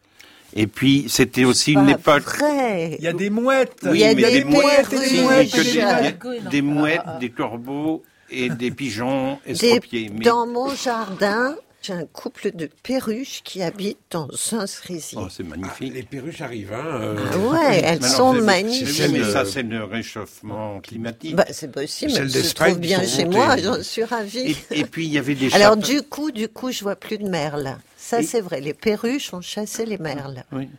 Et 0.55 0.67
puis, 0.67 1.05
c'était 1.09 1.43
aussi 1.43 1.73
une 1.73 1.89
époque. 1.89 2.23
vrai. 2.23 2.95
Il 2.97 3.03
y 3.03 3.07
a 3.07 3.13
des 3.13 3.29
mouettes 3.29 3.79
Il 3.83 3.97
y 3.97 4.03
a 4.05 4.13
des 4.13 4.43
mouettes, 4.45 4.89
des 4.89 5.21
mouettes, 5.21 5.53
des 5.53 5.61
des, 5.61 6.61
des- 6.61 6.61
des 6.61 6.99
des 7.19 7.29
corbeaux 7.29 8.03
et 8.29 8.49
des 8.49 8.71
pigeons 8.71 9.37
Des- 9.45 9.51
estropiés. 9.51 10.09
Mais- 10.13 10.23
Dans 10.25 10.47
mon 10.47 10.73
jardin, 10.73 11.55
j'ai 11.85 11.93
un 11.93 12.05
couple 12.05 12.51
de 12.55 12.69
perruches 12.83 13.41
qui 13.43 13.61
habitent 13.61 13.97
dans 14.11 14.27
un 14.53 14.65
cerisier. 14.67 15.17
Oh, 15.21 15.27
c'est 15.29 15.43
magnifique. 15.43 15.93
Les 15.93 16.03
perruches 16.03 16.41
arrivent, 16.41 16.73
hein. 16.73 16.85
euh, 16.85 17.15
Ah 17.33 17.37
ouais, 17.37 17.81
elles 17.83 18.03
Alors, 18.03 18.15
sont 18.17 18.33
magnifiques. 18.33 18.87
Celle 18.89 19.11
mais 19.11 19.23
ça, 19.23 19.45
c'est 19.45 19.63
le 19.63 19.83
réchauffement 19.83 20.79
climatique. 20.79 21.35
Bah, 21.35 21.45
c'est 21.51 21.71
possible, 21.71 22.11
se 22.11 22.21
d'Espagne 22.21 22.71
trouvent 22.71 22.79
bien 22.81 23.03
chez 23.05 23.25
montées. 23.25 23.37
moi, 23.37 23.57
j'en 23.57 23.83
suis 23.83 24.03
ravie. 24.03 24.55
et, 24.71 24.79
et 24.79 24.85
puis, 24.85 25.05
il 25.05 25.11
y 25.13 25.17
avait 25.17 25.35
des 25.35 25.53
Alors 25.53 25.77
du 25.77 26.01
coup, 26.01 26.31
du 26.31 26.47
coup, 26.47 26.71
je 26.71 26.81
vois 26.83 26.95
plus 26.95 27.17
de 27.17 27.27
merles. 27.27 27.77
Ça, 27.97 28.21
Et- 28.21 28.23
c'est 28.23 28.41
vrai. 28.41 28.61
Les 28.61 28.73
perruches 28.73 29.33
ont 29.33 29.41
chassé 29.41 29.85
les 29.85 29.97
merles. 29.97 30.43
Oui. 30.51 30.69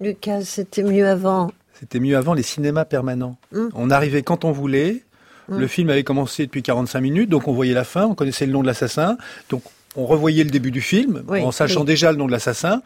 Lucas, 0.00 0.42
c'était 0.44 0.82
mieux 0.82 1.08
avant. 1.08 1.50
C'était 1.78 2.00
mieux 2.00 2.16
avant 2.16 2.34
les 2.34 2.42
cinémas 2.42 2.84
permanents. 2.84 3.36
Mm. 3.52 3.68
On 3.74 3.90
arrivait 3.90 4.22
quand 4.22 4.44
on 4.44 4.52
voulait. 4.52 5.02
Mm. 5.48 5.58
Le 5.58 5.66
film 5.68 5.90
avait 5.90 6.04
commencé 6.04 6.44
depuis 6.46 6.62
45 6.62 7.00
minutes, 7.00 7.30
donc 7.30 7.48
on 7.48 7.52
voyait 7.52 7.74
la 7.74 7.84
fin, 7.84 8.04
on 8.06 8.14
connaissait 8.14 8.46
le 8.46 8.52
nom 8.52 8.62
de 8.62 8.66
l'assassin. 8.66 9.16
Donc 9.48 9.62
on 9.96 10.06
revoyait 10.06 10.44
le 10.44 10.50
début 10.50 10.70
du 10.70 10.80
film 10.80 11.22
Oui, 11.28 11.42
en 11.42 11.50
sachant 11.52 11.80
oui. 11.80 11.86
déjà 11.86 12.12
le 12.12 12.18
nom 12.18 12.26
de 12.26 12.32
l'assassin. 12.32 12.82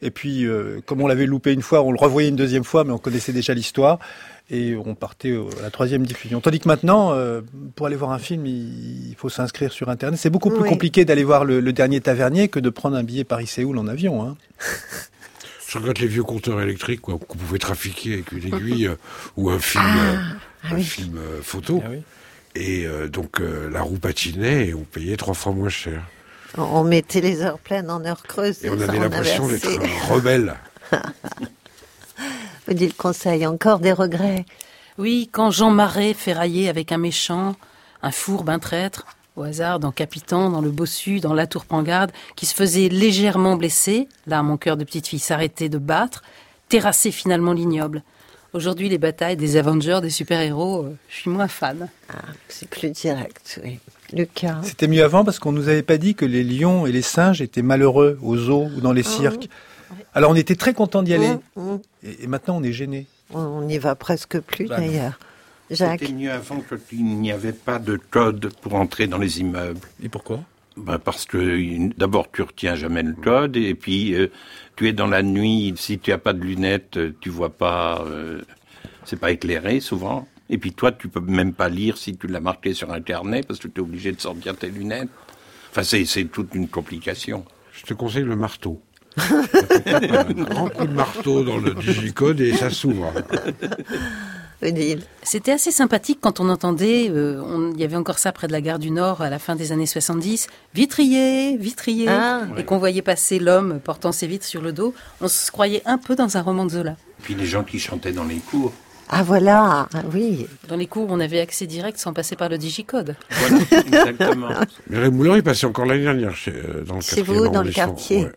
Et 0.00 0.10
puis, 0.10 0.46
euh, 0.46 0.80
comme 0.84 1.00
on 1.00 1.06
l'avait 1.06 1.26
loupé 1.26 1.52
une 1.52 1.62
fois, 1.62 1.82
on 1.82 1.92
le 1.92 1.98
revoyait 1.98 2.28
une 2.28 2.36
deuxième 2.36 2.64
fois, 2.64 2.84
mais 2.84 2.92
on 2.92 2.98
connaissait 2.98 3.32
déjà 3.32 3.54
l'histoire. 3.54 3.98
Et 4.50 4.74
on 4.76 4.94
partait 4.94 5.32
à 5.58 5.62
la 5.62 5.70
troisième 5.70 6.04
diffusion. 6.04 6.40
Tandis 6.40 6.58
que 6.60 6.68
maintenant, 6.68 7.12
euh, 7.12 7.40
pour 7.76 7.86
aller 7.86 7.96
voir 7.96 8.10
un 8.10 8.18
film, 8.18 8.44
il, 8.44 9.14
faut 9.16 9.28
s'inscrire 9.28 9.72
sur 9.72 9.88
Internet. 9.88 10.18
C'est 10.20 10.30
beaucoup 10.30 10.50
plus 10.50 10.62
Oui. 10.62 10.68
compliqué 10.68 11.04
d'aller 11.04 11.24
voir 11.24 11.44
le, 11.44 11.60
le 11.60 11.72
dernier 11.72 12.00
Tavernier 12.00 12.48
que 12.48 12.58
de 12.58 12.68
prendre 12.68 12.96
un 12.96 13.04
billet 13.04 13.24
Paris-Séoul 13.24 13.78
en 13.78 13.86
avion. 13.86 14.22
Hein. 14.26 14.36
Je 15.68 15.78
regrette 15.78 16.00
les 16.00 16.06
vieux 16.06 16.24
compteurs 16.24 16.60
électriques 16.60 17.00
qu'on 17.00 17.16
pouvait 17.18 17.58
trafiquer 17.58 18.14
avec 18.14 18.32
une 18.32 18.52
aiguille 18.54 18.88
euh, 18.88 18.96
ou 19.38 19.48
un 19.48 19.58
film, 19.58 19.82
euh, 19.84 20.16
ah 20.64 20.68
un 20.72 20.74
oui. 20.76 20.82
film 20.84 21.16
euh, 21.16 21.40
photo. 21.40 21.80
Ah 21.82 21.88
oui. 21.90 22.02
Et 22.54 22.84
euh, 22.86 23.08
donc 23.08 23.40
euh, 23.40 23.70
la 23.70 23.80
roue 23.80 23.96
patinait 23.96 24.66
et 24.68 24.74
on 24.74 24.82
payait 24.84 25.16
trois 25.16 25.32
fois 25.32 25.52
moins 25.52 25.70
cher. 25.70 26.02
On- 26.58 26.84
mettait 26.84 27.20
les 27.20 27.42
heures 27.42 27.58
pleines 27.58 27.90
en 27.90 28.04
heures 28.04 28.22
creuses. 28.22 28.64
Et 28.64 28.70
on 28.70 28.80
avait 28.80 28.98
l'impression 28.98 29.46
d'être 29.48 29.68
rebelle. 30.10 30.54
Vous 32.68 32.74
dites 32.74 32.92
le 32.96 33.02
conseil, 33.02 33.46
encore 33.46 33.78
des 33.80 33.92
regrets. 33.92 34.44
Oui, 34.98 35.28
quand 35.32 35.50
Jean 35.50 35.70
Marais 35.70 36.14
ferraillait 36.14 36.68
avec 36.68 36.92
un 36.92 36.98
méchant, 36.98 37.56
un 38.02 38.10
fourbe, 38.10 38.50
un 38.50 38.58
traître, 38.58 39.06
au 39.36 39.42
hasard 39.42 39.78
dans 39.80 39.92
Capitan, 39.92 40.50
dans 40.50 40.60
le 40.60 40.70
Bossu, 40.70 41.20
dans 41.20 41.32
La 41.32 41.46
Tour 41.46 41.64
Prends-Garde, 41.64 42.12
qui 42.36 42.44
se 42.46 42.54
faisait 42.54 42.88
légèrement 42.88 43.56
blesser, 43.56 44.08
là 44.26 44.42
mon 44.42 44.56
cœur 44.58 44.76
de 44.76 44.84
petite 44.84 45.08
fille 45.08 45.18
s'arrêtait 45.18 45.70
de 45.70 45.78
battre, 45.78 46.22
terrassait 46.68 47.10
finalement 47.10 47.52
l'ignoble. 47.52 48.02
Aujourd'hui, 48.52 48.90
les 48.90 48.98
batailles 48.98 49.36
des 49.38 49.56
Avengers, 49.56 50.00
des 50.02 50.10
super-héros, 50.10 50.82
euh, 50.84 50.96
je 51.08 51.16
suis 51.16 51.30
moins 51.30 51.48
fan. 51.48 51.88
Ah, 52.10 52.16
c'est 52.48 52.68
plus 52.68 52.90
direct, 52.90 53.58
oui. 53.64 53.78
C'était 54.62 54.88
mieux 54.88 55.02
avant 55.04 55.24
parce 55.24 55.38
qu'on 55.38 55.52
nous 55.52 55.68
avait 55.68 55.82
pas 55.82 55.98
dit 55.98 56.14
que 56.14 56.24
les 56.24 56.44
lions 56.44 56.86
et 56.86 56.92
les 56.92 57.02
singes 57.02 57.40
étaient 57.40 57.62
malheureux 57.62 58.18
aux 58.22 58.36
zoos 58.36 58.70
ou 58.76 58.80
dans 58.80 58.92
les 58.92 59.04
Ah, 59.06 59.10
cirques. 59.10 59.48
Alors 60.14 60.30
on 60.30 60.34
était 60.34 60.54
très 60.56 60.74
content 60.74 61.02
d'y 61.02 61.14
aller. 61.14 61.30
Mmh, 61.56 61.60
mmh. 61.62 61.78
Et, 62.04 62.24
et 62.24 62.26
maintenant 62.26 62.56
on 62.58 62.62
est 62.62 62.72
gêné. 62.72 63.06
On 63.34 63.62
n'y 63.62 63.78
va 63.78 63.94
presque 63.94 64.38
plus 64.40 64.66
Bah 64.68 64.76
d'ailleurs. 64.78 65.18
Jacques. 65.70 66.00
C'était 66.00 66.12
mieux 66.12 66.30
avant 66.30 66.62
quand 66.68 66.76
il 66.92 67.04
n'y 67.04 67.32
avait 67.32 67.52
pas 67.54 67.78
de 67.78 67.98
code 68.10 68.52
pour 68.60 68.74
entrer 68.74 69.06
dans 69.06 69.16
les 69.18 69.40
immeubles. 69.40 69.80
Et 70.02 70.08
pourquoi? 70.10 70.40
Ben 70.76 70.98
parce 70.98 71.24
que 71.26 71.90
d'abord 71.98 72.30
tu 72.30 72.42
retiens 72.42 72.74
jamais 72.74 73.02
le 73.02 73.12
code 73.14 73.56
et 73.56 73.74
puis 73.74 74.14
euh, 74.14 74.28
tu 74.76 74.88
es 74.88 74.92
dans 74.92 75.06
la 75.06 75.22
nuit. 75.22 75.72
Si 75.76 75.98
tu 75.98 76.12
as 76.12 76.18
pas 76.18 76.32
de 76.34 76.40
lunettes, 76.40 76.96
euh, 76.98 77.14
tu 77.20 77.30
vois 77.30 77.50
pas. 77.50 78.02
euh, 78.06 78.42
c'est 79.04 79.18
pas 79.18 79.30
éclairé 79.32 79.80
souvent. 79.80 80.26
Et 80.50 80.58
puis 80.58 80.72
toi, 80.72 80.92
tu 80.92 81.08
peux 81.08 81.20
même 81.20 81.52
pas 81.54 81.68
lire 81.68 81.96
si 81.96 82.16
tu 82.16 82.26
l'as 82.26 82.40
marqué 82.40 82.74
sur 82.74 82.92
internet 82.92 83.46
parce 83.46 83.58
que 83.60 83.68
tu 83.68 83.80
es 83.80 83.82
obligé 83.82 84.12
de 84.12 84.20
sortir 84.20 84.56
tes 84.56 84.68
lunettes. 84.68 85.08
Enfin, 85.70 85.82
c'est 85.82 86.04
c'est 86.04 86.24
toute 86.26 86.54
une 86.54 86.68
complication. 86.68 87.44
Je 87.72 87.82
te 87.84 87.94
conseille 87.94 88.24
le 88.24 88.36
marteau. 88.36 88.80
un 89.16 90.24
grand 90.44 90.68
coup 90.68 90.86
de 90.86 90.92
marteau 90.94 91.42
dans 91.44 91.58
le 91.58 91.74
digicode 91.74 92.40
et 92.40 92.54
ça 92.54 92.70
s'ouvre. 92.70 93.12
Odile. 94.62 95.02
C'était 95.24 95.50
assez 95.52 95.72
sympathique 95.72 96.18
quand 96.20 96.38
on 96.38 96.48
entendait, 96.48 97.10
euh, 97.10 97.42
on- 97.42 97.72
il 97.72 97.80
y 97.80 97.84
avait 97.84 97.96
encore 97.96 98.18
ça 98.20 98.30
près 98.30 98.46
de 98.46 98.52
la 98.52 98.60
gare 98.60 98.78
du 98.78 98.92
Nord 98.92 99.20
à 99.20 99.28
la 99.28 99.40
fin 99.40 99.56
des 99.56 99.72
années 99.72 99.86
70, 99.86 100.46
vitrier, 100.72 101.56
vitrier, 101.56 102.06
Ah. 102.08 102.42
et 102.56 102.64
qu'on 102.64 102.78
voyait 102.78 103.02
passer 103.02 103.40
l'homme 103.40 103.80
portant 103.82 104.12
ses 104.12 104.28
vitres 104.28 104.46
sur 104.46 104.62
le 104.62 104.72
dos. 104.72 104.94
On 105.20 105.26
se 105.26 105.50
croyait 105.50 105.82
un 105.84 105.98
peu 105.98 106.14
dans 106.14 106.36
un 106.36 106.42
roman 106.42 106.64
de 106.64 106.70
Zola. 106.70 106.96
Puis 107.22 107.34
les 107.34 107.46
gens 107.46 107.64
qui 107.64 107.80
chantaient 107.80 108.12
dans 108.12 108.24
les 108.24 108.36
cours. 108.36 108.72
Ah 109.14 109.22
voilà, 109.22 109.88
oui. 110.14 110.46
Dans 110.68 110.76
les 110.76 110.86
cours, 110.86 111.06
on 111.10 111.20
avait 111.20 111.40
accès 111.40 111.66
direct 111.66 111.98
sans 111.98 112.14
passer 112.14 112.34
par 112.34 112.48
le 112.48 112.56
digicode. 112.56 113.14
Voilà, 113.30 113.58
exactement. 113.86 114.48
Mais 114.88 114.98
Rémoulin, 115.00 115.36
il 115.36 115.42
passait 115.42 115.66
encore 115.66 115.84
l'année 115.84 116.04
dernière 116.04 116.34
chez, 116.34 116.50
euh, 116.52 116.82
dans 116.86 116.94
le 116.96 117.02
C'est 117.02 117.16
quatrième 117.16 117.42
vous 117.44 117.48
dans 117.50 117.62
le 117.62 117.70
quartier. 117.70 118.24
Ouais. 118.24 118.32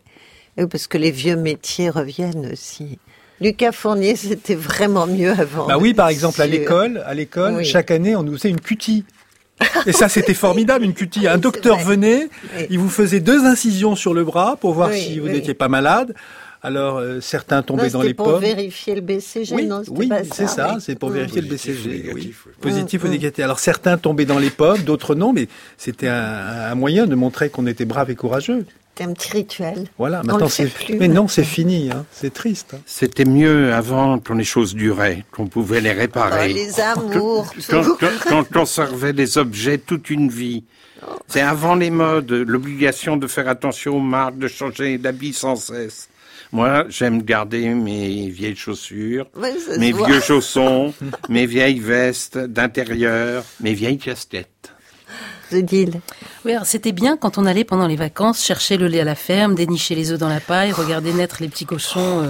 Oui, 0.58 0.66
Parce 0.70 0.86
que 0.86 0.98
les 0.98 1.10
vieux 1.10 1.36
métiers 1.36 1.88
reviennent 1.88 2.50
aussi. 2.52 2.98
Lucas 3.40 3.72
Fournier, 3.72 4.16
c'était 4.16 4.54
vraiment 4.54 5.06
mieux 5.06 5.30
avant. 5.30 5.66
Bah 5.66 5.78
oui, 5.78 5.94
par 5.94 6.08
exemple, 6.08 6.40
à 6.42 6.46
l'école, 6.46 7.02
à 7.06 7.14
l'école, 7.14 7.54
Oui. 7.56 7.64
chaque 7.64 7.90
année, 7.90 8.14
on 8.14 8.22
nous 8.22 8.34
faisait 8.36 8.50
une 8.50 8.60
cutie. 8.60 9.04
Et 9.86 9.92
ça, 9.92 10.10
c'était 10.10 10.34
formidable, 10.46 10.84
une 10.84 10.92
cutie. 10.94 11.26
Un 11.26 11.38
docteur 11.38 11.78
venait, 11.78 12.28
Oui. 12.58 12.66
il 12.68 12.78
vous 12.78 12.90
faisait 12.90 13.20
deux 13.20 13.44
incisions 13.46 13.96
sur 13.96 14.12
le 14.12 14.24
bras 14.24 14.56
pour 14.60 14.74
voir 14.74 14.90
Oui, 14.90 15.00
si 15.00 15.18
vous 15.20 15.26
oui. 15.26 15.32
n'étiez 15.32 15.54
pas 15.54 15.68
malade. 15.68 16.14
Alors, 16.62 16.96
euh, 16.98 17.20
certains 17.20 17.56
Non, 17.58 17.62
tombaient 17.62 17.90
dans 17.90 17.98
c'était 18.00 18.08
les 18.08 18.14
pour 18.14 18.26
pommes. 18.26 18.40
vérifier 18.40 18.94
le 18.94 19.00
BCG, 19.00 19.54
Oui, 19.54 19.66
non 19.66 19.82
oui, 19.90 20.08
c'est 20.32 20.48
ça, 20.48 20.78
c'est 20.80 20.98
pour 20.98 21.10
Mm. 21.10 21.14
vérifier 21.14 21.40
le 21.42 21.48
Positif 21.48 21.76
BCG. 21.76 21.88
oui. 21.90 22.02
négatif, 22.02 22.42
oui. 22.46 22.52
Positif 22.60 23.02
Mm, 23.02 23.04
ou 23.04 23.08
mm. 23.08 23.12
négatif. 23.12 23.44
Alors 23.44 23.58
certains 23.60 23.98
tombaient 23.98 24.24
dans 24.24 24.38
les 24.38 24.50
pommes, 24.50 24.80
d'autres 24.82 25.14
non, 25.14 25.32
mais 25.32 25.48
c'était 25.76 26.08
un, 26.08 26.16
un 26.70 26.74
moyen 26.74 27.06
de 27.06 27.14
montrer 27.14 27.50
qu'on 27.50 27.66
était 27.66 27.84
brave 27.84 28.10
et 28.10 28.14
courageux. 28.16 28.64
C'était 28.94 29.10
un 29.10 29.12
petit 29.12 29.32
rituel. 29.32 29.84
Voilà, 29.98 30.22
maintenant 30.22 30.48
c'est. 30.48 30.66
plus, 30.72 30.94
Mais 30.96 31.08
non, 31.08 31.28
c'est 31.28 31.44
fini, 31.44 31.90
hein. 31.92 32.06
c'est 32.10 32.32
triste. 32.32 32.72
hein. 32.74 32.80
C'était 32.86 33.26
mieux 33.26 33.74
avant 33.74 34.18
quand 34.18 34.32
les 34.34 34.42
choses 34.44 34.74
duraient, 34.74 35.24
qu'on 35.32 35.46
pouvait 35.48 35.82
les 35.82 35.92
Oh, 35.94 35.98
réparer. 35.98 36.52
les 36.54 36.80
amours, 36.80 37.52
Quand, 37.68 37.82
tout. 37.82 37.96
quand- 38.00 38.44
quand 38.50 38.60
on 38.62 38.64
servait 38.64 39.12
des 39.12 39.36
objets 39.36 39.76
toute 39.76 40.08
une 40.08 40.30
vie. 40.30 40.64
C'est 41.28 41.42
avant 41.42 41.74
les 41.74 41.90
modes, 41.90 42.32
l'obligation 42.32 43.18
de 43.18 43.26
faire 43.26 43.48
attention 43.48 43.96
aux 43.98 44.00
marques, 44.00 44.38
de 44.38 44.48
changer 44.48 44.96
d'habit 44.96 45.34
sans 45.34 45.56
cesse. 45.56 46.08
Moi, 46.56 46.86
j'aime 46.88 47.22
garder 47.22 47.68
mes 47.74 48.30
vieilles 48.30 48.56
chaussures, 48.56 49.26
mes 49.78 49.92
voit. 49.92 50.06
vieux 50.06 50.20
chaussons, 50.26 50.94
mes 51.28 51.44
vieilles 51.44 51.80
vestes 51.80 52.38
d'intérieur, 52.38 53.44
mes 53.60 53.74
vieilles 53.74 53.98
casquettes. 53.98 54.72
Odile. 55.52 56.00
Oui, 56.44 56.52
c'était 56.64 56.92
bien 56.92 57.16
quand 57.16 57.38
on 57.38 57.46
allait 57.46 57.64
pendant 57.64 57.86
les 57.86 57.96
vacances 57.96 58.42
chercher 58.44 58.76
le 58.76 58.86
lait 58.88 59.00
à 59.00 59.04
la 59.04 59.14
ferme, 59.14 59.54
dénicher 59.54 59.94
les 59.94 60.12
œufs 60.12 60.18
dans 60.18 60.28
la 60.28 60.40
paille, 60.40 60.72
regarder 60.72 61.12
naître 61.12 61.36
les 61.40 61.48
petits 61.48 61.66
cochons 61.66 62.22
euh, 62.22 62.28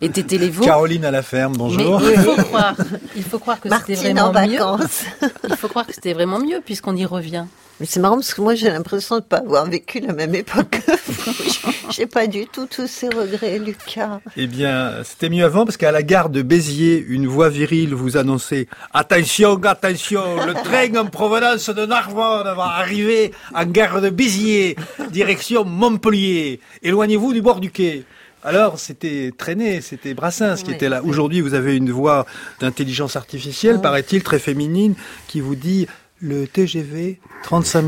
et 0.00 0.08
téter 0.10 0.38
les 0.38 0.50
veaux. 0.50 0.64
Caroline 0.64 1.04
à 1.04 1.10
la 1.10 1.22
ferme, 1.22 1.52
Mais 1.52 1.58
bonjour. 1.58 2.00
il 2.02 2.18
faut 2.20 2.36
croire, 2.42 2.74
il 3.16 3.22
faut 3.22 3.38
croire 3.38 3.60
que 3.60 3.68
c'était 3.68 4.14
Martine 4.14 4.20
en 4.20 4.32
vraiment 4.32 4.48
mieux. 4.48 4.58
vacances. 4.58 5.02
Il 5.48 5.56
faut 5.56 5.68
croire 5.68 5.86
que 5.86 5.94
c'était 5.94 6.12
vraiment 6.14 6.38
mieux 6.40 6.60
puisqu'on 6.64 6.96
y 6.96 7.04
revient. 7.06 7.44
Mais 7.80 7.86
c'est 7.86 8.00
marrant 8.00 8.16
parce 8.16 8.34
que 8.34 8.40
moi 8.40 8.56
j'ai 8.56 8.70
l'impression 8.70 9.16
de 9.16 9.22
pas 9.22 9.36
avoir 9.36 9.64
vécu 9.66 10.00
la 10.00 10.12
même 10.12 10.34
époque 10.34 10.82
que 10.84 10.92
vous. 11.12 11.32
J'ai 11.90 12.06
pas 12.06 12.26
du 12.26 12.46
tout 12.46 12.66
tous 12.66 12.86
ces 12.86 13.08
regrets, 13.08 13.58
Lucas. 13.58 14.20
Eh 14.36 14.46
bien, 14.46 14.92
c'était 15.04 15.30
mieux 15.30 15.44
avant 15.44 15.64
parce 15.64 15.78
qu'à 15.78 15.90
la 15.90 16.02
gare 16.02 16.28
de 16.28 16.42
Béziers, 16.42 17.02
une 17.08 17.26
voix 17.26 17.48
virile 17.48 17.94
vous 17.94 18.18
annonçait 18.18 18.68
Attention, 18.92 19.54
attention, 19.64 20.22
le 20.44 20.52
train 20.52 20.94
en 21.00 21.06
provenance 21.06 21.70
de 21.70 21.86
Narbonne 21.86 22.46
va 22.58 22.76
arriver 22.76 23.32
en 23.54 23.66
gare 23.66 24.00
de 24.00 24.10
Béziers, 24.10 24.76
direction 25.10 25.64
Montpellier. 25.64 26.60
Éloignez-vous 26.82 27.32
du 27.32 27.40
bord 27.40 27.60
du 27.60 27.70
quai. 27.70 28.04
Alors, 28.42 28.78
c'était 28.78 29.32
traîné, 29.36 29.80
c'était 29.80 30.14
Brassens 30.14 30.56
qui 30.56 30.70
Oui, 30.70 30.74
était 30.74 30.88
là. 30.88 31.02
Aujourd'hui, 31.04 31.40
vous 31.40 31.54
avez 31.54 31.76
une 31.76 31.90
voix 31.90 32.26
d'intelligence 32.60 33.16
artificielle, 33.16 33.80
paraît-il, 33.80 34.22
très 34.22 34.38
féminine, 34.38 34.94
qui 35.28 35.40
vous 35.40 35.54
dit 35.54 35.86
le 36.20 36.46
TGV 36.46 37.20
35 37.44 37.84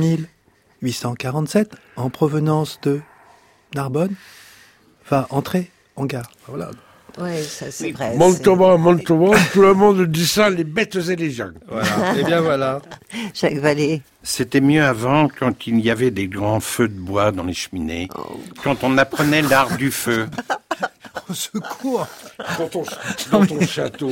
847 0.83 1.73
en 1.97 2.09
provenance 2.09 2.81
de 2.83 3.01
Narbonne 3.75 4.15
va 5.09 5.27
entrer 5.31 5.71
en 5.97 6.07
gare. 6.07 6.31
Voilà. 6.47 6.71
Oui, 7.19 7.43
ça 7.45 7.71
c'est 7.71 7.93
vrai. 7.93 8.15
Montauban, 8.17 8.79
Montauban, 8.79 9.33
tout 9.53 9.63
le 9.63 9.75
monde 9.75 10.07
dit 10.07 10.27
ça, 10.27 10.51
les 10.51 10.65
bêtes 10.65 10.97
et 10.97 11.17
les 11.17 11.31
gens. 11.31 11.51
Voilà. 11.69 12.15
Eh 12.19 12.23
bien 12.23 12.41
voilà. 12.41 12.81
Jacques 13.35 13.59
Vallée. 13.59 14.03
C'était 14.23 14.61
mieux 14.61 14.83
avant 14.83 15.29
quand 15.29 15.67
il 15.67 15.81
y 15.81 15.91
avait 15.91 16.11
des 16.11 16.29
grands 16.29 16.61
feux 16.61 16.89
de 16.89 16.99
bois 16.99 17.33
dans 17.33 17.45
les 17.45 17.55
cheminées, 17.55 18.09
quand 18.63 18.85
on 18.85 18.99
apprenait 18.99 19.43
l'art 19.43 19.77
du 19.77 19.91
feu. 19.91 20.27
Au 21.29 21.35
secours. 21.35 22.07
Dans 22.59 22.69
ton, 22.69 22.85
dans 23.33 23.47
ton 23.47 23.61
château. 23.67 24.11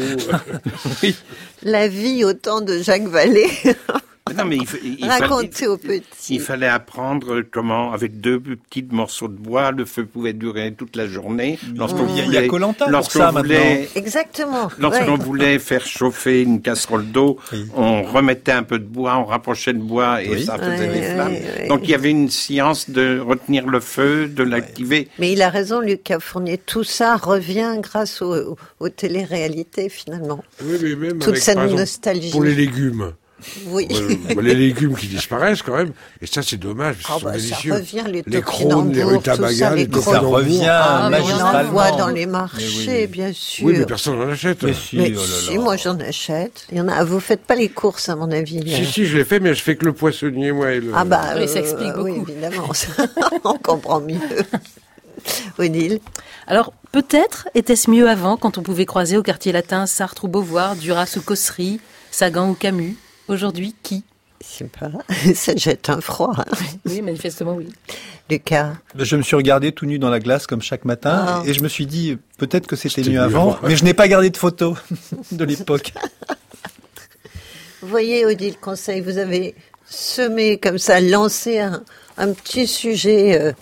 La 1.63 1.89
vie 1.89 2.25
au 2.25 2.33
temps 2.33 2.61
de 2.61 2.79
Jacques 2.79 3.07
Vallée. 3.07 3.49
Non, 4.37 4.45
mais 4.45 4.59
il, 4.83 5.05
Racontez 5.09 5.67
aux 5.67 5.77
petits. 5.77 6.35
Il 6.35 6.41
fallait 6.41 6.67
apprendre 6.69 7.43
comment, 7.51 7.93
avec 7.93 8.21
deux 8.21 8.39
petits 8.41 8.87
morceaux 8.91 9.29
de 9.29 9.37
bois, 9.37 9.71
le 9.71 9.85
feu 9.85 10.05
pouvait 10.05 10.33
durer 10.33 10.73
toute 10.77 10.97
la 10.97 11.07
journée. 11.07 11.59
Lorsqu'on 11.77 12.07
Il 12.09 12.17
y 12.17 12.21
a- 12.21 12.25
il 12.25 12.33
y 12.33 12.37
a 12.37 12.47
voulait- 12.49 12.91
lorsqu'on 12.91 13.19
ça, 13.19 13.31
voulait, 13.31 13.89
Exactement. 13.95 14.69
lorsqu'on 14.79 15.17
ouais. 15.19 15.25
voulait 15.25 15.59
faire 15.59 15.85
chauffer 15.87 16.43
une 16.43 16.61
casserole 16.61 17.07
d'eau, 17.07 17.39
Oui. 17.53 17.67
on 17.77 18.03
remettait 18.03 18.53
un 18.53 18.63
peu 18.63 18.79
de 18.79 18.85
bois, 18.85 19.17
on 19.19 19.25
rapprochait 19.25 19.73
le 19.73 19.79
bois 19.81 20.23
et 20.23 20.31
Oui. 20.31 20.45
ça 20.45 20.59
faisait 20.59 20.89
Ouais, 20.89 20.93
des 21.01 21.03
flammes. 21.03 21.33
ouais. 21.33 21.69
Donc 21.69 21.81
il 21.85 21.91
y 21.91 21.95
avait 21.95 22.11
une 22.11 22.31
science 22.31 22.91
de 22.91 23.19
retenir 23.21 23.67
le 23.67 23.81
feu, 23.81 24.27
de 24.29 24.43
l'activer. 24.43 25.09
Mais 25.19 25.33
il 25.33 25.43
a 25.43 25.49
raison, 25.51 25.81
Lucas 25.81 26.21
Fournier. 26.21 26.59
Tout 26.59 26.85
ça 26.85 27.17
revient 27.17 27.77
grâce 27.81 28.23
aux, 28.23 28.57
aux 28.81 28.89
téléréalités, 28.89 29.89
finalement. 29.89 30.43
Oui, 30.65 30.79
mais 30.83 30.95
même 30.97 31.19
Toute 31.19 31.29
avec, 31.29 31.39
cette 31.43 31.59
exemple, 31.59 31.81
nostalgie. 31.81 32.31
Pour 32.31 32.45
les 32.45 32.55
légumes. 32.55 33.13
Oui. 33.67 33.87
Euh, 33.93 34.15
bah, 34.35 34.43
les 34.43 34.55
légumes 34.55 34.97
qui 34.97 35.07
disparaissent 35.07 35.63
quand 35.63 35.77
même. 35.77 35.93
Et 36.21 36.27
ça, 36.27 36.43
c'est 36.43 36.57
dommage. 36.57 36.97
parce 37.07 37.23
Ah 37.25 37.31
qu'ils 37.31 37.41
sont 37.45 37.55
bah, 37.55 37.61
ça 37.63 37.75
revient, 37.77 38.05
les 38.13 38.23
les 38.27 38.43
crônes, 38.43 38.93
les 38.93 39.05
rutabagas, 39.05 39.75
les 39.77 39.85
les 39.85 39.89
crônes. 39.89 40.15
Ça 40.15 40.19
revient 40.21 40.67
Ah, 40.69 41.09
mais 41.11 41.19
on 41.19 41.25
en 41.25 41.29
magistralement. 41.29 41.71
voit 41.71 41.91
dans 41.93 42.09
les 42.09 42.27
marchés, 42.27 43.07
bien 43.07 43.33
sûr. 43.33 43.67
Oui, 43.67 43.75
mais 43.79 43.87
personne 43.87 44.19
n'en 44.19 44.29
achète. 44.31 44.63
Mais 44.65 44.75
si, 44.75 44.97
Mais 44.97 45.13
oh 45.17 45.21
là 45.21 45.27
si, 45.27 45.55
là. 45.55 45.61
moi 45.61 45.77
j'en 45.77 45.99
achète. 46.01 46.67
Il 46.73 46.79
y 46.79 46.81
en 46.81 46.89
a. 46.89 47.05
Vous 47.05 47.21
faites 47.21 47.43
pas 47.43 47.55
les 47.55 47.69
courses, 47.69 48.09
à 48.09 48.17
mon 48.17 48.31
avis. 48.33 48.61
Si, 48.75 48.85
si, 48.85 49.07
je 49.07 49.17
l'ai 49.17 49.25
fait, 49.25 49.39
mais 49.39 49.55
je 49.55 49.63
fais 49.63 49.77
que 49.77 49.85
le 49.85 49.93
poissonnier, 49.93 50.51
moi. 50.51 50.73
Et 50.73 50.81
le... 50.81 50.91
Ah 50.95 51.05
bah 51.05 51.35
Oui, 51.37 51.47
ça 51.49 51.61
explique 51.61 51.93
oui, 51.97 52.19
beaucoup. 52.19 52.31
évidemment. 52.33 52.69
On 53.45 53.55
comprend 53.59 54.01
mieux. 54.01 54.19
Odile. 55.59 56.01
Alors, 56.47 56.73
peut-être 56.93 57.49
était-ce 57.55 57.91
mieux 57.91 58.09
avant, 58.09 58.37
quand 58.37 58.57
on 58.59 58.63
pouvait 58.63 58.87
croiser 58.87 59.17
au 59.17 59.23
quartier 59.23 59.53
latin 59.53 59.87
Sartre 59.87 60.25
ou 60.25 60.29
Beauvoir, 60.29 60.77
Duras 60.77 61.15
ou 61.17 61.21
Cossery, 61.21 61.81
Sagan 62.11 62.49
ou 62.51 62.55
Camus? 62.55 62.97
Aujourd'hui, 63.29 63.75
qui 63.83 64.05
Je 64.43 64.47
sais 64.47 64.65
pas. 64.65 64.91
Ça 65.35 65.55
jette 65.57 65.89
un 65.91 66.01
froid. 66.01 66.35
hein. 66.39 66.45
Oui, 66.87 67.03
manifestement, 67.03 67.55
oui. 67.55 67.69
Lucas. 68.31 68.75
Je 68.95 69.17
me 69.17 69.23
suis 69.23 69.37
regardé 69.37 69.73
tout 69.73 69.87
nu 69.87 69.99
dans 69.99 70.11
la 70.11 70.21
glace 70.21 70.47
comme 70.47 70.61
chaque 70.63 70.85
matin 70.85 71.25
Ah. 71.27 71.43
et 71.47 71.55
je 71.55 71.63
me 71.63 71.69
suis 71.69 71.87
dit 71.87 72.19
peut-être 72.37 72.67
que 72.67 72.77
c'était 72.77 73.03
mieux 73.03 73.11
mieux 73.13 73.21
avant, 73.21 73.53
avant. 73.53 73.69
mais 73.69 73.77
je 73.77 73.85
n'ai 73.85 73.95
pas 73.95 74.07
gardé 74.09 74.29
de 74.31 74.37
photos 74.37 74.77
de 75.33 75.45
l'époque. 75.45 75.93
Vous 77.81 77.89
voyez, 77.89 78.27
Odile 78.27 78.57
Conseil, 78.59 79.01
vous 79.01 79.19
avez 79.19 79.55
semé 79.89 80.59
comme 80.59 80.79
ça, 80.79 81.01
lancé 81.01 81.59
un, 81.61 81.83
un 82.19 82.33
petit 82.33 82.67
sujet 82.67 83.41
euh, 83.41 83.53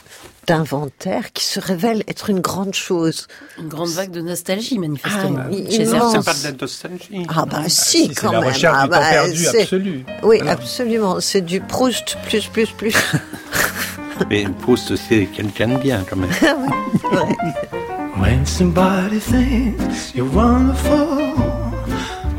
d'inventaire 0.47 1.33
qui 1.33 1.45
se 1.45 1.59
révèle 1.61 2.03
être 2.09 2.31
une 2.31 2.41
grande 2.41 2.75
chose. 2.75 3.27
Une 3.59 3.69
grande 3.69 3.89
vague 3.91 4.11
de 4.11 4.21
nostalgie, 4.21 4.79
manifestement. 4.79 5.41
Ah, 5.49 5.53
chez 5.71 5.83
immense. 5.85 6.13
C'est 6.13 6.25
pas 6.25 6.35
de 6.35 6.43
la 6.45 6.53
nostalgie. 6.63 7.27
Ah 7.35 7.45
bah 7.47 7.63
si, 7.69 8.09
quand 8.11 8.33
la 8.33 8.41
même. 8.41 8.49
recherche 8.51 8.77
Ah 8.79 8.85
du 8.85 8.91
temps 8.91 8.97
bah, 8.99 9.11
perdu 9.11 9.45
c'est- 9.45 9.63
absolu. 9.63 10.05
Oui, 10.23 10.37
Voilà. 10.39 10.53
absolument. 10.53 11.21
C'est 11.21 11.41
du 11.43 11.61
Proust 11.61 12.17
plus 12.29 12.47
plus 12.47 12.67
plus. 12.71 12.95
Mais 14.31 14.45
Proust, 14.63 14.95
c'est 14.97 15.27
quelqu'un 15.27 15.69
de 15.69 15.77
bien 15.77 16.05
quand 16.09 16.17
même. 16.17 16.31
When 18.19 18.47
somebody 18.47 19.19
thinks 19.21 20.15
you're 20.15 20.25
wonderful, 20.35 21.35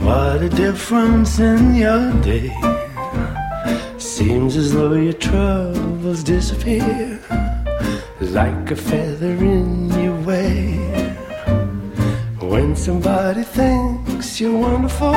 what 0.01 0.41
a 0.41 0.49
difference 0.49 1.39
in 1.39 1.75
your 1.75 2.11
day. 2.23 2.51
Seems 3.99 4.57
as 4.57 4.71
though 4.73 4.95
your 4.95 5.13
troubles 5.13 6.23
disappear 6.23 7.19
like 8.19 8.71
a 8.71 8.75
feather 8.75 9.35
in 9.35 9.89
your 9.89 10.19
way. 10.21 10.77
When 12.39 12.75
somebody 12.75 13.43
thinks 13.43 14.41
you're 14.41 14.57
wonderful, 14.57 15.11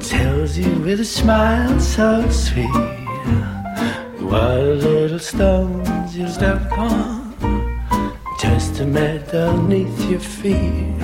tells 0.00 0.56
you 0.56 0.70
with 0.80 1.00
a 1.00 1.04
smile 1.04 1.80
so 1.80 2.28
sweet, 2.30 2.68
what 4.20 4.58
little 4.58 5.18
stones 5.18 6.16
you 6.16 6.28
step 6.28 6.62
upon 6.70 7.34
just 8.40 8.76
to 8.76 8.86
melt 8.86 9.34
underneath 9.34 10.10
your 10.10 10.20
feet. 10.20 10.94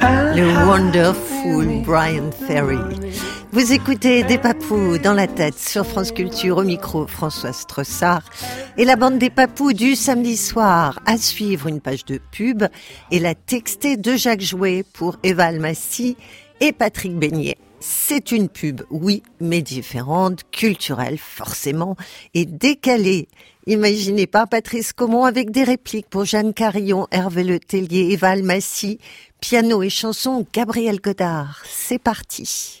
Le 0.00 0.66
wonderful 0.66 1.82
Brian 1.84 2.32
Ferry. 2.32 3.31
Vous 3.54 3.74
écoutez 3.74 4.22
Des 4.22 4.38
Papous 4.38 4.96
dans 4.96 5.12
la 5.12 5.26
tête 5.26 5.58
sur 5.58 5.84
France 5.84 6.10
Culture 6.10 6.56
au 6.56 6.62
micro 6.62 7.06
Françoise 7.06 7.66
Trossard 7.66 8.24
et 8.78 8.86
la 8.86 8.96
bande 8.96 9.18
des 9.18 9.28
Papous 9.28 9.74
du 9.74 9.94
samedi 9.94 10.38
soir. 10.38 10.98
À 11.04 11.18
suivre 11.18 11.66
une 11.66 11.82
page 11.82 12.06
de 12.06 12.18
pub 12.30 12.64
et 13.10 13.18
la 13.18 13.34
textée 13.34 13.98
de 13.98 14.16
Jacques 14.16 14.40
Jouet 14.40 14.86
pour 14.94 15.18
Eva 15.22 15.44
Almassi 15.44 16.16
et 16.60 16.72
Patrick 16.72 17.14
Beignet. 17.18 17.58
C'est 17.78 18.32
une 18.32 18.48
pub, 18.48 18.80
oui, 18.88 19.22
mais 19.38 19.60
différente, 19.60 20.44
culturelle 20.50 21.18
forcément, 21.18 21.96
et 22.32 22.46
décalée. 22.46 23.28
Imaginez 23.66 24.26
pas 24.26 24.46
Patrice 24.46 24.94
Comon 24.94 25.24
avec 25.24 25.50
des 25.50 25.64
répliques 25.64 26.08
pour 26.08 26.24
Jeanne 26.24 26.54
Carillon, 26.54 27.06
Hervé 27.10 27.44
Le 27.44 27.60
Tellier, 27.60 28.12
Eva 28.12 28.30
Almassi, 28.30 28.98
piano 29.40 29.82
et 29.82 29.90
chanson 29.90 30.46
Gabriel 30.54 31.02
Godard. 31.02 31.62
C'est 31.66 31.98
parti. 31.98 32.80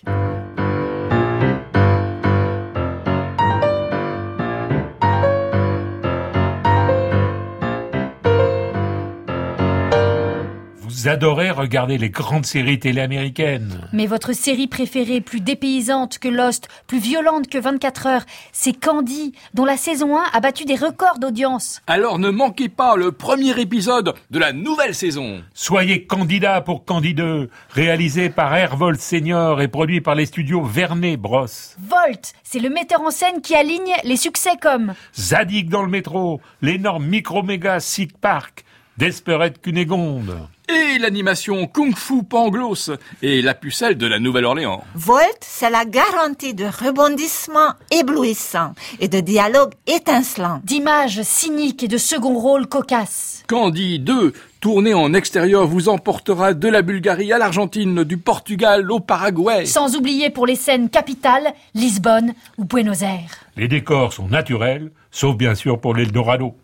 Adorez 11.08 11.50
regarder 11.50 11.98
les 11.98 12.10
grandes 12.10 12.46
séries 12.46 12.78
télé 12.78 13.00
américaines. 13.00 13.88
Mais 13.92 14.06
votre 14.06 14.32
série 14.32 14.66
préférée, 14.66 15.20
plus 15.20 15.40
dépaysante 15.40 16.18
que 16.18 16.28
Lost, 16.28 16.68
plus 16.86 16.98
violente 16.98 17.48
que 17.48 17.58
24 17.58 18.06
heures, 18.06 18.24
c'est 18.52 18.72
Candy, 18.72 19.32
dont 19.54 19.64
la 19.64 19.76
saison 19.76 20.16
1 20.16 20.24
a 20.32 20.40
battu 20.40 20.64
des 20.64 20.74
records 20.74 21.18
d'audience. 21.18 21.80
Alors 21.86 22.18
ne 22.18 22.30
manquez 22.30 22.68
pas 22.68 22.96
le 22.96 23.12
premier 23.12 23.58
épisode 23.60 24.14
de 24.30 24.38
la 24.38 24.52
nouvelle 24.52 24.94
saison. 24.94 25.42
Soyez 25.54 26.04
candidat 26.04 26.60
pour 26.60 26.84
Candy 26.84 27.14
2, 27.14 27.48
réalisé 27.70 28.30
par 28.30 28.54
Airvolt 28.54 29.00
Senior 29.00 29.60
et 29.60 29.68
produit 29.68 30.00
par 30.00 30.14
les 30.14 30.26
studios 30.26 30.62
Vernet 30.62 31.16
Bros. 31.16 31.46
Volt, 31.78 32.32
c'est 32.42 32.60
le 32.60 32.70
metteur 32.70 33.00
en 33.00 33.10
scène 33.10 33.40
qui 33.40 33.54
aligne 33.54 33.94
les 34.04 34.16
succès 34.16 34.56
comme 34.60 34.94
Zadig 35.18 35.68
dans 35.68 35.82
le 35.82 35.90
métro, 35.90 36.40
l'énorme 36.60 37.06
micro-méga 37.06 37.80
Sick 37.80 38.18
Park, 38.18 38.64
Desperate 38.98 39.60
Cunégonde. 39.60 40.48
Et 40.72 40.98
l'animation 40.98 41.66
Kung 41.66 41.94
Fu 41.94 42.22
Pangloss 42.22 42.90
et 43.20 43.42
la 43.42 43.52
pucelle 43.52 43.98
de 43.98 44.06
la 44.06 44.18
Nouvelle-Orléans. 44.18 44.82
Volt, 44.94 45.36
c'est 45.40 45.68
la 45.68 45.84
garantie 45.84 46.54
de 46.54 46.64
rebondissements 46.64 47.74
éblouissants 47.90 48.72
et 48.98 49.08
de 49.08 49.20
dialogues 49.20 49.74
étincelants. 49.86 50.60
d'images 50.64 51.20
cyniques 51.22 51.82
et 51.82 51.88
de 51.88 51.98
second 51.98 52.38
rôle 52.38 52.66
cocasses. 52.66 53.44
Candy 53.48 53.98
2, 53.98 54.32
tourné 54.60 54.94
en 54.94 55.12
extérieur, 55.12 55.66
vous 55.66 55.90
emportera 55.90 56.54
de 56.54 56.68
la 56.68 56.80
Bulgarie 56.80 57.34
à 57.34 57.38
l'Argentine, 57.38 58.02
du 58.04 58.16
Portugal 58.16 58.90
au 58.90 59.00
Paraguay. 59.00 59.66
Sans 59.66 59.94
oublier 59.94 60.30
pour 60.30 60.46
les 60.46 60.56
scènes 60.56 60.88
capitales, 60.88 61.52
Lisbonne 61.74 62.32
ou 62.56 62.64
Buenos 62.64 63.02
Aires. 63.02 63.44
Les 63.58 63.68
décors 63.68 64.14
sont 64.14 64.28
naturels, 64.28 64.90
sauf 65.10 65.36
bien 65.36 65.54
sûr 65.54 65.78
pour 65.78 65.94
l'Eldorado. 65.94 66.54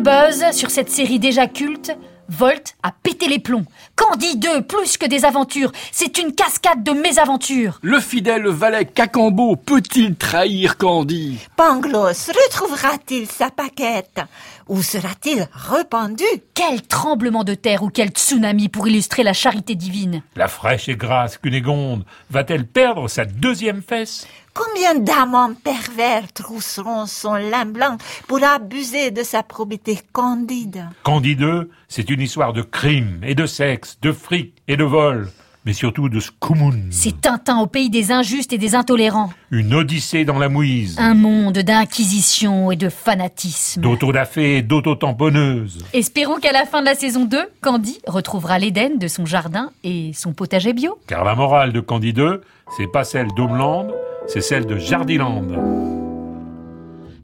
Buzz 0.00 0.44
sur 0.52 0.70
cette 0.70 0.90
série 0.90 1.18
déjà 1.18 1.46
culte, 1.46 1.92
Volt 2.30 2.76
a 2.84 2.92
pété 2.92 3.26
les 3.26 3.40
plombs. 3.40 3.64
Candy 3.96 4.36
2, 4.38 4.62
plus 4.62 4.96
que 4.96 5.06
des 5.06 5.24
aventures, 5.24 5.72
c'est 5.90 6.16
une 6.16 6.32
cascade 6.32 6.84
de 6.84 6.92
mésaventures. 6.92 7.80
Le 7.82 7.98
fidèle 7.98 8.46
valet 8.46 8.84
Cacambo 8.84 9.56
peut-il 9.56 10.14
trahir 10.14 10.76
Candy? 10.76 11.38
Pangloss 11.56 12.28
retrouvera-t-il 12.28 13.26
sa 13.26 13.50
paquette? 13.50 14.20
Ou 14.68 14.80
sera-t-il 14.80 15.48
rependu? 15.52 16.24
Quel 16.54 16.82
tremblement 16.82 17.42
de 17.42 17.54
terre 17.54 17.82
ou 17.82 17.88
quel 17.90 18.10
tsunami 18.10 18.68
pour 18.68 18.86
illustrer 18.86 19.24
la 19.24 19.32
charité 19.32 19.74
divine. 19.74 20.22
La 20.36 20.46
fraîche 20.46 20.88
et 20.88 20.94
grasse 20.96 21.36
Cunégonde 21.36 22.04
va-t-elle 22.30 22.64
perdre 22.64 23.08
sa 23.08 23.24
deuxième 23.24 23.82
fesse? 23.82 24.28
Combien 24.54 24.94
d'amants 24.96 25.54
pervers 25.54 26.32
trousseront 26.32 27.06
son 27.06 27.34
lin 27.34 27.66
blanc 27.66 27.96
pour 28.26 28.42
abuser 28.42 29.10
de 29.10 29.22
sa 29.22 29.42
probité 29.42 29.98
candide? 30.12 30.84
Candy 31.04 31.36
2, 31.36 31.70
c'est 31.88 32.10
une 32.10 32.20
histoire 32.20 32.52
de 32.52 32.62
crime 32.62 33.20
et 33.22 33.34
de 33.34 33.46
sexe, 33.46 33.98
de 34.02 34.10
fric 34.12 34.54
et 34.66 34.76
de 34.76 34.82
vol, 34.84 35.30
mais 35.64 35.72
surtout 35.72 36.08
de 36.08 36.18
scoumoun. 36.18 36.88
C'est 36.90 37.20
Tintin 37.20 37.58
au 37.60 37.66
pays 37.68 37.90
des 37.90 38.10
injustes 38.10 38.52
et 38.52 38.58
des 38.58 38.74
intolérants. 38.74 39.30
Une 39.52 39.72
odyssée 39.72 40.24
dans 40.24 40.38
la 40.38 40.48
mouise, 40.48 40.96
Un 40.98 41.14
monde 41.14 41.58
d'inquisition 41.58 42.72
et 42.72 42.76
de 42.76 42.88
fanatisme. 42.88 43.80
d'autodafé 43.82 44.56
et 44.58 44.62
d'autotamponneuse. 44.62 45.84
Espérons 45.92 46.38
qu'à 46.40 46.52
la 46.52 46.66
fin 46.66 46.80
de 46.80 46.86
la 46.86 46.94
saison 46.96 47.24
2, 47.24 47.38
Candy 47.60 48.00
retrouvera 48.06 48.58
l'Éden 48.58 48.98
de 48.98 49.06
son 49.06 49.26
jardin 49.26 49.70
et 49.84 50.10
son 50.12 50.32
potager 50.32 50.72
bio. 50.72 50.98
Car 51.06 51.24
la 51.24 51.36
morale 51.36 51.72
de 51.72 51.80
Candy 51.80 52.12
2, 52.12 52.40
c'est 52.76 52.90
pas 52.90 53.04
celle 53.04 53.28
d'Homeland, 53.36 53.86
c'est 54.26 54.40
celle 54.40 54.66
de 54.66 54.76
Jardiland. 54.76 55.42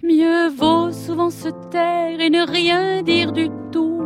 Mieux 0.02 0.48
vaut 0.48 0.92
souvent 0.92 1.30
se 1.30 1.48
taire 1.70 2.20
et 2.20 2.30
ne 2.30 2.46
rien 2.46 3.02
dire 3.02 3.32
du 3.32 3.48
tout. 3.72 4.02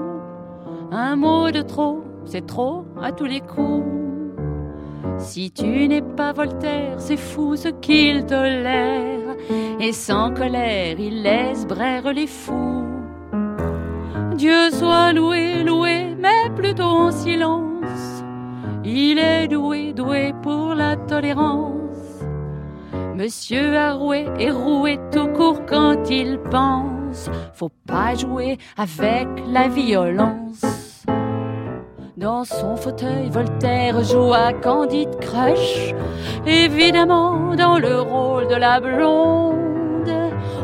Un 0.90 1.16
mot 1.16 1.50
de 1.50 1.62
trop, 1.62 2.02
c'est 2.24 2.46
trop 2.46 2.84
à 3.00 3.12
tous 3.12 3.26
les 3.26 3.40
coups. 3.40 3.84
Si 5.18 5.50
tu 5.50 5.88
n'es 5.88 6.02
pas 6.02 6.32
Voltaire, 6.32 6.96
c'est 6.98 7.16
fou 7.16 7.56
ce 7.56 7.68
qu'il 7.68 8.26
tolère. 8.26 9.36
Et 9.78 9.92
sans 9.92 10.32
colère, 10.32 10.98
il 10.98 11.22
laisse 11.22 11.66
braire 11.66 12.12
les 12.12 12.26
fous. 12.26 12.84
Dieu 14.36 14.70
soit 14.70 15.12
loué, 15.12 15.62
loué, 15.62 16.16
mais 16.18 16.50
plutôt 16.56 16.84
en 16.84 17.10
silence. 17.10 18.24
Il 18.84 19.18
est 19.18 19.48
doué, 19.48 19.92
doué 19.92 20.32
pour 20.42 20.74
la 20.74 20.96
tolérance. 20.96 21.79
Monsieur 23.20 23.76
Arouet 23.76 24.28
est 24.38 24.50
roué 24.50 24.98
tout 25.12 25.28
court 25.28 25.66
quand 25.66 26.08
il 26.08 26.38
pense. 26.50 27.28
Faut 27.52 27.70
pas 27.86 28.14
jouer 28.14 28.56
avec 28.78 29.28
la 29.46 29.68
violence. 29.68 31.04
Dans 32.16 32.44
son 32.44 32.76
fauteuil, 32.76 33.28
Voltaire 33.28 34.02
joue 34.04 34.32
à 34.32 34.54
Candide 34.54 35.18
Crush. 35.20 35.92
Évidemment, 36.46 37.54
dans 37.56 37.76
le 37.76 38.00
rôle 38.00 38.48
de 38.48 38.54
la 38.54 38.80
blonde, 38.80 40.08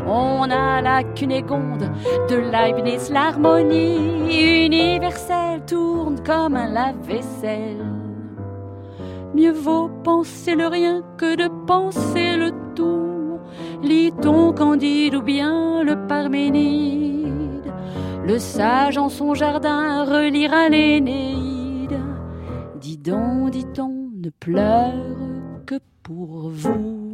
on 0.07 0.49
a 0.49 0.81
la 0.81 1.03
Cunégonde 1.03 1.91
de 2.27 2.37
Leibniz. 2.37 3.11
L'harmonie 3.11 4.65
universelle 4.65 5.63
tourne 5.67 6.23
comme 6.23 6.55
un 6.55 6.73
lave-vaisselle. 6.73 7.96
Mieux 9.35 9.51
vaut 9.51 9.89
penser 10.03 10.55
le 10.55 10.67
rien 10.67 11.03
que 11.17 11.35
de 11.35 11.47
penser 11.65 12.37
le 12.37 12.51
tout. 12.75 13.39
Lis 13.83 14.11
ton 14.21 14.53
Candide 14.53 15.15
ou 15.15 15.21
bien 15.21 15.83
le 15.83 16.07
Parménide? 16.07 17.73
Le 18.25 18.39
sage 18.39 18.97
en 18.97 19.09
son 19.09 19.33
jardin 19.33 20.03
relira 20.03 20.69
l'Énéide. 20.69 21.99
Dis 22.81 22.97
donc, 22.97 23.51
dit-on, 23.51 24.09
ne 24.15 24.29
pleure 24.29 24.93
que 25.65 25.75
pour 26.03 26.49
vous. 26.49 27.13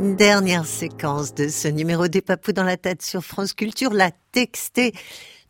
Dernière 0.00 0.66
séquence 0.66 1.34
de 1.34 1.48
ce 1.48 1.68
numéro 1.68 2.08
des 2.08 2.20
papous 2.20 2.52
dans 2.52 2.64
la 2.64 2.76
tête 2.76 3.02
sur 3.02 3.22
France 3.22 3.52
Culture, 3.52 3.92
la 3.92 4.10
textée 4.32 4.92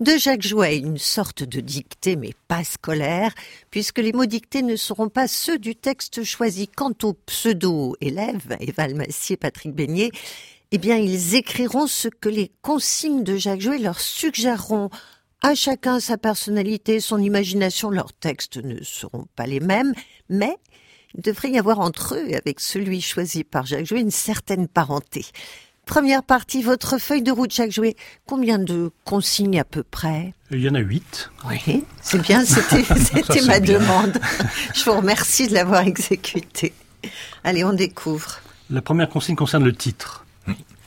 de 0.04 0.18
Jacques 0.18 0.42
Jouet, 0.42 0.76
une 0.76 0.98
sorte 0.98 1.44
de 1.44 1.60
dictée 1.60 2.16
mais 2.16 2.34
pas 2.46 2.62
scolaire, 2.62 3.34
puisque 3.70 3.98
les 3.98 4.12
mots 4.12 4.26
dictés 4.26 4.60
ne 4.60 4.76
seront 4.76 5.08
pas 5.08 5.26
ceux 5.26 5.58
du 5.58 5.74
texte 5.74 6.24
choisi. 6.24 6.68
Quant 6.68 6.92
aux 7.02 7.14
pseudo-élèves, 7.14 8.54
Eval 8.60 8.94
Massier 8.94 9.38
Patrick 9.38 9.74
Beignet, 9.74 10.10
eh 10.72 10.78
bien 10.78 10.98
ils 10.98 11.34
écriront 11.36 11.86
ce 11.86 12.08
que 12.08 12.28
les 12.28 12.52
consignes 12.60 13.24
de 13.24 13.36
Jacques 13.36 13.62
Jouet 13.62 13.78
leur 13.78 13.98
suggéreront. 13.98 14.90
À 15.42 15.54
chacun 15.54 16.00
sa 16.00 16.18
personnalité, 16.18 17.00
son 17.00 17.18
imagination, 17.18 17.88
leurs 17.88 18.12
textes 18.12 18.58
ne 18.58 18.82
seront 18.82 19.26
pas 19.36 19.46
les 19.46 19.60
mêmes, 19.60 19.94
mais 20.28 20.54
il 21.14 21.22
devrait 21.22 21.50
y 21.50 21.58
avoir 21.58 21.80
entre 21.80 22.14
eux, 22.16 22.34
avec 22.34 22.60
celui 22.60 23.00
choisi 23.00 23.42
par 23.42 23.64
Jacques 23.64 23.86
Jouet, 23.86 24.00
une 24.00 24.10
certaine 24.10 24.68
parenté. 24.68 25.24
Première 25.86 26.22
partie, 26.22 26.62
votre 26.62 26.98
feuille 26.98 27.22
de 27.22 27.30
route, 27.30 27.52
Jacques 27.52 27.70
Jouet. 27.72 27.94
Combien 28.26 28.58
de 28.58 28.90
consignes 29.04 29.60
à 29.60 29.64
peu 29.64 29.82
près 29.82 30.32
Il 30.50 30.60
y 30.60 30.68
en 30.68 30.74
a 30.74 30.78
huit. 30.80 31.30
Oui, 31.48 31.84
c'est 32.00 32.20
bien, 32.22 32.44
c'était 32.44 32.84
ma 33.46 33.60
bien. 33.60 33.78
demande. 33.78 34.18
Je 34.74 34.84
vous 34.84 34.96
remercie 34.96 35.46
de 35.48 35.54
l'avoir 35.54 35.82
exécutée. 35.86 36.72
Allez, 37.44 37.64
on 37.64 37.74
découvre. 37.74 38.40
La 38.70 38.80
première 38.80 39.10
consigne 39.10 39.36
concerne 39.36 39.64
le 39.64 39.74
titre. 39.74 40.24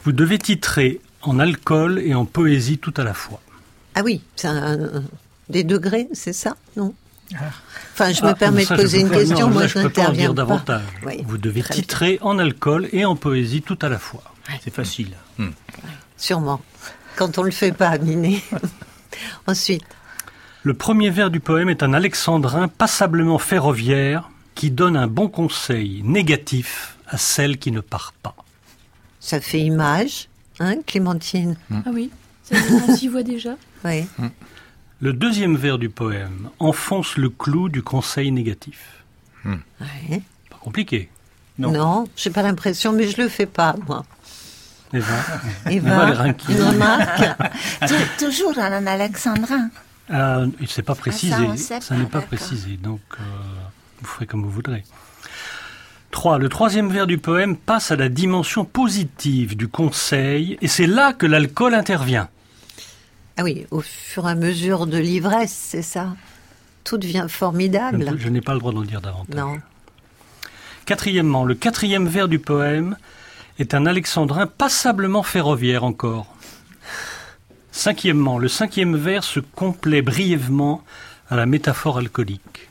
Vous 0.04 0.12
devez 0.12 0.39
titrer 0.39 1.00
en 1.22 1.38
alcool 1.39 2.00
et 2.00 2.16
en 2.16 2.26
poésie 2.26 2.80
tout 2.80 2.93
à 2.98 3.04
la 3.04 3.14
fois. 3.14 3.39
Ah 3.93 4.02
oui, 4.04 4.22
c'est 4.36 4.48
un- 4.48 5.04
des 5.50 5.64
degrés, 5.64 6.08
c'est 6.14 6.34
ça 6.34 6.56
Non 6.76 6.93
Enfin, 7.93 8.14
je 8.14 8.24
me 8.24 8.30
Ah, 8.30 8.36
permets 8.36 8.64
ça, 8.64 8.76
de 8.78 8.82
poser 8.82 9.02
une 9.02 9.10
question, 9.10 9.48
non, 9.48 9.54
moi 9.54 9.62
là, 9.64 9.68
je 9.68 9.80
je 9.80 9.84
peux 9.84 9.89
pas 9.89 10.10
en 10.10 10.34
davantage. 10.34 10.82
Oui, 11.06 11.24
Vous 11.28 11.38
devez 11.38 11.62
bien. 11.62 11.70
titrer 11.70 12.20
en 12.22 12.39
alcool 12.39 12.88
et 12.93 13.04
en 13.06 13.16
poésie 13.18 13.62
tout 13.62 13.78
à 13.82 13.89
la 13.89 14.00
fois. 14.00 14.24
C'est 14.64 14.74
facile. 14.74 15.16
Sûrement. 16.18 16.62
Quand 17.16 17.38
on 17.38 17.43
le 17.43 17.52
fait 17.52 17.72
pas, 17.72 17.98
Minet. 17.98 18.41
Ensuite, 19.48 19.84
Le 20.64 20.74
premier 20.74 21.10
vers 21.10 21.30
du 21.30 21.39
poème 21.39 21.70
est 21.70 21.84
un 21.84 21.93
alexandrin 21.93 22.68
passablement 22.68 23.38
ferroviaire 23.39 24.30
qui 24.56 24.72
donne 24.72 24.98
un 24.98 25.08
bon 25.08 25.28
conseil 25.30 26.02
négatif 26.04 26.98
à 27.08 27.18
celle 27.18 27.58
qui 27.58 27.72
ne 27.72 27.80
part 27.82 28.14
pas. 28.22 28.36
ça 29.20 29.39
fait 29.39 29.60
image, 29.62 30.28
hein, 30.60 30.76
Clémentine 30.86 31.56
Ah 31.72 31.89
oui, 31.93 32.12
ça, 32.43 32.56
on 32.88 32.95
s'y 32.95 33.08
voit 33.08 33.24
déjà. 33.24 33.56
Oui. 33.86 34.06
Le 35.00 35.14
deuxième 35.14 35.56
vers 35.56 35.78
du 35.78 35.88
poème 35.89 36.50
enfonce 36.58 37.16
le 37.16 37.30
clou 37.30 37.70
du 37.70 37.84
conseil 37.84 38.32
négatif. 38.32 39.04
Ouais. 39.45 40.22
Pas 40.50 40.58
compliqué. 40.60 41.10
Non, 41.60 42.08
j'ai 42.16 42.32
pas 42.32 42.41
l'impression, 42.41 42.91
mais 42.91 43.08
je 43.08 43.22
le 43.22 43.30
fais 43.30 43.45
pas, 43.45 43.76
moi. 43.88 44.04
Eva, 44.93 45.13
Eva, 45.69 46.27
Eva, 46.49 46.97
Toujours 48.17 48.57
en 48.57 48.85
alexandrin. 48.88 49.69
Ah, 50.09 50.43
ne 50.59 50.65
s'est 50.67 50.81
pas 50.83 50.95
précisé. 50.95 51.35
ça, 51.57 51.95
n'est 51.95 52.05
pas 52.05 52.21
précisé. 52.21 52.77
Donc, 52.77 53.01
euh, 53.19 53.23
vous 54.01 54.07
ferez 54.07 54.25
comme 54.25 54.43
vous 54.43 54.49
voudrez. 54.49 54.83
3. 56.11 56.38
Le 56.39 56.47
troisième 56.47 56.89
vers 56.89 57.05
du 57.07 57.17
poème 57.17 57.57
passe 57.57 57.91
à 57.91 57.97
la 57.97 58.07
dimension 58.07 58.63
positive 58.63 59.57
du 59.57 59.67
conseil, 59.67 60.57
et 60.61 60.67
c'est 60.69 60.88
là 60.88 61.11
que 61.11 61.25
l'alcool 61.25 61.73
intervient. 61.73 62.29
Ah 63.35 63.43
oui, 63.43 63.65
au 63.71 63.81
fur 63.81 64.27
et 64.27 64.31
à 64.31 64.35
mesure 64.35 64.88
de 64.88 64.97
l'ivresse, 64.97 65.51
c'est 65.53 65.81
ça 65.81 66.15
Tout 66.85 66.97
devient 66.97 67.25
Je, 67.27 67.33
formidable. 67.33 68.05
peux- 68.05 68.17
je 68.17 68.29
n'ai 68.29 68.41
pas 68.41 68.53
le 68.53 68.59
droit 68.59 68.71
d'en 68.71 68.81
dire 68.83 69.01
davantage. 69.01 69.35
Non. 69.35 69.57
Quatrièmement, 70.85 71.43
le 71.43 71.53
quatrième 71.53 72.07
vers 72.07 72.29
du 72.29 72.39
poème 72.39 72.95
est 73.60 73.74
un 73.74 73.86
alexandrin 73.86 74.47
passablement 74.47 75.24
ferroviaire 75.24 75.84
encore. 75.84 76.28
Cinquièmement, 77.72 78.38
le 78.39 78.47
cinquième 78.47 78.95
vers 78.95 79.24
se 79.24 79.39
complaît 79.39 80.01
brièvement 80.01 80.84
à 81.30 81.36
la 81.36 81.45
métaphore 81.45 81.97
alcoolique. 81.97 82.70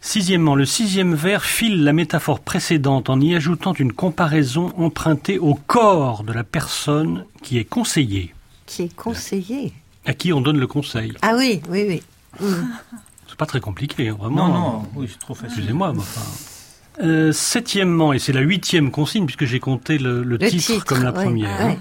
Sixièmement, 0.00 0.54
le 0.54 0.64
sixième 0.64 1.14
vers 1.14 1.44
file 1.44 1.84
la 1.84 1.92
métaphore 1.92 2.40
précédente 2.40 3.10
en 3.10 3.20
y 3.20 3.34
ajoutant 3.34 3.74
une 3.74 3.92
comparaison 3.92 4.72
empruntée 4.78 5.38
au 5.38 5.54
corps 5.54 6.24
de 6.24 6.32
la 6.32 6.44
personne 6.44 7.26
qui 7.42 7.58
est 7.58 7.64
conseillée, 7.64 8.34
Qui 8.64 8.82
est 8.84 8.96
conseillé. 8.96 9.74
à 10.06 10.14
qui 10.14 10.32
on 10.32 10.40
donne 10.40 10.58
le 10.58 10.66
conseil. 10.66 11.12
Ah 11.20 11.34
oui, 11.36 11.60
oui, 11.68 11.84
oui. 12.40 12.46
C'est 13.28 13.36
pas 13.36 13.44
très 13.46 13.60
compliqué, 13.60 14.08
hein, 14.08 14.16
vraiment. 14.18 14.48
Non, 14.48 14.54
non, 14.54 14.88
oui, 14.94 15.06
c'est 15.10 15.18
trop 15.18 15.34
facile. 15.34 15.50
Excusez-moi, 15.58 15.92
mais 15.92 15.98
enfin. 16.00 16.20
Euh, 17.02 17.32
septièmement, 17.32 18.12
et 18.12 18.18
c'est 18.18 18.32
la 18.32 18.40
huitième 18.40 18.90
consigne 18.90 19.24
puisque 19.24 19.44
j'ai 19.46 19.60
compté 19.60 19.96
le, 19.98 20.22
le 20.22 20.36
Le 20.36 20.38
titre, 20.38 20.66
titre, 20.74 20.84
comme 20.84 21.02
la 21.02 21.12
ouais, 21.12 21.24
première. 21.24 21.66
ouais. 21.66 21.78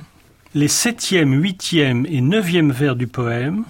Les 0.55 0.67
septième, 0.67 1.33
huitième 1.33 2.05
et 2.05 2.21
neuvième 2.21 2.71
vers 2.71 2.95
du 2.95 3.07
poème, 3.07 3.63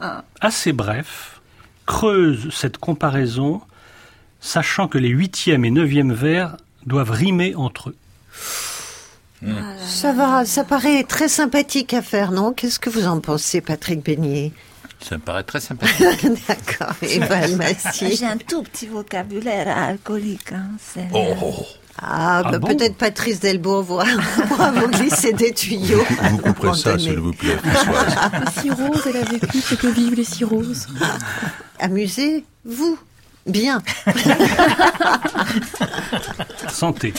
Ah. 0.00 0.22
assez 0.40 0.72
brefs, 0.72 1.40
creusent 1.86 2.50
cette 2.52 2.78
comparaison, 2.78 3.60
sachant 4.40 4.86
que 4.88 4.98
les 4.98 5.08
huitième 5.08 5.64
et 5.64 5.70
neuvième 5.70 6.12
vers 6.12 6.56
doivent 6.86 7.10
rimer 7.10 7.54
entre 7.56 7.90
eux. 7.90 7.96
Ça 9.86 10.12
va, 10.12 10.44
ça 10.44 10.64
paraît 10.64 11.04
très 11.04 11.28
sympathique 11.28 11.92
à 11.94 12.02
faire, 12.02 12.32
non? 12.32 12.52
Qu'est-ce 12.52 12.80
que 12.80 12.90
vous 12.90 13.06
en 13.06 13.20
pensez, 13.20 13.60
Patrick 13.60 14.04
Beignet? 14.04 14.52
Ça 15.00 15.16
me 15.16 15.20
paraît 15.22 15.42
très 15.44 15.60
sympathique. 15.60 16.04
D'accord, 16.48 16.94
Eva 17.02 17.36
Almassi. 17.36 18.16
J'ai 18.16 18.26
un 18.26 18.36
tout 18.38 18.62
petit 18.62 18.86
vocabulaire 18.86 19.68
alcoolique. 19.76 20.52
hein, 20.52 20.70
c'est- 20.80 21.06
Ah, 21.98 22.42
bah, 22.42 22.50
Ah 22.54 22.58
bon 22.58 22.68
peut-être 22.68 22.96
Patrice 22.96 23.40
Delbourg 23.40 23.84
pourra, 23.84 24.70
vous 24.72 24.88
glisser 24.88 25.32
des 25.34 25.52
tuyaux. 25.52 26.04
Vous 26.30 26.38
couperez 26.38 26.74
ça, 26.76 26.98
s'il 26.98 27.18
vous 27.18 27.32
plaît. 27.32 27.56
Les 27.64 28.60
cirrhoses, 28.62 29.02
elle 29.06 29.16
a 29.16 29.24
vécu 29.24 29.60
ce 29.60 29.74
que 29.76 29.86
vivent 29.86 30.14
les 30.14 30.24
cirrhoses. 30.24 30.86
Amusez-vous. 31.78 32.98
Bien. 33.46 33.80
Santé. 36.68 37.14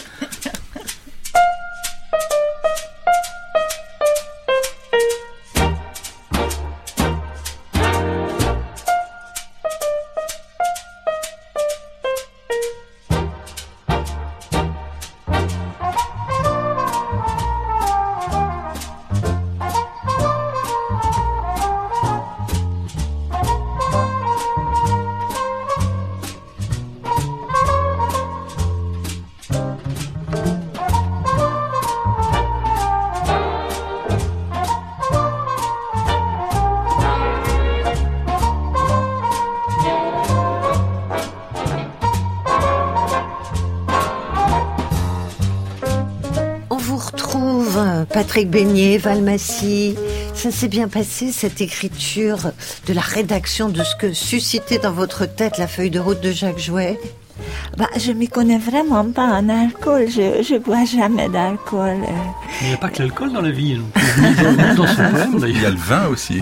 Patrick 48.38 48.52
Beignet, 48.52 49.00
Valmassi. 49.00 49.96
Ça 50.36 50.52
s'est 50.52 50.68
bien 50.68 50.88
passé, 50.88 51.32
cette 51.32 51.60
écriture 51.60 52.52
de 52.86 52.94
la 52.94 53.02
rédaction 53.02 53.68
de 53.68 53.82
ce 53.84 53.96
que 53.96 54.14
suscitait 54.14 54.78
dans 54.78 54.92
votre 54.92 55.26
tête 55.26 55.58
la 55.58 55.66
feuille 55.66 55.90
de 55.90 56.00
route 56.00 56.22
de 56.22 56.32
Jacques 56.32 56.60
Jouet 56.60 57.00
Bah, 57.80 57.88
je 57.98 58.12
m'y 58.12 58.28
connais 58.28 58.60
vraiment 58.60 59.06
pas 59.12 59.24
en 59.26 59.50
alcool. 59.50 60.06
Je, 60.08 60.44
je 60.48 60.60
bois 60.60 60.86
jamais 60.86 61.30
d'alcool. 61.30 61.98
euh. 62.04 62.62
Il 62.62 62.68
n'y 62.68 62.74
a 62.76 62.78
pas 62.78 62.90
que 62.90 63.02
l'alcool 63.02 63.34
dans 63.34 63.42
la 63.42 63.50
vie. 63.50 63.80
ni 64.20 64.36
dans, 64.76 64.86
dans 64.86 64.94
poème. 64.96 65.40
Il 65.48 65.60
y 65.60 65.66
a 65.66 65.72
le 65.72 65.76
vin 65.76 66.06
aussi. 66.06 66.40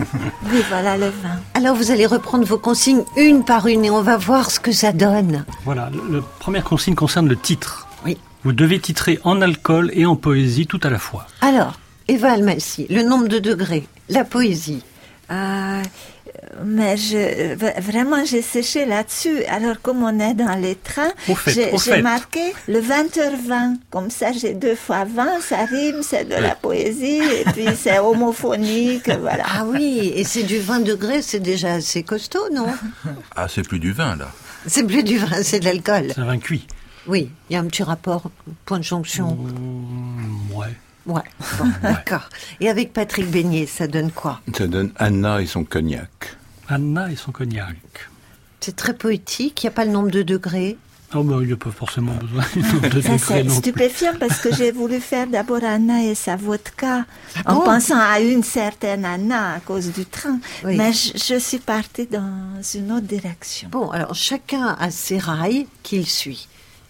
Oui, 0.51 0.61
voilà 0.67 0.97
le 0.97 1.05
vin. 1.05 1.39
Alors 1.53 1.77
vous 1.77 1.91
allez 1.91 2.07
reprendre 2.07 2.43
vos 2.43 2.57
consignes 2.57 3.03
une 3.15 3.45
par 3.45 3.67
une 3.67 3.85
et 3.85 3.89
on 3.89 4.01
va 4.01 4.17
voir 4.17 4.51
ce 4.51 4.59
que 4.59 4.73
ça 4.73 4.91
donne. 4.91 5.45
Voilà, 5.63 5.89
la 6.11 6.19
première 6.41 6.65
consigne 6.65 6.95
concerne 6.95 7.29
le 7.29 7.37
titre. 7.37 7.87
Oui. 8.03 8.17
Vous 8.43 8.51
devez 8.51 8.79
titrer 8.81 9.17
en 9.23 9.41
alcool 9.41 9.91
et 9.93 10.05
en 10.05 10.17
poésie 10.17 10.67
tout 10.67 10.81
à 10.83 10.89
la 10.89 10.99
fois. 10.99 11.25
Alors, 11.39 11.79
Eva 12.08 12.32
Almassi, 12.34 12.88
le 12.89 13.03
nombre 13.03 13.28
de 13.28 13.39
degrés, 13.39 13.88
la 14.10 14.24
poésie. 14.24 14.84
Ah, 15.28 15.82
mais 16.64 16.97
je, 16.97 17.56
vraiment, 17.82 18.24
j'ai 18.26 18.43
séché 18.43 18.86
là-dessus. 18.86 19.43
Alors, 19.45 19.82
comme 19.82 20.03
on 20.03 20.20
est 20.20 20.36
dans 20.36 20.56
les 20.56 20.76
trains, 20.76 21.12
j'ai 21.47 22.01
marqué 22.01 22.53
le 22.68 22.80
20h20. 22.80 23.78
Comme 23.89 24.12
ça, 24.12 24.32
j'ai 24.32 24.53
deux 24.53 24.76
fois 24.76 25.06
20, 25.06 25.41
ça 25.41 25.66
rime, 25.66 26.01
c'est 26.03 26.26
de 26.26 26.36
la 26.36 26.53
poésie, 26.53 27.22
et 27.22 27.43
puis 27.51 27.68
c'est 27.76 27.97
homophonique, 27.97 29.10
voilà. 29.20 29.43
Ah 29.47 29.66
oui, 29.66 30.14
et 30.16 30.24
c'est 30.24 30.43
du 30.43 30.60
20 30.60 30.82
degrés, 30.82 31.22
c'est 31.24 31.39
déjà 31.39 31.74
assez 31.74 32.03
costaud, 32.03 32.49
non? 32.53 32.68
Ah, 33.36 33.47
c'est 33.49 33.68
plus 33.68 33.80
du 33.80 33.91
vin, 33.91 34.16
là. 34.16 34.32
C'est 34.68 34.84
plus 34.86 35.03
du 35.03 35.18
vin, 35.18 35.41
c'est 35.43 35.60
de 35.60 35.66
l'alcool. 35.66 36.12
C'est 36.14 36.22
un 36.22 36.26
vin 36.26 36.38
cuit. 36.38 36.68
Oui, 37.08 37.32
il 37.49 37.53
y 37.53 37.56
a 37.58 37.60
un 37.60 37.66
petit 37.66 37.84
rapport, 37.84 38.30
point 38.66 38.80
de 38.80 38.84
jonction. 38.84 39.38
Ouais. 40.53 40.76
Ouais, 41.06 41.22
bon, 41.60 41.66
d'accord. 41.84 42.30
Et 42.60 42.70
avec 42.70 42.91
Patrick 42.93 43.30
Beignet, 43.30 43.68
ça 43.68 43.88
donne 43.88 44.12
quoi? 44.12 44.41
Ça 44.58 44.66
donne 44.68 44.91
Anna 44.97 45.41
et 45.41 45.45
son 45.45 45.64
cognac. 45.64 46.36
Anna 46.68 47.12
et 47.12 47.16
son 47.16 47.32
cognac. 47.32 47.76
C'est 48.60 48.76
très 48.76 48.95
poétique, 48.95 49.62
il 49.64 49.68
n'y 49.68 49.70
a 49.70 49.72
pas 49.72 49.86
le 49.86 49.91
nombre 49.91 50.10
de 50.10 50.24
degrés? 50.24 50.78
Oh, 51.14 51.24
bah, 51.24 51.36
il 51.41 51.47
n'y 51.47 51.53
a 51.53 51.58
pas 51.58 51.70
forcément 51.70 52.14
besoin 52.16 52.43
de 52.56 52.62
Ça, 53.01 53.12
degrés 53.14 53.18
c'est 53.20 53.49
stupéfiant 53.49 54.14
parce 54.20 54.39
que 54.39 54.53
j'ai 54.53 54.72
voulu 54.72 54.99
faire 54.99 55.28
d'abord 55.28 55.64
Anna 55.64 56.03
et 56.03 56.16
sa 56.16 56.36
vodka 56.36 57.06
en 57.45 57.53
bon? 57.58 57.62
pensant 57.62 57.99
à 57.99 58.20
une 58.20 58.43
certaine 58.43 59.06
Anna 59.06 59.53
à 59.53 59.60
cause 59.60 59.91
du 59.91 60.06
train. 60.08 60.39
Oui. 60.64 60.76
Mais 60.76 60.91
je, 60.91 61.12
je 61.16 61.39
suis 61.39 61.60
partie 61.60 62.08
dans 62.08 62.60
une 62.74 62.91
autre 62.91 63.06
direction. 63.06 63.70
Bon, 63.72 63.91
alors 63.91 64.16
chacun 64.16 64.76
a 64.80 64.89
ses 64.89 65.20
rails 65.20 65.68
qu'il 65.84 66.08
suit. 66.08 66.47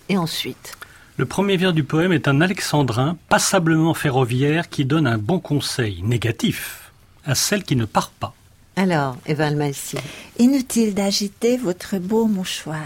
Et 0.07 0.17
ensuite? 0.17 0.77
Le 1.17 1.25
premier 1.25 1.55
vers 1.57 1.73
du 1.73 1.83
poème 1.83 2.11
est 2.11 2.27
un 2.27 2.41
alexandrin 2.41 3.17
passablement 3.29 3.93
ferroviaire 3.93 4.69
qui 4.69 4.83
donne 4.85 5.07
un 5.07 5.17
bon 5.17 5.39
conseil 5.39 6.01
négatif 6.03 6.91
à 7.25 7.35
celle 7.35 7.63
qui 7.63 7.75
ne 7.75 7.85
part 7.85 8.09
pas. 8.11 8.33
Alors, 8.75 9.17
Eva 9.25 9.47
Almassi, 9.47 9.97
Inutile 10.39 10.93
d'agiter 10.93 11.57
votre 11.57 11.97
beau 11.97 12.25
mouchoir. 12.25 12.81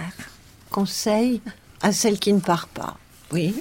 conseil 0.69 1.41
à 1.81 1.91
celle 1.91 2.19
qui 2.19 2.31
ne 2.31 2.39
part 2.39 2.67
pas. 2.67 2.97
Oui, 3.33 3.55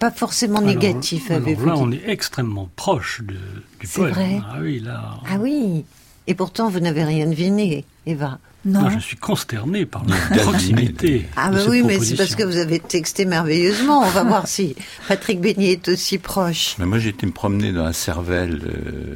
pas 0.00 0.10
forcément 0.10 0.58
Alors, 0.58 0.70
négatif, 0.70 1.30
avez-vous 1.30 1.66
là, 1.66 1.74
dit. 1.74 1.80
on 1.80 1.92
est 1.92 2.02
extrêmement 2.08 2.68
proche 2.74 3.20
de- 3.22 3.34
du 3.78 3.86
C'est 3.86 4.00
poème. 4.00 4.12
vrai 4.14 4.40
Ah 4.50 4.56
oui, 4.60 4.80
là. 4.80 5.20
Ah 5.30 5.36
oui, 5.38 5.84
et 6.26 6.34
pourtant 6.34 6.68
vous 6.68 6.80
n'avez 6.80 7.04
rien 7.04 7.26
deviné, 7.28 7.84
Eva. 8.06 8.40
Moi, 8.72 8.90
je 8.94 8.98
suis 8.98 9.16
consterné 9.16 9.86
par 9.86 10.02
la 10.06 10.36
proximité. 10.42 11.28
Ah 11.36 11.48
de 11.48 11.54
bah 11.54 11.60
cette 11.60 11.68
oui, 11.70 11.82
mais 11.84 11.98
c'est 12.00 12.16
parce 12.16 12.34
que 12.34 12.42
vous 12.42 12.56
avez 12.58 12.78
texté 12.80 13.24
merveilleusement. 13.24 14.00
On 14.02 14.08
va 14.10 14.24
voir 14.24 14.46
si 14.46 14.74
Patrick 15.08 15.40
Beignet 15.40 15.72
est 15.72 15.88
aussi 15.88 16.18
proche. 16.18 16.74
Mais 16.78 16.86
moi, 16.86 16.98
j'ai 16.98 17.10
été 17.10 17.26
me 17.26 17.32
promener 17.32 17.72
dans 17.72 17.84
la 17.84 17.92
cervelle 17.92 18.60
euh, 18.66 19.14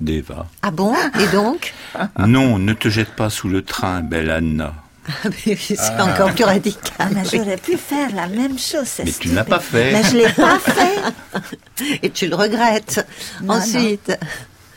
d'Eva. 0.00 0.46
Ah 0.62 0.70
bon? 0.70 0.94
Et 1.20 1.26
donc? 1.34 1.74
Non, 2.18 2.58
ne 2.58 2.72
te 2.72 2.88
jette 2.88 3.10
pas 3.16 3.30
sous 3.30 3.48
le 3.48 3.62
train, 3.62 4.00
belle 4.02 4.30
Anna. 4.30 4.74
Ah, 5.08 5.28
mais 5.46 5.56
C'est 5.56 5.80
encore 6.00 6.32
plus 6.32 6.44
radical. 6.44 6.92
Ah, 7.00 7.08
mais 7.12 7.22
j'aurais 7.30 7.56
pu 7.56 7.76
faire 7.76 8.14
la 8.14 8.28
même 8.28 8.56
chose. 8.56 8.86
Mais 9.00 9.04
tu 9.06 9.10
stupide. 9.12 9.34
n'as 9.34 9.42
pas 9.44 9.58
fait. 9.58 9.92
Mais 9.92 10.02
je 10.04 10.16
l'ai 10.16 10.28
pas 10.28 10.58
fait. 10.60 11.96
Et 12.04 12.10
tu 12.10 12.28
le 12.28 12.36
regrettes. 12.36 13.04
Non, 13.42 13.54
Ensuite, 13.54 14.08
Non, 14.08 14.14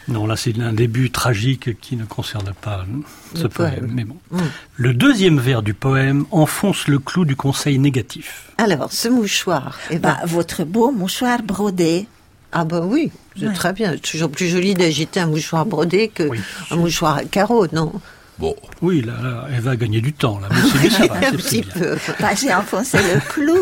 là, 0.08 0.36
c'est 0.36 0.58
un 0.60 0.74
début 0.74 1.10
tragique 1.12 1.80
qui 1.80 1.96
ne 1.96 2.06
concerne 2.06 2.54
pas 2.62 2.86
ce 3.34 3.48
poème. 3.48 3.76
poème. 3.80 3.92
Mais 3.94 4.04
bon. 4.04 4.18
Mm. 4.32 4.40
Le 4.76 4.94
deuxième 4.94 5.40
vers 5.40 5.62
du 5.64 5.74
poème 5.74 6.26
enfonce 6.32 6.88
le 6.88 7.00
clou 7.00 7.26
du 7.26 7.36
conseil 7.36 7.80
négatif. 7.80 8.52
alors, 8.58 8.92
ce 8.92 9.08
mouchoir, 9.08 9.78
Eva. 9.90 10.00
Bah, 10.00 10.20
votre 10.26 10.64
beau 10.64 10.92
mouchoir 10.92 11.42
brodé. 11.44 12.08
Ah 12.52 12.64
bah 12.64 12.82
oui, 12.86 13.12
c'est 13.38 13.48
Ouais. 13.48 13.54
très 13.54 13.74
bien. 13.74 13.92
C'est 13.94 14.12
toujours 14.12 14.32
plus 14.32 14.48
joli 14.48 14.76
d'agiter 14.76 15.20
un 15.20 15.28
mouchoir 15.28 15.66
brodé 15.66 16.08
que 16.08 16.30
un 16.72 16.76
mouchoir 16.78 17.18
à 17.18 17.24
carreaux, 17.26 17.68
non? 17.74 17.92
Bon. 18.40 18.56
Oui, 18.82 19.02
là, 19.02 19.14
là, 19.24 19.48
elle 19.52 19.62
va 19.62 19.76
gagner 19.76 20.02
du 20.02 20.14
temps, 20.14 20.40
là. 20.40 20.48
Mais 20.52 20.58
c'est 20.72 20.80
bien, 20.80 20.90
ça 20.90 21.08
va, 21.08 21.28
Un 21.28 21.32
petit 21.32 21.62
bien. 21.62 21.72
peu. 21.74 21.98
Bah, 22.20 22.36
j'ai 22.36 22.54
enfoncé 22.54 22.98
le 22.98 23.20
clou. 23.30 23.58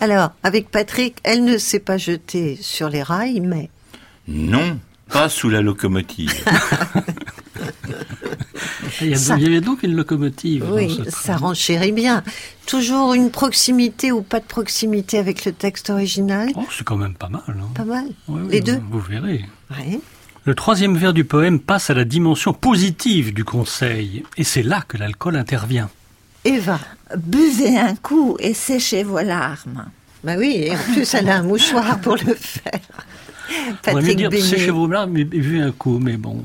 Alors, 0.00 0.30
avec 0.42 0.70
Patrick, 0.70 1.16
elle 1.24 1.44
ne 1.44 1.56
s'est 1.58 1.78
pas 1.78 1.96
jetée 1.98 2.58
sur 2.60 2.88
les 2.88 3.02
rails, 3.02 3.40
mais 3.40 3.68
Non, 4.28 4.78
pas 5.12 5.28
sous 5.28 5.48
la 5.50 5.60
locomotive. 5.62 6.32
Il 9.02 9.08
y, 9.08 9.14
a- 9.14 9.16
Ça- 9.16 9.36
il 9.36 9.42
y 9.42 9.46
avait 9.46 9.60
donc 9.62 9.82
une 9.82 9.94
locomotive. 9.96 10.66
dans 10.66 10.74
oui, 10.74 11.00
ce 11.06 11.10
ça 11.10 11.36
renchérit 11.36 11.92
bien. 11.92 12.22
Toujours 12.66 13.14
une 13.14 13.30
proximité 13.30 14.12
ou 14.12 14.20
pas 14.20 14.40
de 14.40 14.44
proximité 14.44 15.18
avec 15.18 15.44
le 15.46 15.52
texte 15.52 15.88
original? 15.90 16.50
Oh, 16.54 16.66
c'est 16.76 16.84
quand 16.84 16.96
même 16.96 17.14
pas 17.14 17.28
mal. 17.30 17.42
hein. 17.48 17.68
Pas 17.74 17.84
mal. 17.84 18.04
Ouais, 18.28 18.40
oui, 18.42 18.48
Les 18.50 18.60
deux? 18.60 18.78
Vous 18.90 19.00
verrez. 19.00 19.44
Ouais. 19.70 20.00
Le 20.44 20.54
troisième 20.54 20.96
vers 20.98 21.12
du 21.14 21.24
poème 21.24 21.60
passe 21.60 21.88
à 21.90 21.94
la 21.94 22.04
dimension 22.04 22.52
positive 22.52 23.32
du 23.32 23.44
conseil, 23.44 24.22
et 24.36 24.44
c'est 24.44 24.62
là 24.62 24.82
que 24.86 24.98
l'alcool 24.98 25.36
intervient. 25.36 25.88
Eva. 26.44 26.78
Buvez 27.16 27.78
un 27.78 27.94
coup 27.96 28.36
et 28.40 28.52
séchez 28.54 29.02
vos 29.02 29.20
larmes. 29.20 29.86
Bah 30.24 30.34
oui, 30.36 30.52
et 30.56 30.72
en 30.72 30.92
plus, 30.92 31.14
elle 31.14 31.28
a 31.30 31.36
un 31.36 31.42
mouchoir 31.42 31.98
pour 32.00 32.16
le 32.16 32.34
faire. 32.34 32.80
On 33.88 33.92
va 33.92 34.00
mieux 34.00 34.06
Patrick 34.14 34.16
dire 34.30 34.44
séchez 34.44 34.70
vos 34.70 34.86
larmes 34.86 35.16
et 35.16 35.24
buvez 35.24 35.60
un 35.60 35.72
coup, 35.72 35.98
mais 35.98 36.16
bon. 36.16 36.44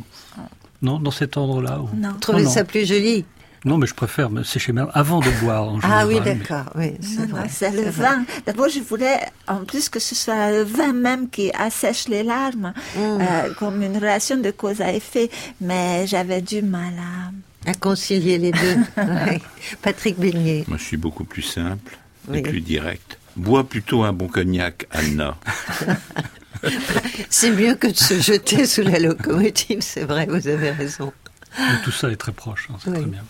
Non, 0.82 1.00
dans 1.00 1.12
cet 1.12 1.38
ordre-là. 1.38 1.80
ou- 1.82 1.88
Vous 1.88 2.20
trouvez 2.20 2.44
non, 2.44 2.50
ça 2.50 2.60
non. 2.62 2.66
plus 2.68 2.86
joli 2.88 3.26
Non, 3.64 3.78
mais 3.78 3.88
je 3.88 3.94
préfère 3.96 4.30
me 4.30 4.44
sécher 4.44 4.72
mes 4.74 4.80
larmes 4.82 4.92
avant 4.94 5.20
de 5.20 5.30
boire. 5.42 5.64
En 5.70 5.80
Ah 5.82 6.06
oui, 6.06 6.18
mais- 6.24 6.36
d'accord. 6.36 6.66
Oui, 6.76 6.94
c'est 7.02 7.22
Non, 7.22 7.28
non, 7.28 7.36
vrai. 7.38 7.48
c'est 7.50 7.72
le 7.72 7.90
vin. 7.90 8.24
D'abord, 8.46 8.70
je 8.70 8.80
voulais, 8.82 9.20
en 9.48 9.64
plus 9.66 9.90
que 9.90 10.00
ce 10.00 10.14
soit 10.14 10.52
le 10.52 10.64
vin 10.64 10.94
même 10.94 11.30
qui 11.30 11.50
assèche 11.58 12.08
les 12.08 12.24
larmes, 12.24 12.74
Mm. 12.96 13.00
euh, 13.00 13.54
comme 13.58 13.82
une 13.82 13.96
relation 13.98 14.38
de 14.38 14.52
cause 14.52 14.82
à 14.82 14.94
effet, 14.94 15.30
mais 15.62 16.06
j'avais 16.08 16.42
du 16.42 16.62
mal 16.62 16.94
à... 17.00 17.32
À 17.72 17.74
concilier 17.74 18.38
les 18.38 18.52
deux. 18.52 18.78
Ouais. 18.98 19.42
Patrick 19.82 20.20
Beignet. 20.20 20.66
Moi, 20.68 20.78
je 20.78 20.84
suis 20.84 20.98
beaucoup 20.98 21.24
plus 21.24 21.42
simple 21.42 21.98
Oui. 22.28 22.40
et 22.40 22.42
plus 22.44 22.62
direct. 22.62 23.18
Bois 23.36 23.64
plutôt 23.68 24.04
un 24.04 24.14
bon 24.14 24.28
cognac, 24.28 24.86
Anna. 24.92 25.36
C'est 27.30 27.52
mieux 27.52 27.76
que 27.76 27.88
de 27.88 27.96
se 27.96 28.20
jeter 28.20 28.66
sous 28.66 28.82
la 28.82 29.00
locomotive, 29.00 29.82
c'est 29.82 30.04
vrai, 30.04 30.26
vous 30.30 30.48
avez 30.48 30.72
raison. 30.72 31.12
Mais 31.58 31.82
tout 31.84 31.92
ça 31.92 32.10
est 32.12 32.16
très 32.16 32.32
proche, 32.32 32.68
hein, 32.72 32.76
c'est 32.84 32.90
Oui. 32.90 32.98
très 32.98 33.06
bien. 33.06 33.24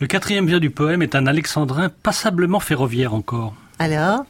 Le 0.00 0.06
quatrième 0.06 0.46
vers 0.46 0.60
du 0.60 0.70
poème 0.70 1.02
est 1.02 1.14
un 1.14 1.26
alexandrin 1.26 1.88
passablement 2.02 2.60
ferroviaire 2.60 3.14
encore. 3.14 3.54
Alors, 3.78 4.24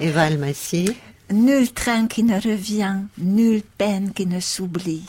Eva 0.00 0.22
Almassi 0.22 0.96
Nul 1.32 1.72
train 1.72 2.06
qui 2.06 2.22
ne 2.22 2.36
revient, 2.36 2.98
nulle 3.18 3.62
peine 3.78 4.12
qui 4.12 4.26
ne 4.26 4.38
s'oublie. 4.38 5.02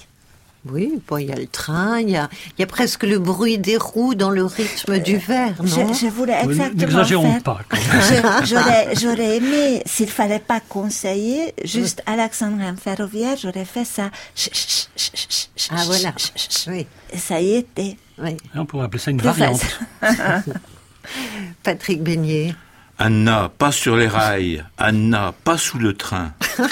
Oui, 0.65 0.99
bon, 1.07 1.17
il 1.17 1.27
y 1.27 1.31
a 1.31 1.35
le 1.35 1.47
train, 1.47 1.99
il 2.01 2.09
y 2.09 2.17
a, 2.17 2.29
il 2.57 2.61
y 2.61 2.63
a 2.63 2.67
presque 2.67 3.03
le 3.03 3.19
bruit 3.19 3.57
des 3.57 3.77
roues 3.77 4.15
dans 4.15 4.29
le 4.31 4.43
rythme 4.43 4.99
du 4.99 5.15
verre, 5.17 5.53
non? 5.63 5.93
Je, 5.93 5.99
je 6.01 6.07
voulais 6.07 6.35
Oui, 6.43 6.51
exactement 6.53 6.81
N'exagérons 6.81 7.31
faire... 7.33 7.43
pas. 7.43 7.59
quand 7.69 7.77
même. 8.11 8.45
Je- 8.45 8.99
J'aurais, 8.99 9.37
aimé, 9.37 9.81
s'il 9.85 10.09
fallait 10.09 10.39
pas 10.39 10.59
conseiller, 10.59 11.53
juste 11.63 12.03
Alexandrin 12.05 12.75
Ferroviaire, 12.75 13.37
j'aurais 13.41 13.63
fait 13.65 13.85
ça. 13.85 14.09
Ch- 14.35 14.49
ch- 14.53 14.87
ch- 14.97 15.11
ch- 15.15 15.49
ch- 15.55 15.69
Ah 15.71 15.83
voilà, 15.85 16.11
ch- 16.17 16.33
ch- 16.35 16.49
ch- 16.49 16.67
oui, 16.67 16.85
ça 17.17 17.39
y 17.39 17.55
était. 17.55 17.95
oui. 18.17 18.35
On 18.53 18.65
pourrait 18.65 18.85
appeler 18.85 18.99
ça 18.99 19.11
une 19.11 19.17
Plus 19.17 19.27
variante. 19.27 19.61
Patrick 21.63 22.03
Beignet. 22.03 22.53
Anna, 22.99 23.49
pas 23.57 23.71
sur 23.71 23.95
les 23.95 24.07
rails. 24.07 24.65
Anna, 24.77 25.33
pas 25.45 25.57
sous 25.57 25.77
le 25.77 25.93
train. 25.93 26.33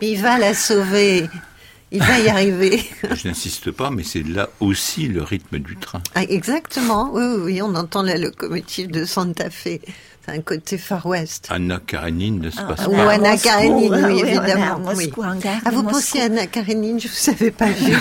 Mais 0.00 0.10
il 0.12 0.20
va 0.22 0.38
la 0.38 0.54
sauver. 0.54 1.28
Il 1.92 2.00
va 2.02 2.18
y 2.20 2.28
arriver. 2.28 2.84
Je 3.14 3.26
n'insiste 3.28 3.72
pas, 3.72 3.90
mais 3.90 4.04
c'est 4.04 4.22
là 4.22 4.48
aussi 4.60 5.08
le 5.08 5.22
rythme 5.24 5.58
du 5.58 5.76
train. 5.76 6.00
Ah, 6.14 6.22
exactement, 6.22 7.10
oui, 7.12 7.22
oui, 7.24 7.42
oui, 7.44 7.62
on 7.62 7.74
entend 7.74 8.02
la 8.02 8.16
locomotive 8.16 8.90
de 8.92 9.04
Santa 9.04 9.50
Fe. 9.50 9.80
C'est 10.24 10.32
un 10.36 10.40
côté 10.40 10.78
Far 10.78 11.04
West. 11.06 11.48
Anna 11.50 11.80
Karenine 11.84 12.38
ne 12.40 12.50
se 12.50 12.60
passe 12.62 12.86
Ou 12.86 12.92
pas. 12.92 13.10
Anna 13.14 13.32
Moscou, 13.32 13.48
Karenine, 13.48 13.94
ah 13.94 14.06
oui, 14.08 14.22
à 14.22 14.26
évidemment. 14.26 14.78
Moscou, 14.78 15.20
oui. 15.22 15.26
en 15.26 15.34
gare 15.36 15.60
Ah, 15.64 15.70
vous 15.70 15.82
Moscou. 15.82 15.90
pensiez 15.96 16.22
à 16.22 16.24
Anna 16.26 16.46
Karenine, 16.46 17.00
je 17.00 17.08
ne 17.08 17.12
vous 17.12 17.30
avais 17.30 17.50
pas 17.50 17.70
vu. 17.70 17.92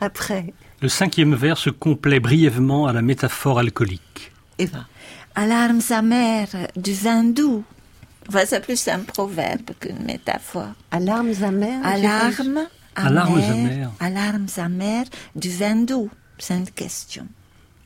Après, 0.00 0.52
Le 0.82 0.88
cinquième 0.88 1.34
vers 1.34 1.58
se 1.58 1.70
complaît 1.70 2.20
brièvement 2.20 2.86
à 2.86 2.92
la 2.92 3.02
métaphore 3.02 3.58
alcoolique. 3.58 4.32
Eva. 4.58 4.86
Alarmes 5.34 5.80
amères 5.90 6.48
du 6.76 6.92
vin 6.92 7.24
doux. 7.24 7.64
Enfin, 8.28 8.42
c'est 8.46 8.60
plus 8.60 8.88
un 8.88 9.00
proverbe 9.00 9.70
qu'une 9.80 10.02
métaphore. 10.04 10.68
Alarmes 10.90 11.32
amères 11.42 11.84
Alarmes 11.84 12.66
Alarmes 12.96 13.36
amères. 13.38 13.50
amères. 13.52 13.90
Alarmes 14.00 14.46
amères 14.56 15.04
du 15.34 15.50
vin 15.50 15.76
doux. 15.76 16.10
C'est 16.38 16.54
une 16.56 16.68
question. 16.70 17.26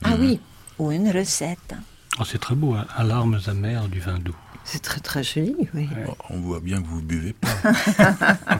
Ah 0.03 0.15
oui, 0.19 0.39
Ou 0.79 0.91
une 0.91 1.09
recette. 1.11 1.75
Oh, 2.19 2.23
c'est 2.29 2.39
très 2.39 2.55
beau, 2.55 2.73
hein, 2.73 2.85
alarmes 2.97 3.39
amères 3.47 3.87
du 3.87 3.99
vin 3.99 4.17
doux. 4.19 4.35
c'est 4.63 4.81
très 4.81 4.99
très 4.99 5.23
joli, 5.23 5.55
oui. 5.73 5.87
On 6.29 6.39
voit 6.39 6.59
bien 6.59 6.81
que 6.81 6.87
vous 6.87 7.01
buvez 7.01 7.33
pas. 7.33 7.47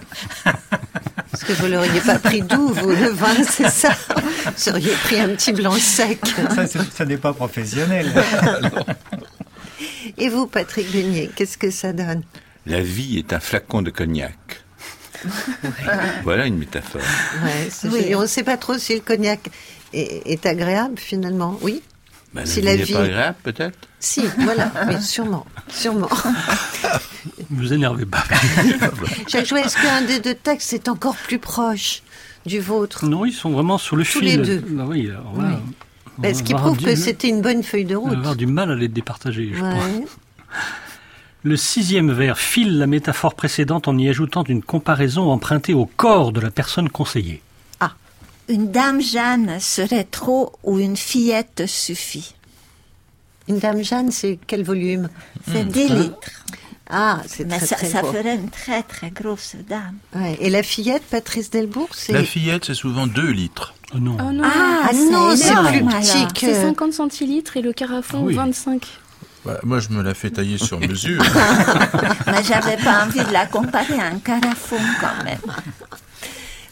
Parce 1.32 1.44
que 1.46 1.54
vous 1.54 1.68
l'auriez 1.68 2.02
pas 2.02 2.20
pris 2.20 2.42
doux, 2.42 2.68
vous, 2.74 2.90
le 2.90 3.10
vin, 3.10 3.44
c'est 3.50 3.70
ça? 3.70 3.92
Vous 4.58 4.70
auriez 4.70 4.92
pris 5.04 5.20
un 5.20 5.30
petit 5.30 5.54
blanc 5.54 5.72
sec. 5.74 6.20
Ça, 6.56 6.68
ça 6.68 7.06
n'est 7.06 7.18
pas 7.18 7.34
professionnel. 7.34 8.12
Et 10.18 10.30
vous, 10.30 10.48
Patrick 10.48 10.92
Beignet, 10.92 11.30
qu'est-ce 11.36 11.58
que 11.58 11.72
ça 11.72 11.94
donne 11.94 12.24
La 12.66 12.82
vie 12.82 13.18
est 13.18 13.34
un 13.34 13.40
flacon 13.40 13.82
de 13.82 13.92
cognac. 13.92 14.36
voilà 16.24 16.46
une 16.48 16.58
métaphore. 16.58 17.02
Ouais, 17.44 17.70
Oui. 17.92 18.16
On 18.16 18.22
ne 18.22 18.28
sait 18.28 18.44
pas 18.44 18.58
trop 18.58 18.78
si 18.78 18.96
le 18.96 19.02
cognac 19.02 19.40
est, 19.94 20.22
est 20.26 20.46
agréable, 20.46 20.98
finalement. 20.98 21.58
Oui 21.62 21.82
Ben, 22.34 22.42
la 22.42 22.46
Si 22.48 22.60
vie 22.62 22.66
la 22.66 22.76
n'est 22.78 22.84
vie- 22.84 22.94
pas 22.94 23.02
agréable, 23.04 23.38
peut-être 23.44 23.78
Si, 24.00 24.22
voilà, 24.40 24.72
oui, 24.88 25.02
sûrement, 25.02 25.46
sûrement. 25.70 26.10
Vous 27.50 27.74
énervez 27.74 28.06
pas. 28.06 28.24
Jacques 29.28 29.46
Jouet, 29.48 29.62
est-ce 29.62 29.76
qu'un 29.82 30.02
des 30.02 30.20
deux 30.20 30.34
textes 30.36 30.74
est 30.74 30.88
encore 30.90 31.16
plus 31.16 31.40
proche 31.40 32.02
du 32.46 32.60
vôtre? 32.60 33.06
Non, 33.06 33.26
ils 33.26 33.34
sont 33.34 33.52
vraiment 33.52 33.78
sur 33.78 33.96
le 33.96 34.04
Tous 34.04 34.20
fil. 34.20 34.24
les 34.24 34.38
deux. 34.38 34.64
Ah 34.80 34.86
oui, 34.88 35.10
alors 35.10 35.40
là, 35.42 35.60
Mais 36.22 36.34
ce 36.34 36.44
qui 36.44 36.54
prouve 36.54 36.78
que 36.78 36.96
c'était 36.96 37.30
une 37.30 37.42
bonne 37.42 37.64
feuille 37.64 37.86
de 37.86 37.96
on 37.96 38.04
va 38.04 38.10
route. 38.10 38.18
avoir 38.20 38.36
du 38.36 38.46
mal 38.48 38.72
à 38.72 38.76
les 38.76 38.88
départager, 38.88 39.52
je 39.54 39.62
Ouais. 39.64 39.70
pense. 39.72 40.10
Le 41.44 41.56
sixième 41.58 42.12
vers 42.12 42.38
file 42.38 42.78
la 42.78 42.86
métaphore 42.88 43.34
précédente 43.34 43.88
en 43.88 43.98
y 43.98 44.08
ajoutant 44.10 44.44
une 44.44 44.62
comparaison 44.62 45.32
empruntée 45.32 45.74
au 45.74 45.86
corps 45.88 46.32
de 46.32 46.40
la 46.40 46.52
personne 46.52 46.90
conseillée. 46.90 47.42
Une 48.50 48.70
dame 48.70 49.00
Jeanne 49.02 49.60
serait 49.62 50.04
trop 50.04 50.52
ou 50.64 50.78
une 50.80 50.98
fillette 50.98 51.64
suffit. 51.68 52.36
Une 53.48 53.60
dame 53.60 53.82
Jeanne, 53.82 54.12
c'est 54.12 54.40
quel 54.46 54.64
volume? 54.64 55.10
C'est 55.50 55.64
Hmm. 55.64 55.70
10 55.70 55.92
Hein 55.92 55.96
litres. 55.96 56.18
Ah, 56.92 57.22
c'est 57.26 57.46
Mais 57.48 57.58
très, 57.58 57.66
ça, 57.66 57.76
très 57.78 57.88
ça 57.88 58.02
ferait 58.04 58.36
une 58.36 58.50
très 58.50 58.84
très 58.84 59.10
grosse 59.12 59.56
dame. 59.70 59.96
Ouais. 60.14 60.38
Et 60.42 60.50
la 60.50 60.62
fillette, 60.62 61.04
Patrice 61.10 61.50
Delbourg, 61.50 61.90
c'est... 61.94 62.12
La 62.12 62.24
fillette, 62.24 62.66
c'est 62.66 62.74
souvent 62.74 63.08
2 63.08 63.30
litres. 63.32 63.74
Oh 63.96 63.98
non. 64.00 64.18
Oh 64.20 64.32
non, 64.32 64.44
Ah, 64.46 64.90
non, 64.94 65.36
c'est 65.36 65.48
énorme, 65.50 65.68
plus 65.68 65.78
alors. 65.80 66.00
petit 66.02 66.28
que... 66.34 66.40
c'est 66.42 66.62
50 66.62 66.94
centilitres 66.94 67.56
et 67.58 67.62
le 67.62 67.72
carafon 67.74 68.20
Ah 68.22 68.26
oui. 68.26 68.34
25. 68.36 68.86
Bah, 69.46 69.60
moi, 69.64 69.80
je 69.80 69.90
me 69.90 70.04
la 70.04 70.14
fais 70.14 70.30
tailler 70.32 70.58
sur 70.58 70.80
mesure. 70.88 71.24
Mais 72.28 72.44
j'avais 72.44 72.78
pas 72.78 73.06
envie 73.06 73.24
de 73.24 73.32
la 73.32 73.46
comparer 73.46 74.00
à 74.00 74.08
un 74.08 74.20
carafon 74.20 74.78
quand 75.00 75.24
même. 75.24 75.40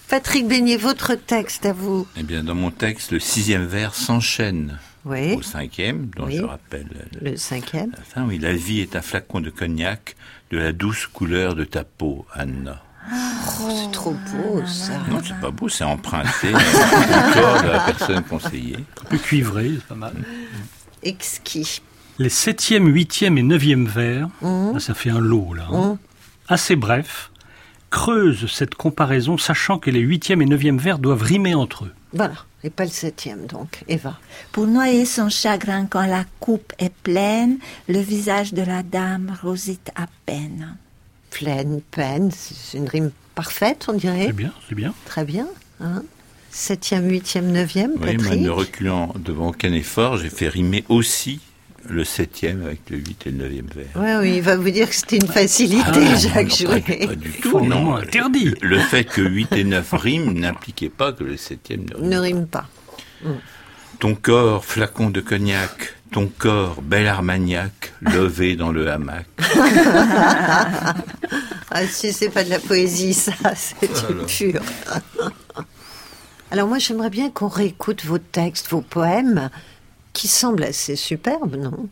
Patrick 0.07 0.47
Beignet, 0.47 0.77
votre 0.77 1.13
texte 1.15 1.65
à 1.65 1.73
vous. 1.73 2.07
Eh 2.17 2.23
bien, 2.23 2.43
dans 2.43 2.55
mon 2.55 2.71
texte, 2.71 3.11
le 3.11 3.19
sixième 3.19 3.65
vers 3.65 3.93
s'enchaîne 3.95 4.79
Oui. 5.05 5.33
au 5.35 5.41
cinquième, 5.41 6.07
dont 6.15 6.25
Oui. 6.25 6.37
je 6.37 6.43
rappelle 6.43 6.87
Le 7.21 7.35
cinquième. 7.37 7.91
la 7.97 8.03
fin. 8.03 8.25
Oui, 8.25 8.37
la 8.37 8.53
vie 8.53 8.81
est 8.81 8.95
un 8.95 9.01
flacon 9.01 9.39
de 9.41 9.49
cognac 9.49 10.15
de 10.51 10.57
la 10.57 10.71
douce 10.73 11.07
couleur 11.07 11.55
de 11.55 11.63
ta 11.63 11.83
peau, 11.83 12.25
Anna. 12.33 12.81
Oh, 13.11 13.69
c'est 13.83 13.91
trop 13.91 14.11
beau, 14.13 14.61
ça. 14.65 14.93
Non, 15.09 15.19
c'est 15.25 15.39
pas 15.39 15.51
beau, 15.51 15.69
c'est 15.69 15.83
emprunté 15.83 16.49
au 16.53 17.33
corps 17.33 17.63
de 17.63 17.67
la 17.69 17.79
personne 17.79 18.23
conseillée. 18.23 18.77
Un 19.01 19.05
peu 19.09 19.17
cuivré, 19.17 19.71
c'est 19.75 19.85
pas 19.87 19.95
mal. 19.95 20.13
Exquis. 21.03 21.81
Les 22.17 22.29
septième, 22.29 22.87
huitième 22.93 23.37
et 23.37 23.43
neuvième 23.43 23.85
vers, 23.87 24.27
là, 24.41 24.79
ça 24.79 24.93
fait 24.93 25.09
un 25.09 25.19
lot 25.21 25.53
là, 25.53 25.67
hein. 25.71 25.91
Mhm. 25.91 25.97
assez 26.49 26.75
bref, 26.75 27.31
creuse 27.89 28.51
cette 28.51 28.75
comparaison 28.75 29.37
sachant 29.37 29.79
que 29.79 29.89
les 29.89 30.01
huitième 30.01 30.41
et 30.41 30.45
neuvième 30.45 30.77
vers 30.77 30.99
doivent 30.99 31.21
rimer 31.23 31.55
entre 31.55 31.85
eux. 31.85 31.93
Voilà. 32.13 32.35
Et 32.63 32.69
pas 32.69 32.83
le 32.83 32.89
septième, 32.89 33.45
donc. 33.45 33.83
Eva. 33.87 34.19
Pour 34.51 34.67
noyer 34.67 35.05
son 35.05 35.29
chagrin 35.29 35.85
quand 35.85 36.05
la 36.05 36.25
coupe 36.39 36.73
est 36.79 36.93
pleine, 36.93 37.57
le 37.87 37.99
visage 37.99 38.53
de 38.53 38.61
la 38.63 38.83
dame 38.83 39.37
rosite 39.41 39.91
à 39.95 40.07
peine. 40.25 40.75
Pleine, 41.31 41.81
peine, 41.91 42.31
c'est 42.31 42.77
une 42.77 42.87
rime 42.87 43.11
parfaite, 43.35 43.85
on 43.87 43.93
dirait. 43.93 44.25
C'est 44.27 44.33
bien, 44.33 44.53
c'est 44.67 44.75
bien. 44.75 44.93
Très 45.05 45.23
bien. 45.23 45.47
Hein 45.79 46.03
Septième, 46.51 47.07
huitième, 47.09 47.51
neuvième, 47.51 47.91
Oui, 48.01 48.17
Patrick. 48.17 48.41
ne 48.41 48.49
reculant 48.49 49.13
devant 49.19 49.49
aucun 49.49 49.71
effort, 49.71 50.17
j'ai 50.17 50.29
fait 50.31 50.49
rimer 50.49 50.83
aussi 50.89 51.39
le 51.87 52.03
septième 52.03 52.63
avec 52.65 52.89
le 52.89 52.97
huit 52.97 53.25
et 53.25 53.31
le 53.31 53.37
neuvième 53.37 53.67
vers. 53.73 53.85
Oui, 53.95 54.09
oui, 54.29 54.35
il 54.37 54.41
va 54.41 54.55
vous 54.57 54.69
dire 54.69 54.89
que 54.89 54.95
c'était 54.95 55.17
une 55.17 55.27
facilité, 55.27 55.83
Ah, 56.07 56.15
Jacques 56.15 56.33
pas 56.49 56.55
Jouet. 56.55 56.81
du- 56.81 57.07
pas 57.07 57.15
du 57.15 57.31
tout, 57.31 57.59
non. 57.61 57.95
interdit. 57.95 58.53
Le 58.61 58.79
fait 58.79 59.03
que 59.05 59.21
8 59.21 59.53
et 59.53 59.63
9 59.63 59.87
riment 59.93 60.31
n'impliquait 60.33 60.89
pas 60.89 61.11
que 61.13 61.23
le 61.23 61.37
septième 61.37 61.85
ne 61.85 61.95
rime 61.95 62.09
Ne 62.09 62.17
rime 62.19 62.47
pas. 62.47 62.67
Ton 63.99 64.15
corps, 64.15 64.63
flacon 64.65 65.09
de 65.09 65.19
cognac, 65.21 65.93
ton 66.11 66.27
corps, 66.37 66.81
bel 66.81 67.07
armagnac, 67.07 67.93
levé 68.01 68.55
dans 68.55 68.71
le 68.71 68.89
hamac. 68.89 69.25
ah 71.71 71.85
si, 71.87 72.13
c'est 72.13 72.29
pas 72.29 72.43
de 72.43 72.49
la 72.49 72.59
poésie, 72.59 73.13
ça, 73.13 73.33
c'est 73.55 73.87
du 73.87 74.25
pur. 74.25 74.61
Alors 76.51 76.67
moi, 76.67 76.79
j'aimerais 76.79 77.11
bien 77.11 77.29
qu'on 77.29 77.47
réécoute 77.47 78.03
vos 78.05 78.17
textes, 78.17 78.69
vos 78.69 78.81
poèmes, 78.81 79.49
qui 80.13 80.27
semblent 80.27 80.63
assez 80.63 80.95
superbes, 80.95 81.55
non? 81.55 81.87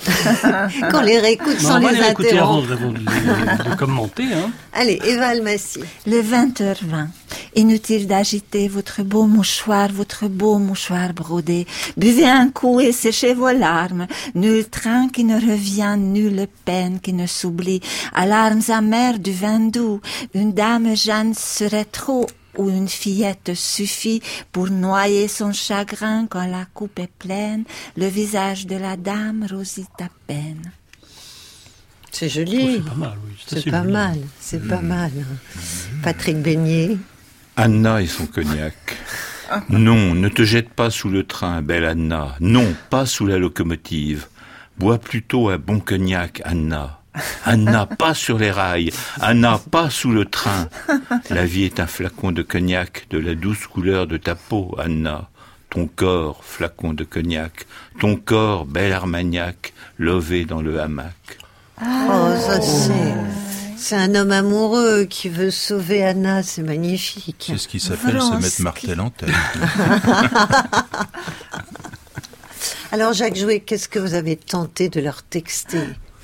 Qu'on 0.90 1.00
les 1.00 1.18
réécoute 1.18 1.60
sans 1.60 1.76
on 1.76 1.80
va 1.80 1.92
les 1.92 2.00
les 2.00 2.08
écouter 2.08 2.38
avant 2.38 2.62
interrompre. 2.62 3.64
de, 3.64 3.70
de 3.70 3.74
commenter. 3.76 4.24
Hein. 4.32 4.50
Allez, 4.72 4.98
Eva 5.04 5.28
Almassi. 5.28 5.80
Le 6.06 6.22
20h20. 6.22 7.08
Inutile 7.56 8.06
d'agiter 8.06 8.68
votre 8.68 9.02
beau 9.02 9.26
mouchoir, 9.26 9.90
votre 9.92 10.28
beau 10.28 10.58
mouchoir 10.58 11.12
brodé. 11.12 11.66
Buvez 11.96 12.28
un 12.28 12.48
coup 12.48 12.80
et 12.80 12.92
séchez 12.92 13.34
vos 13.34 13.50
larmes. 13.50 14.06
Nul 14.34 14.64
train 14.68 15.08
qui 15.08 15.24
ne 15.24 15.34
revient, 15.34 15.96
nulle 15.98 16.46
peine 16.64 17.00
qui 17.00 17.12
ne 17.12 17.26
s'oublie. 17.26 17.80
Alarmes 18.14 18.62
amères 18.68 19.18
du 19.18 19.32
vin 19.32 19.60
doux. 19.60 20.00
Une 20.34 20.52
dame 20.52 20.96
Jeanne 20.96 21.34
serait 21.34 21.84
trop 21.84 22.26
ou 22.60 22.68
une 22.68 22.88
fillette 22.88 23.54
suffit 23.54 24.20
pour 24.52 24.70
noyer 24.70 25.28
son 25.28 25.52
chagrin 25.52 26.26
quand 26.28 26.46
la 26.46 26.66
coupe 26.74 26.98
est 26.98 27.10
pleine. 27.18 27.64
Le 27.96 28.06
visage 28.06 28.66
de 28.66 28.76
la 28.76 28.96
dame 28.96 29.46
rosite 29.50 30.00
à 30.00 30.08
peine. 30.26 30.70
C'est 32.12 32.28
joli. 32.28 32.76
c'est 32.76 32.84
pas 32.84 32.94
mal, 32.94 33.18
oui. 33.24 33.32
C'est 33.46 33.56
assez 33.58 33.70
pas 33.70 33.82
joli. 33.82 33.92
mal, 33.92 34.18
c'est 34.38 34.68
pas 34.68 34.82
mal. 34.82 35.12
Patrick 36.02 36.36
Beignet. 36.38 36.98
Anna 37.56 38.02
et 38.02 38.06
son 38.06 38.26
cognac. 38.26 38.74
Non, 39.68 40.14
ne 40.14 40.28
te 40.28 40.44
jette 40.44 40.70
pas 40.70 40.90
sous 40.90 41.08
le 41.08 41.24
train, 41.24 41.62
belle 41.62 41.84
Anna. 41.84 42.36
Non, 42.40 42.74
pas 42.88 43.06
sous 43.06 43.26
la 43.26 43.38
locomotive. 43.38 44.26
Bois 44.78 44.98
plutôt 44.98 45.48
un 45.48 45.58
bon 45.58 45.80
cognac, 45.80 46.40
Anna. 46.44 46.99
Anna, 47.44 47.86
pas 47.86 48.14
sur 48.14 48.38
les 48.38 48.50
rails. 48.50 48.90
Anna, 49.20 49.60
pas 49.70 49.90
sous 49.90 50.12
le 50.12 50.24
train. 50.24 50.68
La 51.30 51.44
vie 51.44 51.64
est 51.64 51.80
un 51.80 51.86
flacon 51.86 52.32
de 52.32 52.42
cognac 52.42 53.06
de 53.10 53.18
la 53.18 53.34
douce 53.34 53.66
couleur 53.66 54.06
de 54.06 54.16
ta 54.16 54.34
peau, 54.34 54.74
Anna. 54.78 55.28
Ton 55.70 55.86
corps, 55.86 56.42
flacon 56.44 56.92
de 56.92 57.04
cognac. 57.04 57.66
Ton 58.00 58.16
corps, 58.16 58.66
bel 58.66 58.92
armagnac, 58.92 59.72
lové 59.98 60.44
dans 60.44 60.62
le 60.62 60.80
hamac. 60.80 61.38
Oh, 61.82 62.28
ça 62.38 62.60
c'est. 62.60 63.14
C'est 63.76 63.96
un 63.96 64.14
homme 64.14 64.30
amoureux 64.30 65.04
qui 65.04 65.30
veut 65.30 65.50
sauver 65.50 66.04
Anna, 66.04 66.42
c'est 66.42 66.62
magnifique. 66.62 67.44
C'est 67.46 67.56
ce 67.56 67.66
qui 67.66 67.80
s'appelle 67.80 68.20
se 68.20 68.34
mettre 68.34 68.62
martel 68.62 69.00
en 69.00 69.08
tête. 69.08 69.30
Alors 72.92 73.14
Jacques 73.14 73.36
Jouet, 73.36 73.60
qu'est-ce 73.60 73.88
que 73.88 73.98
vous 73.98 74.12
avez 74.12 74.36
tenté 74.36 74.90
de 74.90 75.00
leur 75.00 75.22
texter? 75.22 75.80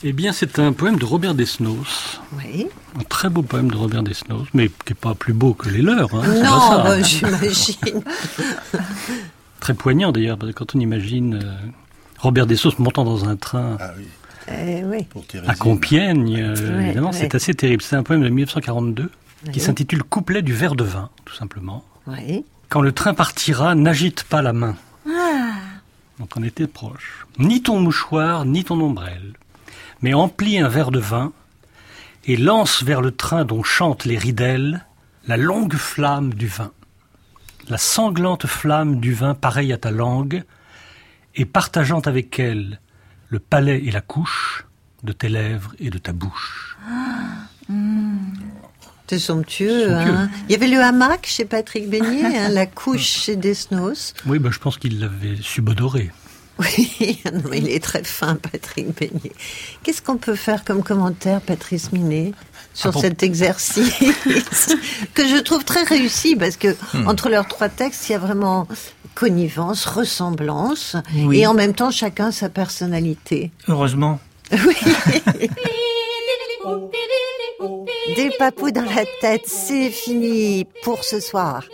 Eh 0.09 0.13
bien, 0.13 0.33
c'est 0.33 0.61
un 0.61 0.73
poème 0.73 0.99
de 1.01 1.05
Robert 1.05 1.35
Desnos. 1.35 2.21
Oui. 2.37 2.69
Un 2.97 3.03
très 3.03 3.29
beau 3.29 3.43
poème 3.43 3.69
de 3.73 3.77
Robert 3.77 4.05
Desnos, 4.05 4.47
mais 4.55 4.69
qui 4.69 4.75
n'est 4.91 4.95
pas 4.95 5.17
plus 5.17 5.33
beau 5.33 5.53
que 5.53 5.69
les 5.69 5.83
leurs. 5.83 6.15
hein, 6.15 6.23
Non, 6.45 6.85
bah, 6.85 7.03
j'imagine. 7.03 7.75
Très 9.61 9.75
poignant 9.75 10.13
d'ailleurs, 10.13 10.39
parce 10.39 10.53
que 10.53 10.57
quand 10.57 10.77
on 10.77 10.81
imagine 10.81 11.41
euh, 11.43 11.53
Robert 12.21 12.47
Desnos 12.47 12.79
montant 12.79 13.03
dans 13.03 13.25
un 13.29 13.35
train 13.35 13.79
Eh 14.49 14.85
oui. 14.85 15.09
à 15.49 15.57
Compiègne, 15.57 16.37
euh, 16.41 16.55
Ouais, 16.77 16.85
évidemment, 16.85 17.11
ouais. 17.11 17.17
c'est 17.19 17.35
assez 17.35 17.55
terrible. 17.55 17.83
C'est 17.83 17.97
un 17.97 18.05
poème 18.05 18.23
de 18.23 18.29
1942 18.29 19.11
Oui. 19.47 19.53
qui 19.53 19.59
s'intitule 19.59 20.05
Couplet 20.05 20.43
du 20.43 20.53
verre 20.53 20.77
de 20.77 20.85
vin, 20.85 21.11
tout 21.25 21.35
simplement. 21.35 21.83
Oui. 22.07 22.45
Quand 22.69 22.81
le 22.81 22.93
train 22.93 23.13
partira, 23.13 23.75
n'agite 23.75 24.23
pas 24.23 24.41
la 24.41 24.53
main. 24.53 24.77
Ah, 25.09 25.55
Donc 26.21 26.29
on 26.37 26.45
était 26.45 26.69
proche. 26.69 27.27
Ni 27.41 27.61
ton 27.61 27.81
mouchoir, 27.81 28.45
ni 28.45 28.63
ton 28.63 28.81
ombrelle. 28.81 29.33
Mais 30.03 30.15
emplis 30.15 30.59
un 30.59 30.69
verre 30.69 30.91
de 30.91 30.99
vin 31.01 31.33
et 32.27 32.37
lance 32.37 32.83
vers 32.83 33.01
le 33.01 33.11
train 33.13 33.45
dont 33.45 33.63
chantent 33.63 34.05
les 34.05 34.19
ridelles 34.19 34.85
la 35.27 35.37
longue 35.37 35.75
flamme 35.75 36.35
du 36.35 36.47
vin. 36.47 36.71
La 37.69 37.79
sanglante 37.79 38.47
flamme 38.47 39.01
du 39.01 39.13
vin 39.13 39.35
pareille 39.35 39.73
à 39.73 39.79
ta 39.79 39.91
langue 39.91 40.45
et 41.35 41.45
partageant 41.45 42.01
avec 42.01 42.39
elle 42.39 42.81
le 43.29 43.39
palais 43.41 43.83
et 43.85 43.91
la 43.91 44.01
couche 44.01 44.65
de 45.03 45.13
tes 45.13 45.29
lèvres 45.29 45.75
et 45.81 45.91
de 45.91 45.99
ta 45.99 46.13
bouche. 46.13 46.77
C'est 49.09 49.19
somptueux. 49.19 49.89
Somptueux. 49.89 49.93
hein. 49.95 50.31
Il 50.49 50.53
y 50.53 50.55
avait 50.55 50.69
le 50.69 50.81
hamac 50.81 51.27
chez 51.27 51.45
Patrick 51.45 51.89
Beignet, 51.89 52.39
hein, 52.39 52.49
la 52.49 52.67
couche 52.67 53.01
chez 53.25 53.37
Desnos. 53.37 54.15
Oui, 54.27 54.39
ben, 54.39 54.51
je 54.53 54.59
pense 54.59 54.79
qu'il 54.79 55.01
l'avait 55.01 55.37
subodoré. 55.41 56.11
Oui, 56.59 57.21
non, 57.33 57.53
il 57.53 57.69
est 57.69 57.83
très 57.85 58.03
fin, 58.03 58.37
Patrick 58.37 58.95
Beignet. 58.99 59.33
Qu'est-ce 59.83 60.01
qu'on 60.01 60.17
peut 60.17 60.35
faire 60.37 60.65
comme 60.65 60.83
commentaire, 60.83 61.41
Patrice 61.43 61.93
Minet, 61.93 62.33
sur 62.73 62.89
Ah 62.89 62.93
bon 62.93 63.01
cet 63.01 63.23
exercice 63.23 63.93
que 65.15 65.27
je 65.29 65.39
trouve 65.41 65.65
très 65.65 65.83
réussi 65.83 66.35
parce 66.37 66.57
que 66.57 66.75
Hmm. 66.95 67.09
entre 67.09 67.29
leurs 67.29 67.47
trois 67.49 67.69
textes, 67.69 68.09
il 68.09 68.13
y 68.13 68.15
a 68.15 68.19
vraiment 68.19 68.67
connivence, 69.15 69.85
ressemblance, 69.87 70.97
Oui. 71.15 71.41
et 71.41 71.47
en 71.47 71.55
même 71.55 71.75
temps 71.75 71.91
chacun 71.91 72.31
sa 72.31 72.49
personnalité. 72.49 73.51
Heureusement. 73.69 74.19
Des 78.15 78.31
papous 78.39 78.71
dans 78.71 78.83
la 78.83 79.05
tête, 79.21 79.47
c'est 79.47 79.91
fini 79.91 80.65
pour 80.83 81.05
ce 81.05 81.21
soir. 81.21 81.65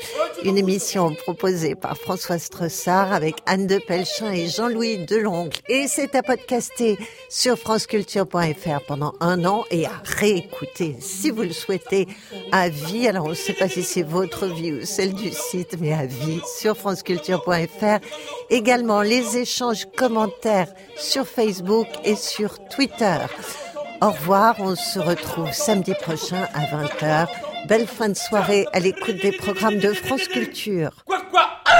Une 0.44 0.58
émission 0.58 1.14
proposée 1.14 1.74
par 1.74 1.96
François 1.96 2.38
Stressard 2.38 3.12
avec 3.12 3.36
Anne 3.46 3.66
de 3.66 3.78
Pelchin 3.78 4.32
et 4.32 4.48
Jean-Louis 4.48 5.04
Deloncle. 5.06 5.60
Et 5.68 5.86
c'est 5.88 6.14
à 6.14 6.22
podcaster 6.22 6.98
sur 7.28 7.58
franceculture.fr 7.58 8.80
pendant 8.88 9.12
un 9.20 9.44
an 9.44 9.64
et 9.70 9.86
à 9.86 10.02
réécouter 10.04 10.96
si 11.00 11.30
vous 11.30 11.42
le 11.42 11.52
souhaitez 11.52 12.08
à 12.50 12.68
vie. 12.68 13.06
Alors 13.06 13.26
on 13.26 13.30
ne 13.30 13.34
sait 13.34 13.52
pas 13.52 13.68
si 13.68 13.82
c'est 13.82 14.02
votre 14.02 14.46
vie 14.46 14.72
ou 14.72 14.86
celle 14.86 15.14
du 15.14 15.30
site, 15.30 15.76
mais 15.80 15.92
à 15.92 16.06
vie 16.06 16.40
sur 16.58 16.76
franceculture.fr. 16.76 17.98
Également 18.50 19.02
les 19.02 19.36
échanges 19.36 19.86
commentaires 19.96 20.72
sur 20.96 21.26
Facebook 21.26 21.86
et 22.04 22.16
sur 22.16 22.58
Twitter. 22.68 23.18
Au 24.02 24.10
revoir, 24.10 24.56
on 24.58 24.74
se 24.74 24.98
retrouve 24.98 25.52
samedi 25.52 25.94
prochain 25.94 26.48
à 26.54 26.64
20h. 26.64 27.28
Belle 27.68 27.86
fin 27.86 28.08
de 28.08 28.14
soirée 28.14 28.66
à 28.72 28.80
l'écoute 28.80 29.22
des 29.22 29.30
programmes 29.30 29.78
de 29.78 29.92
France 29.92 30.26
Culture. 30.26 30.90
Quoi, 31.06 31.20
quoi 31.30 31.46
hein 31.66 31.72